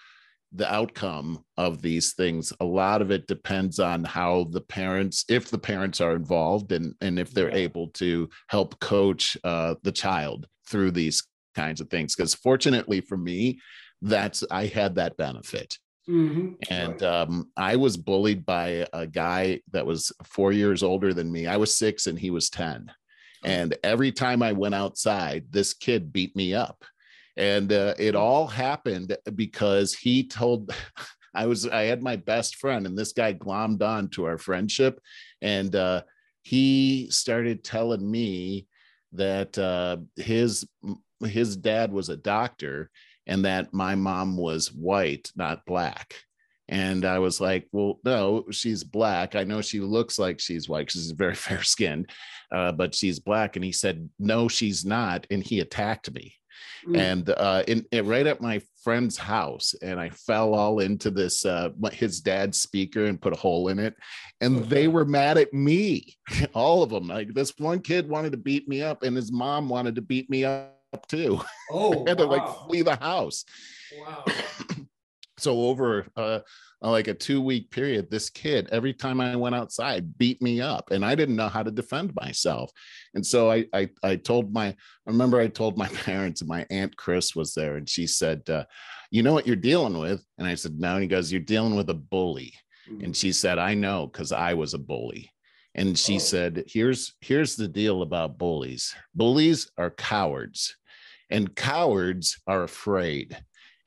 [0.57, 5.49] the outcome of these things a lot of it depends on how the parents if
[5.49, 7.65] the parents are involved and and if they're Yeah.
[7.67, 11.23] able to help coach uh, the child through these
[11.55, 13.59] kinds of things because fortunately for me
[14.01, 15.77] that's i had that benefit
[16.09, 16.55] Mhm.
[16.69, 21.45] and um, I was bullied by a guy that was four years older than me.
[21.47, 22.89] I was six and he was 10.
[23.43, 26.85] And every time I went outside, this kid beat me up.
[27.38, 30.73] And uh, it all happened because he told,
[31.35, 34.99] I was, I had my best friend, and this guy glommed on to our friendship.
[35.41, 36.01] And uh,
[36.41, 38.67] he started telling me
[39.13, 40.67] that uh, his,
[41.23, 42.89] his dad was a doctor
[43.27, 46.15] and that my mom was white, not black.
[46.69, 49.35] And I was like, well, no, she's black.
[49.35, 50.91] I know she looks like she's white.
[50.91, 52.09] She's very fair skinned,
[52.51, 53.55] uh, but she's black.
[53.55, 55.27] And he said, no, she's not.
[55.29, 56.33] And he attacked me.
[56.88, 56.97] Mm.
[56.97, 61.45] And uh, in, in- right at my friend's house, and I fell all into this
[61.45, 63.95] uh, his dad's speaker and put a hole in it.
[64.39, 64.69] And Okay.
[64.69, 66.15] they were mad at me,
[66.53, 67.07] all of them.
[67.07, 70.29] Like this one kid wanted to beat me up, and his mom wanted to beat
[70.29, 70.73] me up
[71.07, 71.41] too.
[71.71, 72.31] oh, I had to wow.
[72.31, 73.43] like flee the house
[73.99, 74.23] wow.
[75.38, 76.39] so over uh,
[76.82, 80.91] like a two week period this kid every time i went outside beat me up
[80.91, 82.71] and i didn't know how to defend myself.
[83.15, 84.75] And so i i, I told my i
[85.07, 88.65] remember i told my parents and my aunt chris was there and she said uh,
[89.09, 90.23] you know what you're dealing with?
[90.38, 92.53] And i said no and he goes you're dealing with a bully.
[93.03, 95.32] And she said i know because i was a bully.
[95.75, 96.19] And she Oh.
[96.19, 98.93] said here's here's the deal about bullies.
[99.15, 100.75] Bullies are cowards
[101.30, 103.36] and cowards are afraid.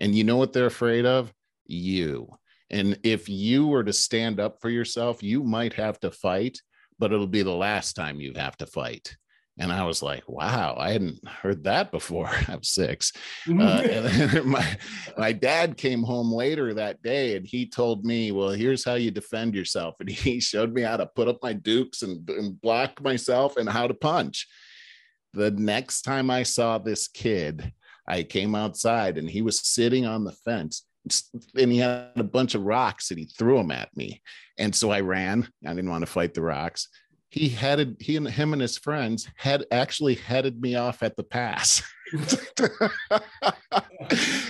[0.01, 1.32] And you know what they're afraid of?
[1.66, 2.28] You
[2.70, 6.58] and if you were to stand up for yourself you might have to fight
[7.00, 9.16] but it'll be the last time you have to fight.
[9.58, 12.30] And i was like wow i hadn't heard that before.
[12.48, 13.12] I'm six.
[13.48, 14.78] Uh, and then my
[15.18, 19.10] my dad came home later that day and he told me well here's how you
[19.10, 19.96] defend yourself.
[20.00, 23.68] And he showed me how to put up my dukes and, and block myself and
[23.68, 24.46] how to punch.
[25.34, 27.72] The next time i saw this kid
[28.08, 30.86] i came outside and he was sitting on the fence
[31.58, 34.20] and he had a bunch of rocks and he threw them at me.
[34.58, 35.48] And so i ran.
[35.66, 36.88] I didn't want to fight the rocks.
[37.30, 41.22] He headed he and him and his friends had actually headed me off at the
[41.22, 41.82] pass.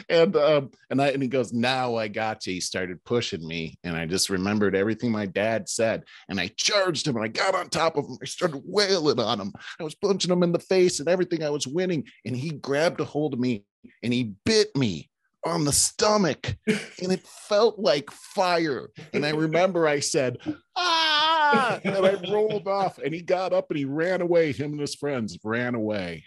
[0.08, 2.54] And um and i and he goes now i got you.
[2.54, 6.02] He started pushing me and i just remembered everything my dad said.
[6.28, 8.18] And i charged him and i got on top of him.
[8.20, 9.52] I started wailing on him.
[9.78, 11.44] I was punching him in the face and everything.
[11.44, 12.04] I was winning.
[12.24, 13.64] And he grabbed a hold of me
[14.02, 15.09] and he bit me
[15.44, 18.90] on the stomach and it felt like fire.
[19.12, 20.38] And i remember i said
[20.76, 21.80] ah!
[21.84, 24.52] And i rolled off and he got up and he ran away.
[24.52, 26.24] Him and his friends ran away.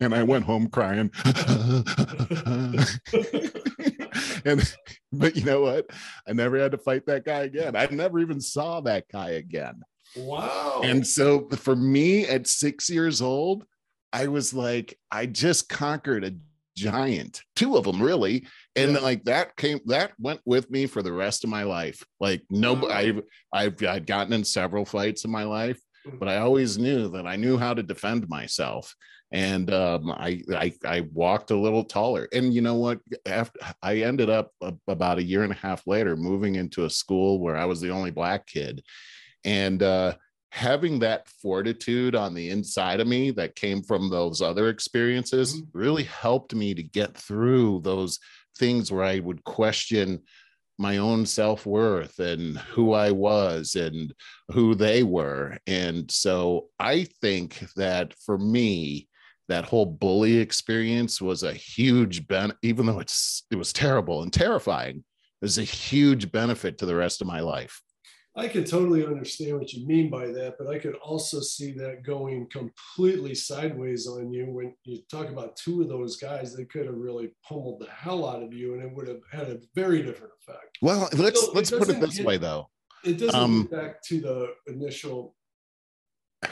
[0.00, 1.10] And i went home crying.
[4.44, 4.74] And
[5.12, 5.86] but you know what?
[6.28, 7.76] I never had to fight that guy again.
[7.76, 9.82] I never even saw that guy again.
[10.16, 10.82] Wow.
[10.84, 13.64] and so for me at six years old,
[14.12, 16.34] I was like, I just conquered a
[16.76, 18.46] giant, two of them really.
[18.76, 18.98] And Yeah.
[19.00, 22.02] like that came, that went with me for the rest of my life.
[22.20, 22.88] Like no, Wow.
[22.88, 23.22] I've,
[23.52, 26.18] I've, I'd gotten in several fights in my life, Mhm.
[26.18, 28.94] but I always knew that I knew how to defend myself.
[29.32, 32.28] And um, I, I, I walked a little taller.
[32.32, 33.00] And you know what?
[33.26, 36.90] After I ended up a- about a year and a half later moving into a
[36.90, 38.82] school where I was the only black kid,
[39.44, 40.14] and uh,
[40.54, 45.66] having that fortitude on the inside of me that came from those other experiences Mhm.
[45.72, 48.20] really helped me to get through those
[48.56, 50.22] things where I would question
[50.78, 54.14] my own self-worth and who I was and
[54.52, 55.58] who they were.
[55.66, 59.08] And so I think that for me,
[59.48, 64.32] that whole bully experience was a huge benefit, even though it's it was terrible and
[64.32, 67.82] terrifying, it was a huge benefit to the rest of my life.
[68.36, 72.02] I could totally understand what you mean by that, but I could also see that
[72.02, 76.54] going completely sideways on you when you talk about two of those guys.
[76.54, 79.48] They could have really pummeled the hell out of you, and it would have had
[79.50, 80.78] a very different effect.
[80.82, 82.68] Well, let's So let's put it this way though.
[83.04, 85.36] It doesn't Um, go back to the initial.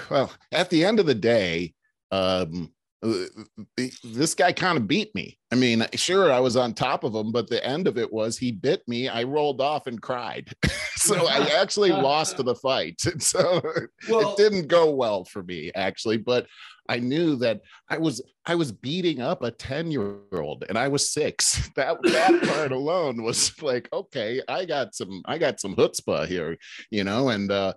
[0.09, 1.75] Well, at the end of the day,
[2.13, 2.73] um,
[3.03, 5.39] this guy kind of beat me.
[5.51, 8.39] I mean, sure, I was on top of him, but the end of it was
[8.39, 9.09] he bit me.
[9.09, 10.53] I rolled off and cried.
[10.95, 13.03] so I actually lost the fight.
[13.19, 13.61] So
[14.09, 16.47] Well, it didn't go well for me actually, but
[16.89, 20.89] I knew that I was I was beating up a 10 year old and I
[20.89, 21.71] was six.
[21.77, 26.57] That that part alone was like, okay, I got some I got some chutzpah here,
[26.91, 27.75] you know, and uh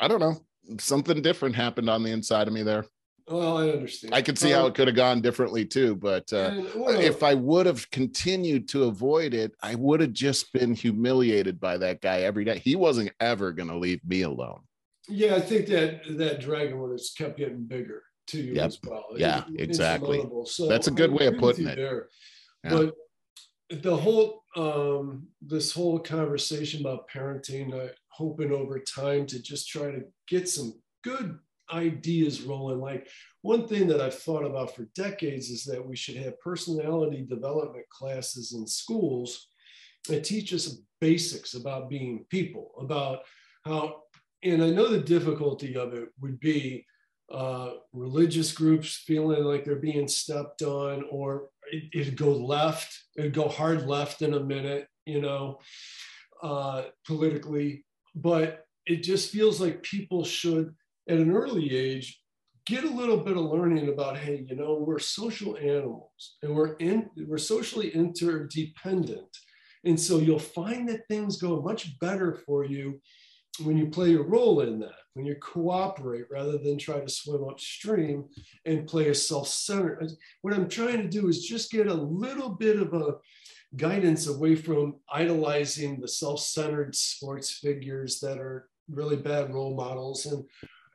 [0.00, 0.40] I don't know,
[0.78, 2.86] something different happened on the inside of me there.
[3.32, 4.14] Well, I understand.
[4.14, 7.22] I could see how it could have gone differently too, but uh, and, well, if
[7.22, 12.02] I would have continued to avoid it, I would have just been humiliated by that
[12.02, 12.58] guy every day.
[12.58, 14.60] He wasn't ever going to leave me alone.
[15.08, 18.66] Yeah, I think that that dragon would have kept getting bigger to you yep.
[18.66, 19.06] as well.
[19.16, 20.22] Yeah, it, exactly.
[20.44, 21.76] So That's a good way of putting it.
[21.76, 22.08] There.
[22.64, 22.70] Yeah.
[22.70, 22.94] But
[23.82, 29.90] the whole um, this whole conversation about parenting, uh, hoping over time to just try
[29.90, 31.38] to get some good
[31.72, 32.80] ideas rolling.
[32.80, 33.08] Like
[33.42, 37.88] one thing that I've thought about for decades is that we should have personality development
[37.88, 39.48] classes in schools
[40.08, 43.20] that teach us basics about being people, about
[43.64, 44.02] how,
[44.42, 46.84] and I know the difficulty of it would be
[47.32, 53.32] uh, religious groups feeling like they're being stepped on, or it, it'd go left, it'd
[53.32, 55.58] go hard left in a minute, you know,
[56.42, 57.84] uh, politically.
[58.14, 60.74] But it just feels like people should
[61.08, 62.22] at an early age
[62.66, 66.74] get a little bit of learning about hey you know we're social animals and we're
[66.74, 69.28] in we're socially interdependent.
[69.84, 73.00] And so you'll find that things go much better for you
[73.64, 77.44] when you play a role in that when you cooperate rather than try to swim
[77.44, 78.24] upstream
[78.64, 82.80] and play a self-centered what i'm trying to do is just get a little bit
[82.80, 83.16] of a
[83.76, 90.42] guidance away from idolizing the self-centered sports figures that are really bad role models and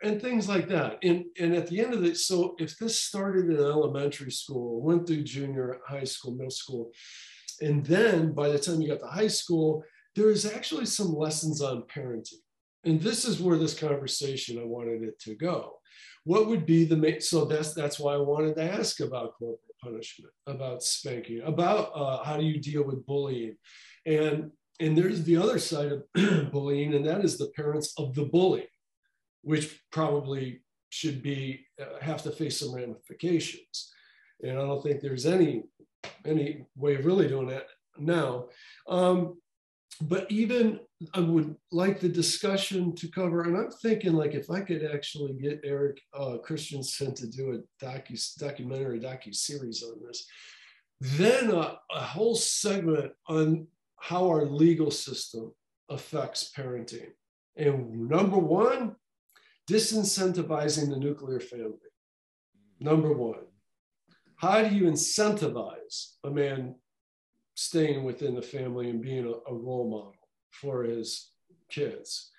[0.03, 0.99] and things like that.
[1.03, 5.07] And, and at the end of it, so if this started in elementary school, went
[5.07, 6.91] through junior high school, middle school,
[7.61, 9.83] and then by the time you got to high school,
[10.15, 12.41] there is actually some lessons on parenting.
[12.83, 15.79] And this is where this conversation I wanted it to go.
[16.23, 19.59] What would be the main, so that's that's why I wanted to ask about corporal
[19.81, 23.55] punishment, about spanking, about uh, how do you deal with bullying,
[24.05, 26.03] and and there's the other side of
[26.51, 28.67] bullying, and that is the parents of the bully
[29.41, 33.91] which probably should be uh, have to face some ramifications.
[34.41, 35.63] And I don't think there's any
[36.25, 37.67] any way of really doing that
[37.97, 38.47] now.
[38.87, 39.37] Um,
[40.01, 40.79] but even
[41.13, 45.33] I would like the discussion to cover, and I'm thinking like if I could actually
[45.33, 50.27] get Eric uh, Christensen to do a docu documentary docu series on this,
[51.01, 53.67] then a, a whole segment on
[53.99, 55.51] how our legal system
[55.89, 57.09] affects parenting.
[57.55, 58.95] And number one,
[59.69, 61.77] disincentivizing the nuclear family.
[62.79, 63.45] Number one,
[64.37, 66.75] how do you incentivize a man
[67.55, 70.15] staying within the family and being a, a role model
[70.51, 71.31] for his
[71.69, 72.31] kids?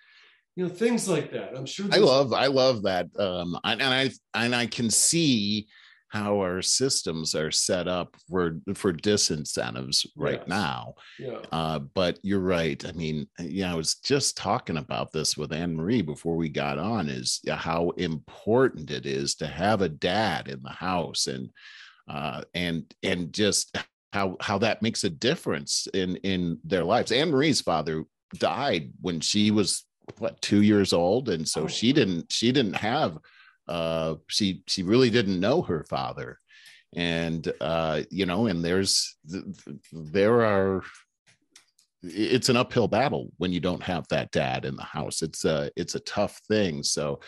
[0.57, 1.57] You know, things like that.
[1.57, 1.87] I'm sure.
[1.93, 5.69] I love, I love that, um, and I and I can see
[6.09, 10.49] how our systems are set up for for disincentives right yes.
[10.49, 10.95] now.
[11.19, 11.39] Yeah.
[11.53, 12.83] Uh, but you're right.
[12.87, 16.79] I mean, yeah, I was just talking about this with Anne Marie before we got
[16.79, 17.09] on.
[17.09, 21.51] Is how important it is to have a dad in the house, and
[22.09, 23.77] uh, and and just
[24.13, 27.13] how how that makes a difference in in their lives.
[27.13, 28.05] Anne Marie's father
[28.35, 29.85] died when she was
[30.19, 31.69] what two years old, and so oh.
[31.69, 33.19] she didn't she didn't have
[33.69, 36.39] uh, she she really didn't know her father,
[36.95, 39.17] and uh, you know, and there's
[39.93, 40.83] there are
[42.03, 45.23] it's an uphill battle when you don't have that dad in the house.
[45.23, 46.83] It's a it's a tough thing.
[46.83, 47.21] So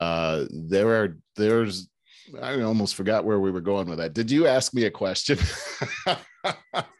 [0.00, 1.88] uh, there are there's
[2.40, 4.14] I almost forgot where we were going with that.
[4.14, 5.38] Did you ask me a question?
[6.06, 6.16] uh,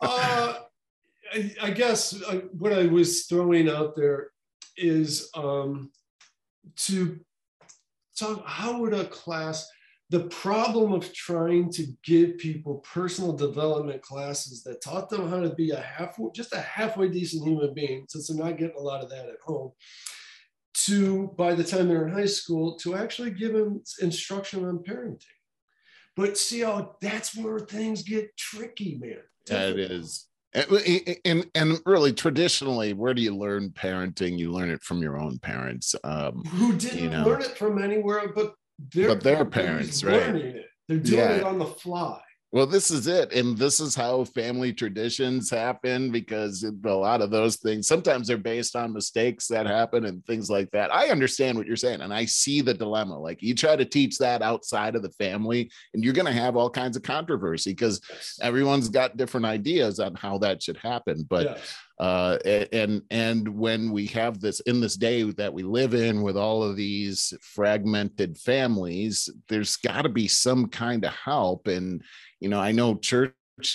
[0.03, 4.29] I, I, guess uh, what I was throwing out there
[4.77, 5.91] is um,
[6.77, 7.19] to
[8.17, 9.69] talk how would a class
[10.11, 15.55] the problem of trying to give people personal development classes that taught them how to
[15.55, 19.03] be a half just a halfway decent human being since they're not getting a lot
[19.03, 19.73] of that at home
[20.75, 25.25] to by the time they're in high school to actually give them instruction on parenting?
[26.17, 29.19] But see how that's where things get tricky man.
[29.47, 34.83] That is and, and, and really traditionally where do you learn parenting you learn it
[34.83, 38.55] from your own parents um, who didn't you know, learn it from anywhere but
[38.93, 40.67] their, but their parents right it.
[40.89, 41.37] they're doing yeah.
[41.37, 42.21] it on the fly
[42.55, 43.33] well, this is it.
[43.33, 48.39] And this is how family traditions happen because a lot of those things sometimes they're
[48.39, 50.95] based on mistakes that happen and things like that.
[50.95, 53.19] I understand what you're saying and I see the dilemma.
[53.19, 56.55] Like you try to teach that outside of the family and you're going to have
[56.55, 58.01] all kinds of controversy because
[58.41, 61.27] everyone's got different ideas on how that should happen.
[61.29, 62.39] But yes uh,
[62.73, 66.63] and and when we have this in this day that we live in with all
[66.63, 71.69] of these fragmented families there's got to be some kind of help.
[71.69, 72.03] And
[72.41, 73.33] you know i know church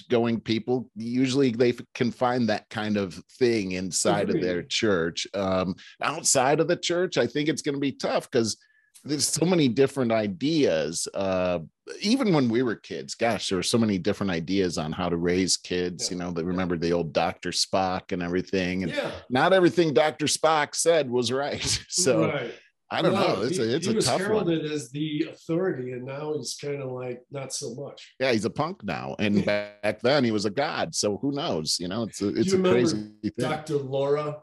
[0.10, 5.26] going people usually they can find that kind of thing inside of their church.
[5.34, 8.58] Um, outside of the church i think it's going to be tough because
[9.04, 11.60] there's so many different ideas uh
[12.02, 15.18] even when we were kids gosh there were so many different ideas on how to
[15.18, 16.18] raise kids Yeah.
[16.18, 19.12] you know they remember the old dr spock and everything and yeah.
[19.30, 22.54] not everything dr spock said was right so right.
[22.92, 24.92] i don't No, know it's he, a it's he a was tough one heralded as
[24.92, 28.14] the authority, and now he's kind of like not so much.
[28.20, 31.78] yeah he's a punk now and back then he was a god so who knows
[31.80, 33.78] you know it's a it's a crazy thing Dr.
[33.78, 34.38] Laura.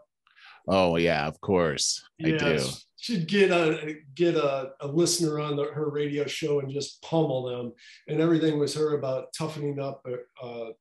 [0.68, 2.58] Oh yeah of course i do
[2.98, 7.44] She'd get a get a, a listener on the, her radio show and just pummel
[7.44, 7.72] them,
[8.08, 10.72] and everything was her about toughening up, or, uh,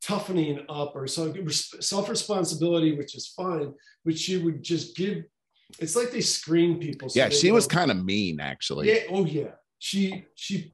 [0.00, 3.74] toughening up, or so self responsibility, which is fine.
[4.04, 5.24] But she would just give.
[5.80, 7.08] It's like they screen people.
[7.08, 9.02] so yeah she was kind of mean actually Yeah.
[9.10, 9.52] Oh yeah.
[9.78, 10.72] She she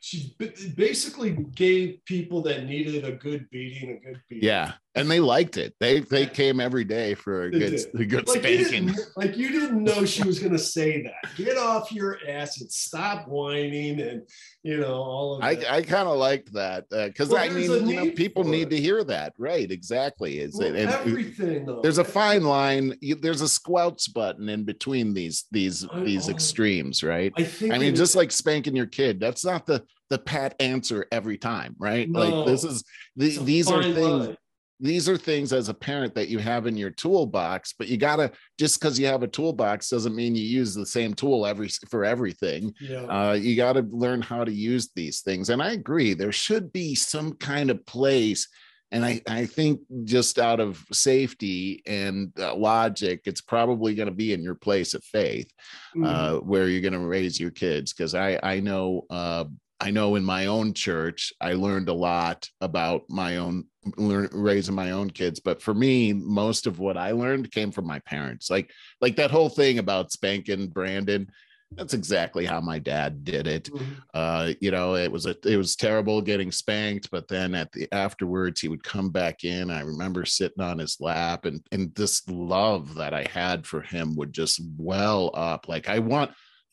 [0.00, 0.34] she
[0.76, 4.48] basically gave people that needed a good beating a good beating.
[4.48, 5.74] Yeah, and they liked it.
[5.78, 8.00] They they came every day for a They good did.
[8.00, 8.86] a good Like spanking.
[8.86, 11.36] didn't, like you didn't know she was going to say that.
[11.36, 14.22] Get off your ass and stop whining and
[14.64, 15.72] you know all of I that.
[15.72, 18.70] I kind of liked that uh, because Well, I mean you know people need it.
[18.70, 20.38] to hear that right exactly.
[20.40, 21.80] It's Well, and- everything though.
[21.82, 22.94] there's a fine line.
[23.00, 27.32] You, there's a squelch button in between these these I- these extremes, right?
[27.36, 27.72] I think.
[27.72, 31.76] I mean, just like spanking your kid, that's not the the pat answer every time,
[31.78, 32.10] right?
[32.10, 32.18] No.
[32.20, 32.82] Like this is
[33.14, 34.36] the, these are things line.
[34.80, 38.30] These are things as a parent that you have in your toolbox but you gotta
[38.58, 42.04] just because you have a toolbox doesn't mean you use the same tool every for
[42.04, 43.02] everything Yeah.
[43.04, 46.72] uh, you got to learn how to use these things and i agree there should
[46.72, 48.48] be some kind of place
[48.90, 54.14] and i, I think just out of safety and uh, logic it's probably going to
[54.14, 55.50] be in your place of faith
[55.96, 56.06] Mhm.
[56.06, 59.44] uh, where you're going to raise your kids because i i know uh,
[59.80, 63.64] i know in my own church i learned a lot about my own
[63.96, 67.86] learn, raising my own kids but for me most of what i learned came from
[67.86, 68.50] my parents.
[68.50, 68.70] Like
[69.00, 71.30] like that whole thing about spanking brandon
[71.76, 73.70] that's exactly how my dad did it.
[73.72, 73.96] Mhm.
[74.12, 77.88] uh you know it was a it was terrible getting spanked but then at the
[77.92, 79.70] afterwards he would come back in.
[79.70, 84.16] I remember sitting on his lap and and this love that i had for him
[84.16, 85.68] would just well up.
[85.68, 86.32] Like i want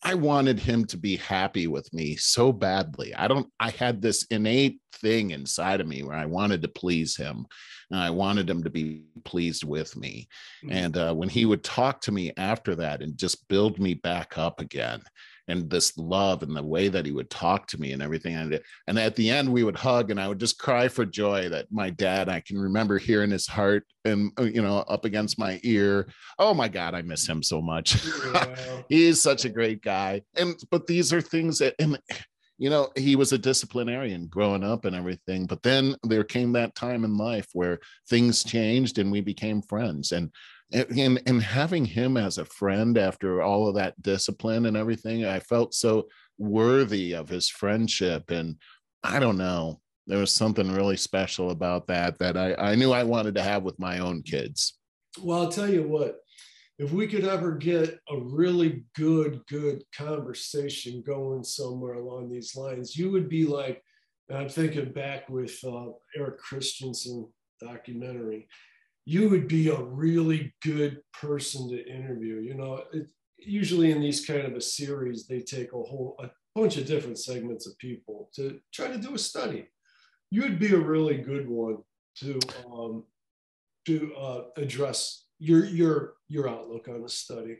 [0.10, 4.24] i wanted him to be happy with me so badly i don't i had this
[4.36, 7.46] innate thing inside of me where i wanted to please him
[7.92, 10.28] and i wanted him to be pleased with me
[10.64, 10.72] Mhm.
[10.72, 14.38] and uh, when he would talk to me after that and just build me back
[14.38, 15.02] up again
[15.48, 18.36] and this love and the way that he would talk to me and everything.
[18.36, 21.50] And, and at the end we would hug and i would just cry for joy
[21.50, 25.40] that my dad i can remember hearing his heart and uh, you know up against
[25.40, 26.08] my ear.
[26.40, 27.98] Oh my god i miss him so much.
[28.28, 28.82] Yeah.
[28.90, 30.22] he is such a great guy.
[30.36, 31.98] And but these are things that and
[32.58, 36.76] you know he was a disciplinarian growing up and everything but then there came that
[36.76, 37.80] time in life where
[38.10, 40.12] things changed and we became friends.
[40.12, 40.32] And
[40.74, 45.40] and and having him as a friend after all of that discipline and everything i
[45.40, 46.08] felt so
[46.38, 48.58] worthy of his friendship and
[49.04, 53.04] i don't know there was something really special about that that i i knew i
[53.04, 54.78] wanted to have with my own kids.
[55.22, 56.20] Well, I'll tell you what,
[56.80, 62.96] if we could ever get a really good, good conversation going somewhere along these lines,
[62.96, 63.84] you would be like,
[64.32, 67.28] I'm thinking back with uh, Eric Christensen
[67.60, 68.48] documentary,
[69.08, 72.42] you would be a really good person to interview.
[72.42, 73.08] You know, it,
[73.38, 77.18] usually in these kind of a series, they take a whole a bunch of different
[77.18, 79.70] segments of people to try to do a study.
[80.30, 81.78] You would be a really good one
[82.18, 82.38] to
[82.70, 83.06] um,
[83.86, 87.60] to uh, address your your your outlook on the study.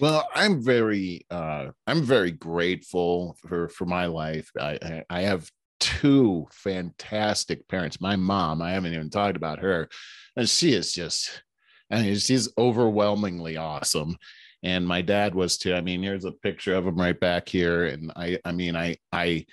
[0.00, 4.50] Well, I'm very uh I'm very grateful for for my life.
[4.58, 8.00] I, I have two fantastic parents.
[8.00, 9.88] My mom, I haven't even talked about her,
[10.36, 11.42] and she is just
[11.90, 14.16] I mean she's overwhelmingly awesome.
[14.62, 15.74] And my dad was too.
[15.74, 17.86] I mean, here's a picture of him right back here.
[17.86, 19.46] And I I mean I I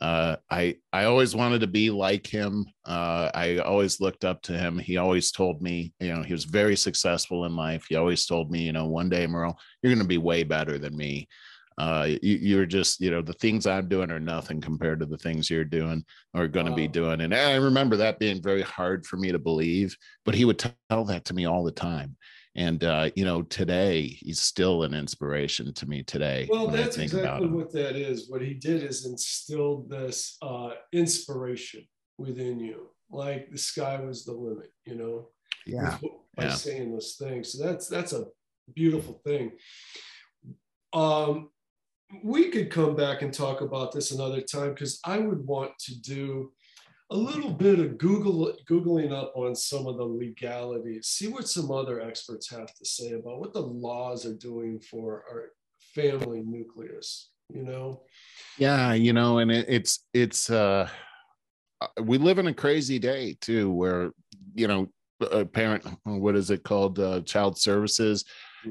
[0.00, 4.56] uh i i always wanted to be like him uh i always looked up to
[4.56, 8.24] him he always told me you know he was very successful in life he always
[8.24, 11.28] told me you know one day merle you're going to be way better than me
[11.78, 15.18] uh you, you're just you know the things i'm doing are nothing compared to the
[15.18, 16.04] things you're doing
[16.34, 19.38] or going to be doing and i remember that being very hard for me to
[19.38, 22.16] believe but he would tell that to me all the time
[22.54, 27.48] and uh you know today he's still an inspiration to me today Well, that's exactly
[27.48, 28.28] what that is.
[28.28, 31.86] What he did is instilled this uh, inspiration
[32.18, 34.70] within you, like the sky was the limit.
[34.84, 35.28] You know,
[35.66, 35.96] yeah
[36.36, 36.54] by yeah.
[36.54, 37.52] saying those things.
[37.52, 38.26] So that's that's a
[38.74, 39.52] beautiful thing.
[40.92, 41.50] Um,
[42.22, 46.00] we could come back and talk about this another time because I would want to
[46.00, 46.52] do
[47.10, 51.70] a little bit of Google googling up on some of the legalities, see what some
[51.70, 55.50] other experts have to say about what the laws are doing for our
[55.94, 58.02] family nucleus, you know?
[58.56, 60.88] Yeah, you know, and it, it's it's uh
[62.00, 64.12] we live in a crazy day too where
[64.54, 64.88] you know
[65.30, 68.24] a parent what is it called uh, child services.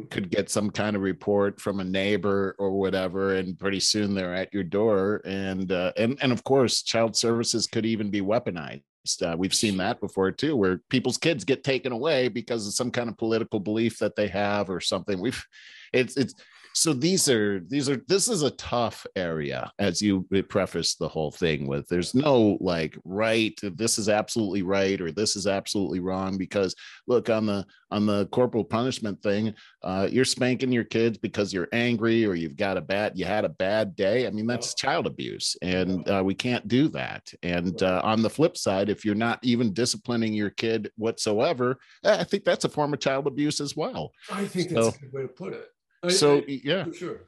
[0.10, 4.34] Could get some kind of report from a neighbor or whatever and pretty soon they're
[4.34, 8.82] at your door and uh, and and of course child services could even be weaponized.
[9.22, 12.92] Uh, we've seen that before too where people's kids get taken away because of some
[12.92, 15.20] kind of political belief that they have or something.
[15.20, 15.46] We've
[15.92, 16.36] it's it's
[16.74, 21.32] so these are these are this is a tough area as you preface the whole
[21.32, 21.88] thing with.
[21.88, 26.76] There's no like right this is absolutely right or this is absolutely wrong because
[27.08, 29.54] look on the on the corporal punishment thing
[29.84, 33.46] uh, you're spanking your kids because you're angry or you've got a bad you had
[33.46, 34.26] a bad day.
[34.26, 37.32] I mean that's child abuse and uh, we can't do that.
[37.44, 42.18] And uh, on the flip side if you're not even disciplining your kid whatsoever eh,
[42.20, 44.12] i think that's a form of child abuse as well.
[44.32, 45.68] I think that's a good way to put it
[46.10, 47.28] so I, yeah, sure.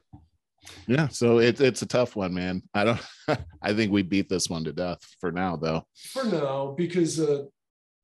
[0.86, 2.62] Yeah, so it's it's a tough one, man.
[2.74, 3.00] I don't.
[3.62, 5.86] I think we beat this one to death for now, though.
[6.12, 7.44] For now, because uh,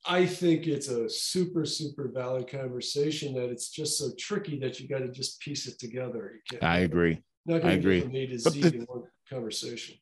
[0.07, 3.35] I think it's a super super valid conversation.
[3.35, 6.41] That it's just so tricky that you got to just piece it together.
[6.63, 7.23] I agree.
[7.47, 8.01] Not I agree.
[8.01, 9.97] From A to Z in one conversation.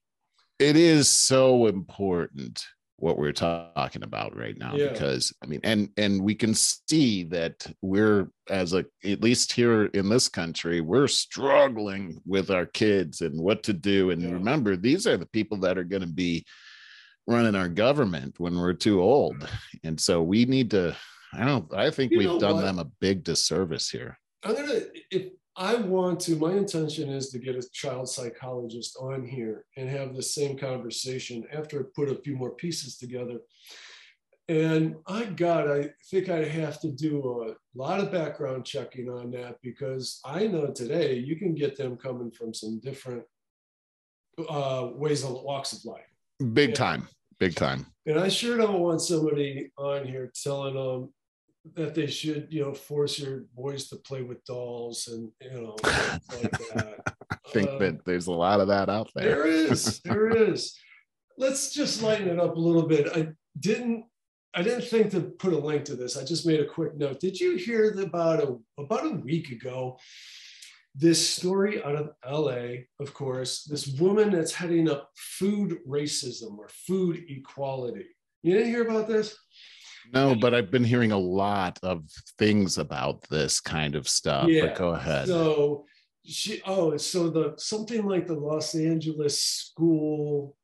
[0.59, 2.67] It is so important
[2.99, 4.89] what we're talking about right now yeah.
[4.89, 9.87] because i mean and and we can see that we're as a at least here
[9.87, 14.33] in this country we're struggling with our kids and what to do and yeah.
[14.33, 16.45] remember these are the people that are going to be
[17.29, 19.49] running our government when we're too old
[19.85, 20.95] and so we need to
[21.35, 22.63] i don't i think you we've done what?
[22.63, 24.81] them a big disservice here i'm gonna
[25.11, 29.89] if I want to, my intention is to get a child psychologist on here and
[29.89, 33.41] have the same conversation after I put a few more pieces together.
[34.49, 39.33] And I got, I think I have to do a lot of background checking on
[39.33, 43.25] that because I know today you can get them coming from some different
[44.49, 46.07] uh, ways of walks of life.
[46.53, 47.09] Big and, time,
[47.41, 47.85] big time.
[48.07, 51.13] And I sure don't want somebody on here telling them,
[51.75, 55.77] that they should, you know, force your boys to play with dolls and you know
[55.85, 57.17] like that.
[57.31, 59.25] I think uh, that there's a lot of that out there.
[59.25, 60.77] There is, there is.
[61.37, 63.09] Let's just lighten it up a little bit.
[63.15, 63.29] I
[63.59, 64.05] didn't
[64.55, 66.17] I didn't think to put a link to this.
[66.17, 67.21] I just made a quick note.
[67.21, 69.99] Did you hear about a about a week ago?
[70.95, 76.69] This story out of LA, of course, this woman that's heading up food racism or
[76.71, 78.07] food equality.
[78.43, 79.37] You didn't hear about this?
[80.13, 82.05] No, but I've been hearing a lot of
[82.39, 84.49] things about this kind of stuff.
[84.49, 84.67] Yeah.
[84.67, 85.27] But go ahead.
[85.27, 85.85] So
[86.25, 90.57] she oh, so the something like the Los Angeles school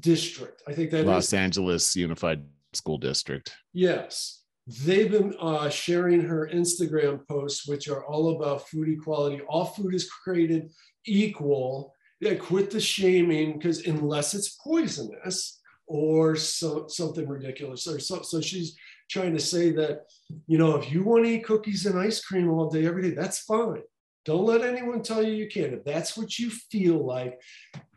[0.00, 0.62] district.
[0.66, 3.52] I think that Los is, Angeles Unified School District.
[3.72, 4.40] Yes.
[4.84, 9.40] They've been uh, sharing her Instagram posts, which are all about food equality.
[9.48, 10.70] All food is created
[11.04, 11.92] equal.
[12.20, 18.40] Yeah, quit the shaming because unless it's poisonous or so, something ridiculous, or so, so
[18.40, 18.76] she's
[19.10, 20.06] trying to say that,
[20.46, 23.14] you know, if you want to eat cookies and ice cream all day, every day,
[23.14, 23.82] that's fine.
[24.24, 25.72] Don't let anyone tell you you can't.
[25.74, 27.40] If that's what you feel like,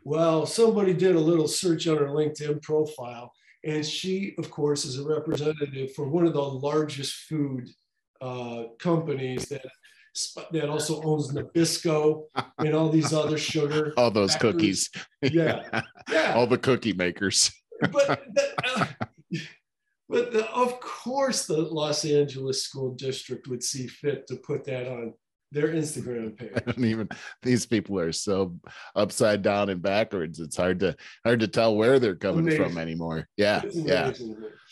[0.02, 3.32] well, somebody did a little search on her LinkedIn profile,
[3.64, 7.68] and she, of course, is a representative for one of the largest food
[8.20, 9.64] uh, companies that
[10.50, 12.24] that also owns Nabisco
[12.58, 13.92] and all these other sugar.
[13.98, 14.88] All those factories.
[14.88, 15.34] cookies.
[15.34, 16.32] Yeah, yeah.
[16.34, 17.52] all the cookie makers.
[17.92, 18.22] but
[18.64, 18.86] uh,
[20.08, 24.86] but the, of course, the Los Angeles School District would see fit to put that
[24.86, 25.14] on
[25.52, 26.52] their Instagram page.
[26.54, 27.08] I don't even.
[27.42, 28.56] These people are so
[28.94, 30.38] upside down and backwards.
[30.38, 32.62] It's hard to hard to tell where they're coming amazing.
[32.62, 33.28] from anymore.
[33.36, 34.12] Yeah, yeah.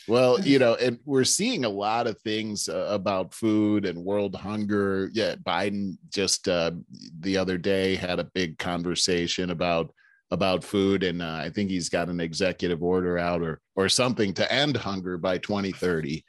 [0.09, 4.35] Well, you know, and we're seeing a lot of things uh, about food and world
[4.35, 5.11] hunger.
[5.13, 6.73] Yeah, Biden just uh,
[7.21, 9.93] the other day had a big conversation about
[10.35, 14.35] about food, and uh, I think he's got an executive order out or or something
[14.35, 16.25] to end hunger by 2030.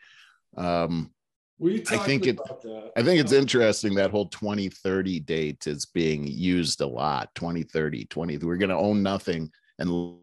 [0.55, 1.11] Um,
[1.57, 2.37] we I think it.
[2.37, 2.91] That.
[2.95, 7.33] I think it's interesting that whole 2030 date is being used a lot.
[7.35, 8.37] 2030, 20.
[8.37, 10.17] We're going to own nothing and.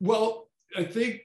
[0.00, 1.22] Well, I think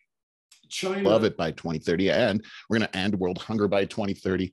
[0.67, 4.51] China love it by 2030, and we're going to end world hunger by 2030.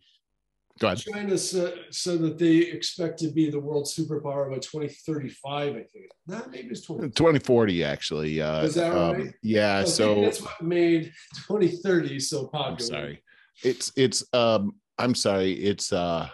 [0.81, 0.99] Go ahead.
[0.99, 6.11] China said, said that they expect to be the world superpower by 2035, I think.
[6.27, 7.11] Not maybe it's 20.
[7.11, 8.41] 2040, actually.
[8.41, 9.35] Uh, Is that um, right?
[9.43, 9.85] Yeah.
[9.85, 11.13] so that's what made
[11.47, 12.71] 2030 so popular.
[12.71, 13.23] I'm sorry.
[13.63, 15.53] It's, it's, um, I'm sorry.
[15.53, 16.31] It's, uh,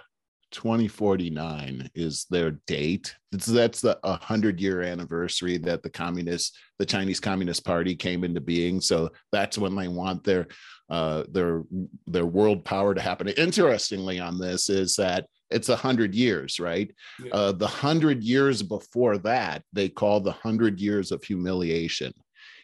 [0.53, 3.15] 2049 is their date.
[3.33, 8.41] It's, that's the 100 year anniversary that the communist, the Chinese Communist Party came into
[8.41, 8.81] being.
[8.81, 10.47] So that's when they want their
[10.89, 11.65] uh, their
[12.07, 13.29] their world power to happen.
[13.29, 16.95] Interestingly, on this is that it's a hundred years, right?
[17.23, 17.33] Yeah.
[17.33, 22.13] Uh, the hundred years before that, they call the hundred years of humiliation,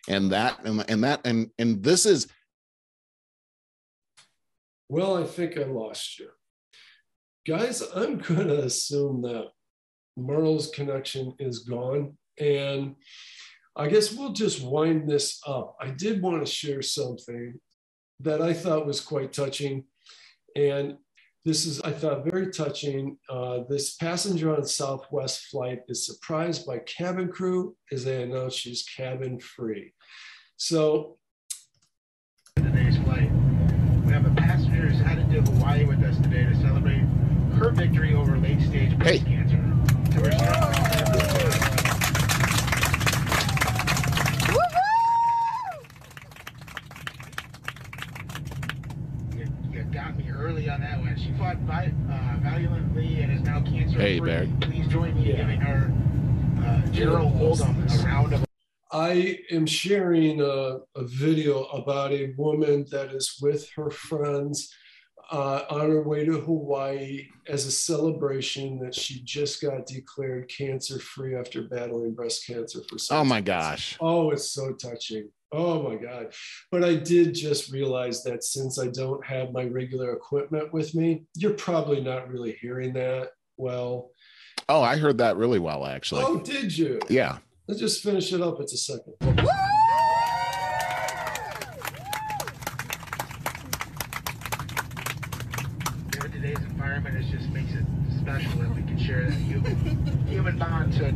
[0.09, 2.29] and that and, and that and and this is
[4.89, 6.29] Well, I think I lost you.
[7.44, 9.47] Guys, I'm going to assume that
[10.16, 12.16] Merle's connection is gone.
[12.39, 12.94] And
[13.74, 15.77] I guess we'll just wind this up.
[15.81, 17.59] I did want to share something
[18.20, 19.85] that I thought was quite touching.
[20.55, 20.98] And
[21.44, 23.19] this is, I thought, very touching.
[23.28, 28.85] Uh, this passenger on Southwest flight is surprised by cabin crew as they announce she's
[28.85, 29.93] cabin free.
[30.59, 31.19] So
[32.55, 33.32] today's flight.
[34.06, 37.02] We have a passenger who's headed to Hawaii with us today to celebrate
[37.62, 39.36] her victory over late stage breast Hey.
[39.36, 39.59] cancer.
[40.12, 41.43] So we're
[49.36, 51.16] You, you got me early on that one.
[51.16, 54.05] She fought vi- uh, valiantly and is now cancer free.
[54.05, 54.51] Hey, Barry.
[54.60, 55.34] Please join me Yeah.
[55.34, 55.93] in giving her
[56.64, 58.44] uh, Gerald Oldham a round of
[58.94, 60.44] I am sharing a,
[60.94, 64.70] a video about a woman that is with her friends
[65.33, 70.99] uh, on her way to Hawaii as a celebration that she just got declared cancer
[70.99, 75.31] free after battling breast cancer for six oh my gosh, Oh, it's so touching.
[75.51, 76.33] Oh my God.
[76.71, 81.25] But I did just realize that since I don't have my regular equipment with me,
[81.35, 84.11] you're probably not really hearing that well.
[84.69, 86.23] oh I heard that really well actually.
[86.25, 87.01] Oh, did you?
[87.09, 87.39] Yeah,
[87.69, 88.61] Let's just finish it up.
[88.61, 89.15] It's a second.
[96.13, 97.85] you know, today's environment is just makes it
[98.21, 101.13] special that we can share that human human bond to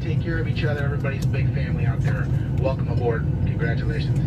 [0.66, 0.94] take care other.
[0.94, 2.26] Everybody's a big family out there.
[2.58, 3.24] Welcome aboard.
[3.44, 4.18] Congratulations.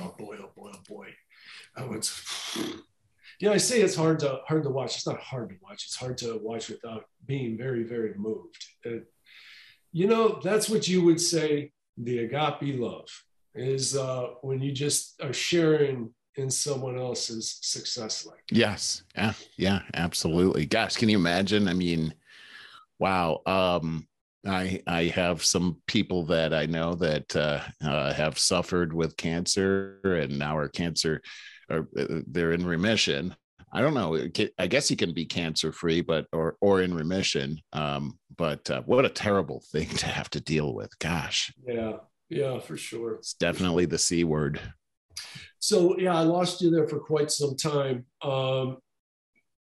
[0.00, 1.08] Oh boy, oh boy, oh boy.
[1.76, 2.22] That one's
[3.40, 4.96] you know, I say it's hard to hard to watch.
[4.96, 5.84] It's not hard to watch.
[5.84, 8.64] It's hard to watch without being very, very moved.
[8.84, 9.06] It-
[9.90, 13.08] you know, that's what you would say the agape love
[13.54, 18.54] is uh, when you just are sharing in someone else's success like that.
[18.56, 20.66] yes, yeah, yeah, absolutely.
[20.66, 21.68] Gosh, can you imagine?
[21.68, 22.12] I mean,
[22.98, 23.40] wow.
[23.46, 24.06] Um,
[24.46, 30.00] I I have some people that I know that uh, uh, have suffered with cancer
[30.04, 31.20] and now are cancer,
[31.68, 33.34] or uh, they're in remission.
[33.72, 34.16] I don't know.
[34.58, 37.60] I guess you can be cancer free, but or or in remission.
[37.72, 40.96] Um, but uh, what a terrible thing to have to deal with.
[40.98, 41.94] Gosh, Yeah,
[42.30, 43.14] yeah, for sure.
[43.16, 44.60] it's definitely the c word.
[45.58, 48.06] So yeah, I lost you there for quite some time.
[48.22, 48.78] Um,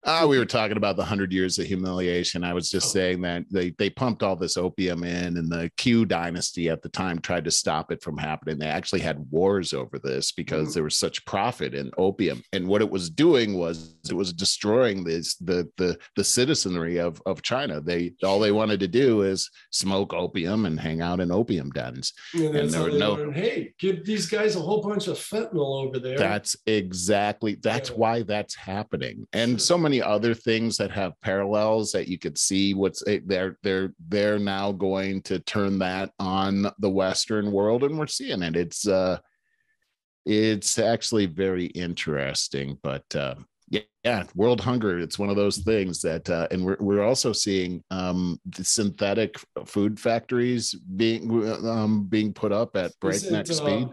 [0.04, 2.44] Ah, we were talking about the hundred years of humiliation.
[2.44, 2.90] I was just Oh.
[2.90, 6.88] saying that they they pumped all this opium in, and the Q dynasty at the
[6.88, 8.58] time tried to stop it from happening.
[8.58, 10.74] They actually had wars over this because Mhm.
[10.74, 15.02] there was such profit in opium, and what it was doing was it was destroying
[15.02, 17.80] this the the the citizenry of of China.
[17.80, 22.12] They all they wanted to do is smoke opium and hang out in opium dens.
[22.32, 25.84] and that's there were no- learned, hey, give these guys a whole bunch of fentanyl
[25.84, 26.16] over there.
[26.18, 27.96] That's exactly that's Yeah.
[27.96, 32.74] why that's happening, and so many other things that have parallels that you could see.
[32.74, 37.98] What's eh, they're they're they're now going to turn that on the Western world, and
[37.98, 38.56] we're seeing it.
[38.56, 39.18] It's uh,
[40.24, 43.36] it's actually very interesting, but uh,
[43.68, 44.98] yeah, yeah, world hunger.
[44.98, 49.36] It's one of those things that, uh, and we're we're also seeing um, the synthetic
[49.66, 51.30] food factories being
[51.66, 53.88] um, being put up at breakneck uh, speed.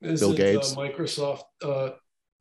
[0.00, 0.72] is Bill it, Gates.
[0.72, 1.90] uh, Microsoft uh,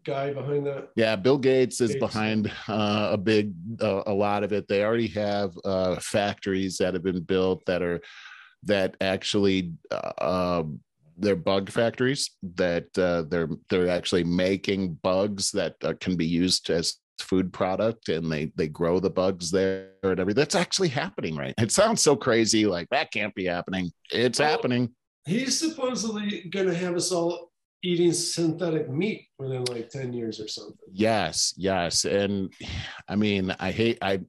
[0.04, 0.90] guy behind that.
[0.96, 2.00] Yeah, Bill Gates is Gates.
[2.00, 4.68] behind uh, a big, uh, a lot of it.
[4.68, 8.02] They already have uh, factories that have been built that are
[8.64, 10.80] that actually uh, um,
[11.18, 16.70] they're bug factories that uh, they're they're actually making bugs that uh, can be used
[16.70, 21.36] as food product and they they grow the bugs there and everything that's actually happening
[21.36, 24.90] right it sounds so crazy like that can't be happening it's Well, happening
[25.28, 27.51] He's supposedly going to have us all
[27.84, 30.78] eating synthetic meat within like 10 years or something.
[30.92, 32.06] Yes, yes.
[32.06, 32.54] And
[33.08, 34.22] I mean, I hate I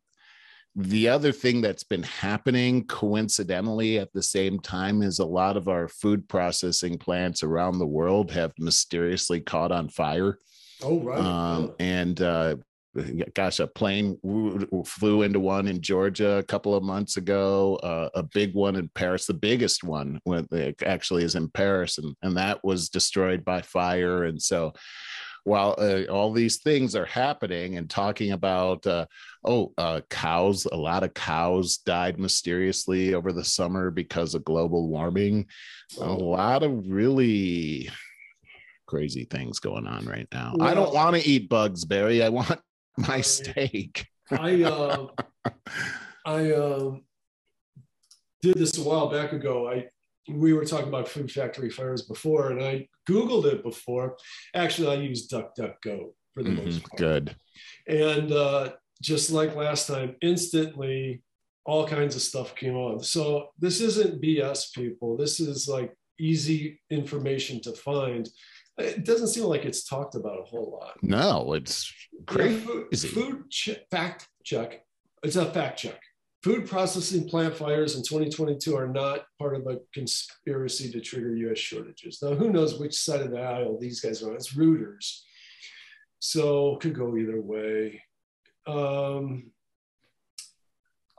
[0.75, 5.69] the other thing that's been happening coincidentally at the same time is a lot of
[5.69, 10.39] our food processing plants around the world have mysteriously caught on fire.
[10.83, 11.21] Oh, right.
[11.21, 12.57] Um, and uh
[13.35, 14.19] gosh, a plane
[14.85, 18.89] flew into one in Georgia a couple of months ago, uh, a big one in
[18.95, 20.21] Paris, the biggest one
[20.85, 24.25] actually is in Paris, and, and that was destroyed by fire.
[24.25, 24.73] And so,
[25.45, 29.07] while uh, all these things are happening and talking about, uh,
[29.45, 34.89] oh, uh, cows, a lot of cows died mysteriously over the summer because of global
[34.89, 35.47] warming.
[36.01, 37.91] A lot of really
[38.87, 40.55] crazy things going on right now.
[40.61, 42.23] I don't want to eat bugs, Barry.
[42.23, 42.61] I want
[43.09, 44.07] my steak.
[44.31, 45.07] I uh,
[46.25, 47.03] I um,
[48.41, 49.69] did this a while back ago.
[49.69, 49.87] I
[50.29, 54.17] we were talking about food factory fires before, and I googled it before.
[54.55, 56.99] Actually, I used DuckDuckGo for the mm-hmm, most part.
[56.99, 57.37] Good.
[57.89, 61.23] And uh, just like last time, instantly
[61.65, 63.03] all kinds of stuff came on.
[63.03, 65.17] So this isn't BS, people.
[65.17, 68.29] This is like easy information to find.
[68.83, 70.97] It doesn't seem like it's talked about a whole lot.
[71.03, 71.93] No, it's
[72.27, 72.55] crazy.
[72.61, 74.85] Yeah, food, food ch- fact check.
[75.23, 76.01] It's a fact check.
[76.43, 81.59] Food processing plant fires in 2022 are not part of a conspiracy to trigger US
[81.59, 82.19] shortages.
[82.21, 84.37] Now, who knows which side of the aisle these guys are on?
[84.37, 85.21] It's Reuters.
[86.19, 88.03] So could go either way.
[88.67, 89.53] Um,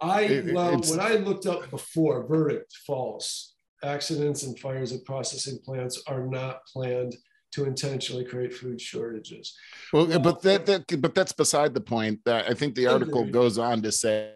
[0.02, 3.56] I, well, when I looked up before, verdict false.
[3.81, 7.15] Accidents and fires at processing plants are not planned
[7.54, 9.56] to intentionally create food shortages.
[9.92, 12.20] Well, but that, that but that's beside the point.
[12.28, 14.34] I think the article goes on to say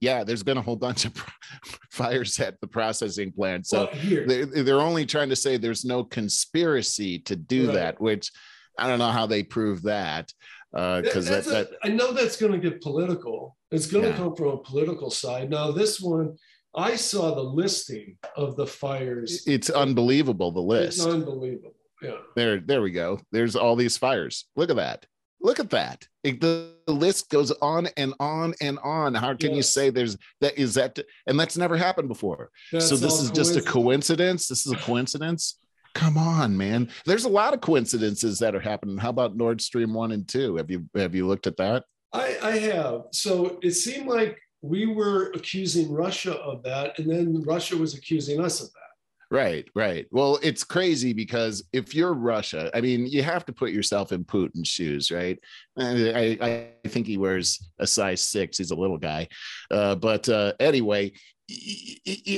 [0.00, 1.12] yeah, there's been a whole bunch of
[1.90, 3.66] fires at the processing plant.
[3.66, 7.74] So well, they're, they're, only trying to say there's no conspiracy to do right.
[7.74, 8.30] that, which
[8.78, 10.32] I don't know how they prove that.
[10.72, 13.56] Because uh, that, that, I know that's going to get political.
[13.70, 14.16] It's going to yeah.
[14.16, 15.48] come from a political side.
[15.48, 16.36] Now, this one,
[16.74, 19.44] I saw the listing of the fires.
[19.46, 20.52] It's unbelievable.
[20.52, 20.98] The list.
[20.98, 21.74] It's unbelievable.
[22.02, 22.16] Yeah.
[22.36, 23.20] There, there we go.
[23.32, 24.46] There's all these fires.
[24.56, 25.06] Look at that.
[25.40, 26.06] Look at that.
[26.24, 29.14] It, the, the, list goes on and on and on.
[29.14, 29.56] How can yes.
[29.56, 30.98] you say there's that is that
[31.28, 32.50] and that's never happened before.
[32.72, 34.48] That's so this is just a coincidence.
[34.48, 35.58] This is a coincidence.
[35.94, 36.90] Come on, man.
[37.06, 38.98] There's a lot of coincidences that are happening.
[38.98, 40.56] How about Nord Stream 1 and 2?
[40.56, 41.84] Have you have you looked at that?
[42.12, 43.02] I, I have.
[43.12, 48.40] So it seemed like we were accusing Russia of that, and then Russia was accusing
[48.40, 48.87] us of that.
[49.30, 50.06] Right, right.
[50.10, 54.24] Well, it's crazy because if you're Russia, I mean, you have to put yourself in
[54.24, 55.38] Putin's shoes, right?
[55.78, 56.38] I,
[56.82, 58.56] I think he wears a size six.
[58.56, 59.28] He's a little guy.
[59.70, 61.12] Uh, but uh, anyway,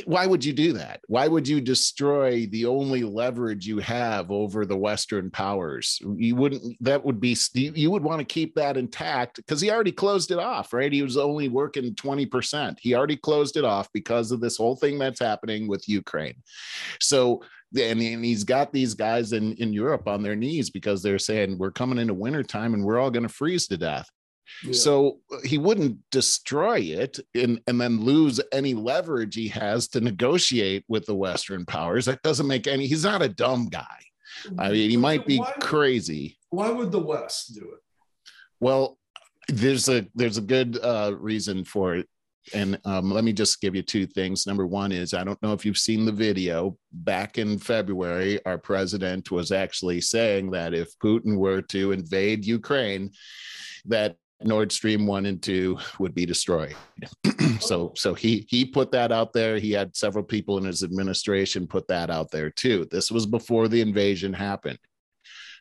[0.04, 1.00] why would you do that?
[1.08, 6.00] Why would you destroy the only leverage you have over the Western powers?
[6.16, 9.90] You wouldn't, that would be, you would want to keep that intact because he already
[9.90, 10.92] closed it off, right?
[10.92, 12.76] He was only working 20%.
[12.80, 16.36] He already closed it off because of this whole thing that's happening with Ukraine.
[17.00, 17.42] So,
[17.76, 21.58] and, and he's got these guys in, in Europe on their knees because they're saying,
[21.58, 24.08] we're coming into wintertime and we're all going to freeze to death.
[24.72, 30.00] So uh, he wouldn't destroy it and, and then lose any leverage he has to
[30.00, 32.04] negotiate with the Western powers.
[32.04, 33.86] That doesn't make any, he's not a dumb guy.
[34.58, 36.38] I mean, he might be why, crazy.
[36.50, 37.80] Why would the West do it?
[38.60, 38.98] Well,
[39.48, 42.08] there's a there's a good uh, reason for it.
[42.54, 44.46] And um, let me just give you two things.
[44.46, 46.76] Number one is I don't know if you've seen the video.
[46.92, 53.10] Back in February, our president was actually saying that if Putin were to invade Ukraine,
[53.86, 56.74] that Nord Stream one and two would be destroyed.
[57.60, 59.58] so so he he put that out there.
[59.58, 62.86] He had several people in his administration put that out there too.
[62.90, 64.78] This was before the invasion happened.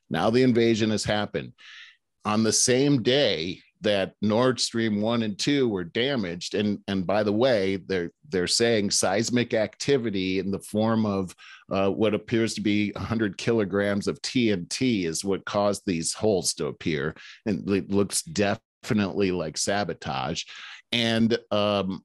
[0.10, 1.54] Now the invasion has happened.
[2.26, 7.24] On the same day that Nord Stream 1 and 2 were damaged and and by
[7.24, 11.34] the way they're they're saying seismic activity in the form of
[11.72, 16.68] uh, what appears to be 100 kilograms of TNT is what caused these holes to
[16.68, 17.16] appear
[17.46, 20.44] and it looks def definitely like sabotage
[20.92, 22.04] and um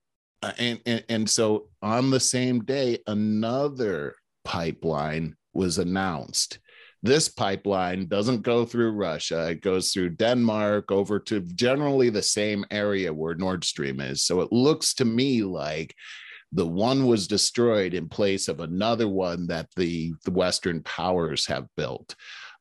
[0.59, 4.15] and, and and so on the same day another
[4.45, 6.59] pipeline was announced
[7.05, 9.51] this pipeline doesn't go through Russia.
[9.51, 14.23] It goes through Denmark over to generally the same area where Nord Stream is.
[14.23, 15.95] So it looks to me like
[16.51, 21.67] the one was destroyed in place of another one that the, the Western powers have
[21.77, 22.15] built.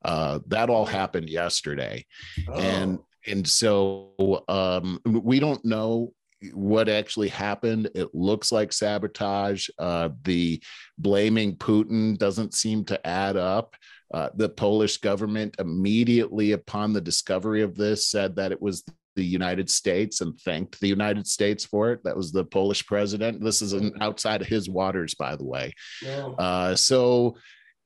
[0.03, 2.05] Uh, that all happened yesterday.
[2.49, 2.59] Oh.
[2.59, 6.13] And and so um, we don't know
[6.51, 7.89] what actually happened.
[7.95, 9.69] It looks like sabotage.
[9.79, 10.61] Uh, the
[10.97, 13.75] blaming Putin doesn't seem to add up.
[14.13, 18.83] Uh, the Polish government immediately upon the discovery of this said that it was
[19.15, 22.03] the United States and thanked the United States for it.
[22.03, 23.43] That was the Polish president.
[23.43, 25.73] This is an outside of his waters, by the way.
[26.01, 26.25] Yeah.
[26.27, 27.37] Uh, so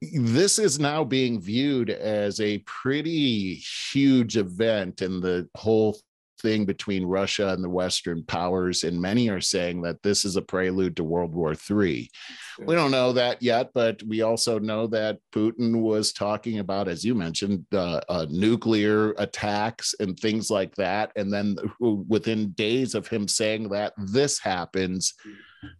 [0.01, 5.97] this is now being viewed as a pretty huge event in the whole
[6.39, 8.83] thing between Russia and the Western powers.
[8.83, 12.09] And many are saying that this is a prelude to World War III.
[12.59, 17.03] We don't know that yet, but we also know that Putin was talking about, as
[17.03, 21.11] you mentioned, uh, uh, nuclear attacks and things like that.
[21.15, 25.13] And then within days of him saying that, this happens.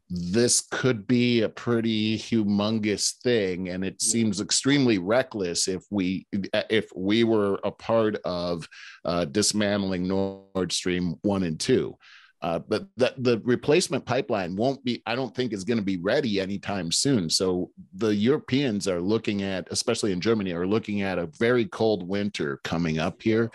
[0.09, 6.25] This could be a pretty humongous thing and it seems extremely reckless if we
[6.69, 8.67] if we were a part of
[9.05, 11.95] uh, dismantling nord stream 1 and 2
[12.39, 15.97] uh, but the, the replacement pipeline won't be i don't think is going to be
[15.97, 17.29] ready anytime soon.
[17.29, 22.07] So the europeans are looking at especially in germany are looking at a very cold
[22.07, 23.51] winter coming up here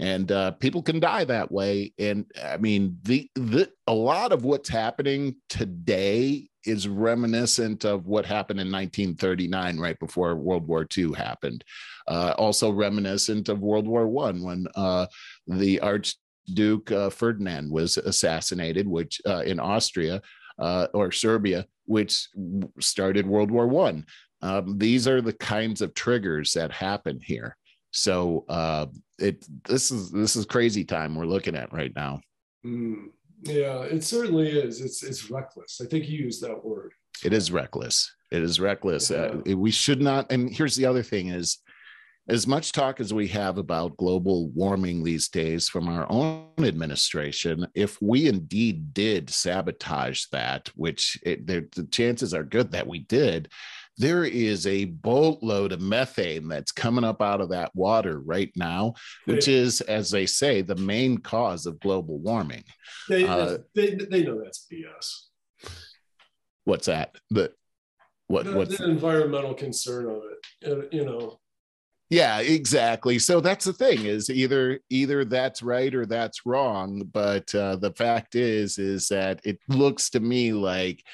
[0.00, 1.92] and uh, people can die that way.
[1.98, 8.24] And I mean, the the a lot of what's happening today is reminiscent of what
[8.24, 11.64] happened in 1939, right before World War II happened.
[12.08, 15.06] Uh, also reminiscent of World War One when uh,
[15.46, 20.22] the Archduke uh, Ferdinand was assassinated, which uh, in Austria
[20.58, 22.26] uh, or Serbia, which
[22.80, 24.06] started World War One.
[24.40, 27.58] Um, these are the kinds of triggers that happen here.
[27.90, 28.46] So
[29.20, 32.20] it this is this is crazy time we're looking at right now.
[32.64, 33.10] Mm,
[33.42, 34.80] yeah, it certainly is.
[34.80, 35.80] It's it's reckless.
[35.82, 36.92] I think you used that word.
[37.24, 38.14] It is reckless.
[38.30, 39.10] It is reckless.
[39.10, 39.52] Uh, yeah.
[39.52, 40.30] Uh, we should not.
[40.30, 41.58] And here's the other thing: is
[42.28, 47.66] as much talk as we have about global warming these days from our own administration,
[47.74, 53.50] if we indeed did sabotage that, which it, the chances are good that we did,
[53.98, 58.94] there is a boatload of methane that's coming up out of that water right now,
[59.26, 62.64] which they, is, as they say, the main cause of global warming.
[63.08, 65.26] They, uh, they, they know that's BS.
[66.64, 67.16] What's that?
[67.30, 67.52] The
[68.28, 68.46] what?
[68.46, 70.72] The, what's the environmental concern of it?
[70.72, 71.40] Uh, you know.
[72.10, 73.18] Yeah, exactly.
[73.18, 77.08] So that's the thing is either either that's right or that's wrong.
[77.12, 81.04] But uh, the fact is, is that it looks to me like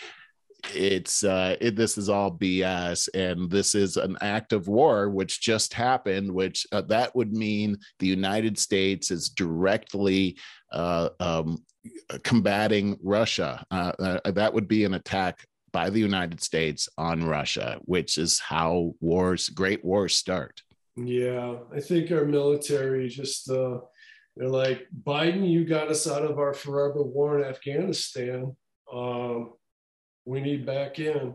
[0.75, 5.41] it's uh it, this is all bs and this is an act of war which
[5.41, 10.37] just happened which uh, that would mean the united states is directly
[10.73, 11.65] uh, um,
[12.25, 13.65] combating russia.
[13.71, 18.39] Uh, uh, that would be an attack by the united states on russia which is
[18.39, 20.63] how wars great wars start.
[20.97, 23.79] Yeah i think our military just uh
[24.37, 28.57] they're like biden you got us out of our forever war in afghanistan.
[28.93, 29.53] Um
[30.27, 31.35] we need back in.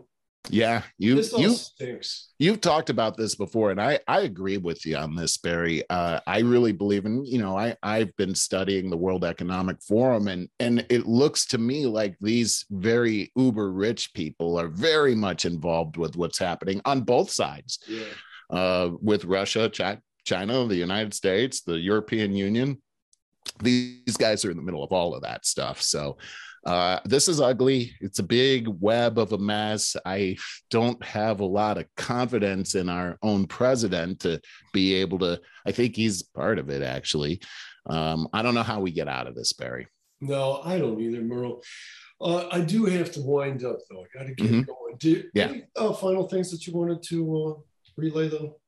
[0.49, 2.29] Yeah, you you stinks.
[2.39, 5.83] You've talked about this before, and I I agree with you on this, Barry.
[5.89, 10.27] Uh, I really believe in you know I I've been studying the World Economic Forum,
[10.27, 15.45] and and it looks to me like these very uber rich people are very much
[15.45, 17.79] involved with what's happening on both sides.
[17.87, 18.03] Yeah.
[18.49, 19.71] Uh, with Russia,
[20.25, 22.81] China, the United States, the European Union,
[23.61, 25.81] these guys are in the middle of all of that stuff.
[25.81, 26.17] So
[26.65, 27.95] uh, this is ugly.
[28.01, 29.95] It's a big web of a mess.
[30.05, 30.37] I
[30.69, 34.39] don't have a lot of confidence in our own president to
[34.73, 35.41] be able to.
[35.65, 37.41] I think he's part of it, actually.
[37.87, 39.87] Um, I don't know how we get out of this, Barry.
[40.19, 41.63] No, I don't either, Merle.
[42.19, 44.03] Uh, I do have to wind up, though.
[44.03, 44.61] I got to get mm-hmm.
[44.61, 44.97] going.
[44.99, 45.47] Do, yeah.
[45.47, 47.61] Any uh, final things that you wanted to uh,
[47.97, 48.60] relay, though?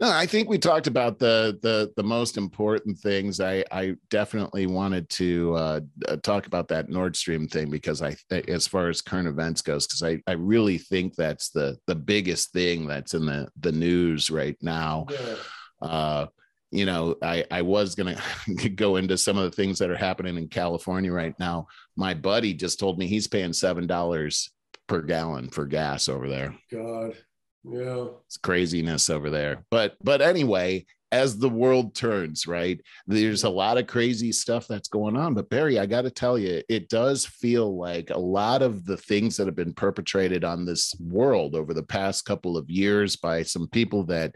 [0.00, 3.40] No, I think we talked about the the the most important things.
[3.40, 8.16] I I definitely wanted to uh, uh talk about that Nord Stream thing because I,
[8.48, 12.52] as far as current events goes, because I I really think that's the the biggest
[12.52, 15.06] thing that's in the the news right now.
[15.10, 15.36] Yeah.
[15.80, 16.26] Uh,
[16.70, 18.20] you know, I I was gonna
[18.74, 21.66] go into some of the things that are happening in California right now.
[21.96, 24.50] My buddy just told me he's paying seven dollars
[24.86, 26.54] per gallon for gas over there.
[26.70, 27.16] God.
[27.64, 28.06] Yeah.
[28.26, 29.64] It's craziness over there.
[29.70, 32.80] But but anyway, as the world turns, right?
[33.06, 35.34] There's a lot of crazy stuff that's going on.
[35.34, 38.96] But Barry, I got to tell you, it does feel like a lot of the
[38.96, 43.42] things that have been perpetrated on this world over the past couple of years by
[43.42, 44.34] some people that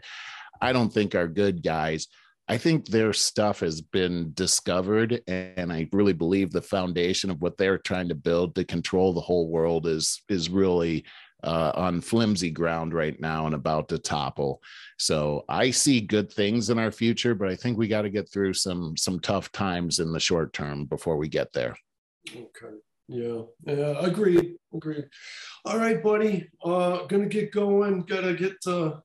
[0.61, 2.07] I don't think are good guys.
[2.47, 7.57] I think their stuff has been discovered, and I really believe the foundation of what
[7.57, 11.05] they're trying to build to control the whole world is is really
[11.45, 14.61] uh, on flimsy ground right now and about to topple.
[14.97, 18.29] So I see good things in our future, but I think we got to get
[18.29, 21.77] through some some tough times in the short term before we get there.
[22.29, 22.75] Okay.
[23.07, 23.41] Yeah.
[23.65, 23.99] Yeah.
[23.99, 24.55] Agreed.
[24.73, 25.05] Agreed.
[25.63, 26.49] All right, buddy.
[26.63, 28.01] Uh, gonna get going.
[28.01, 28.95] Gotta get uh,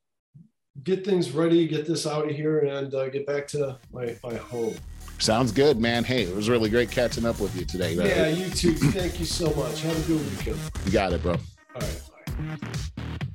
[0.82, 1.68] get things ready.
[1.68, 4.74] Get this out of here and uh, get back to my my home.
[5.18, 6.02] Sounds good, man.
[6.02, 7.92] Hey, it was really great catching up with you today.
[7.92, 8.72] Yeah, you too.
[8.72, 9.82] Thank you so much.
[9.82, 10.58] Have a good weekend.
[10.86, 11.32] You got it, bro.
[11.32, 12.09] All right.
[12.36, 12.62] Thank
[13.22, 13.29] you.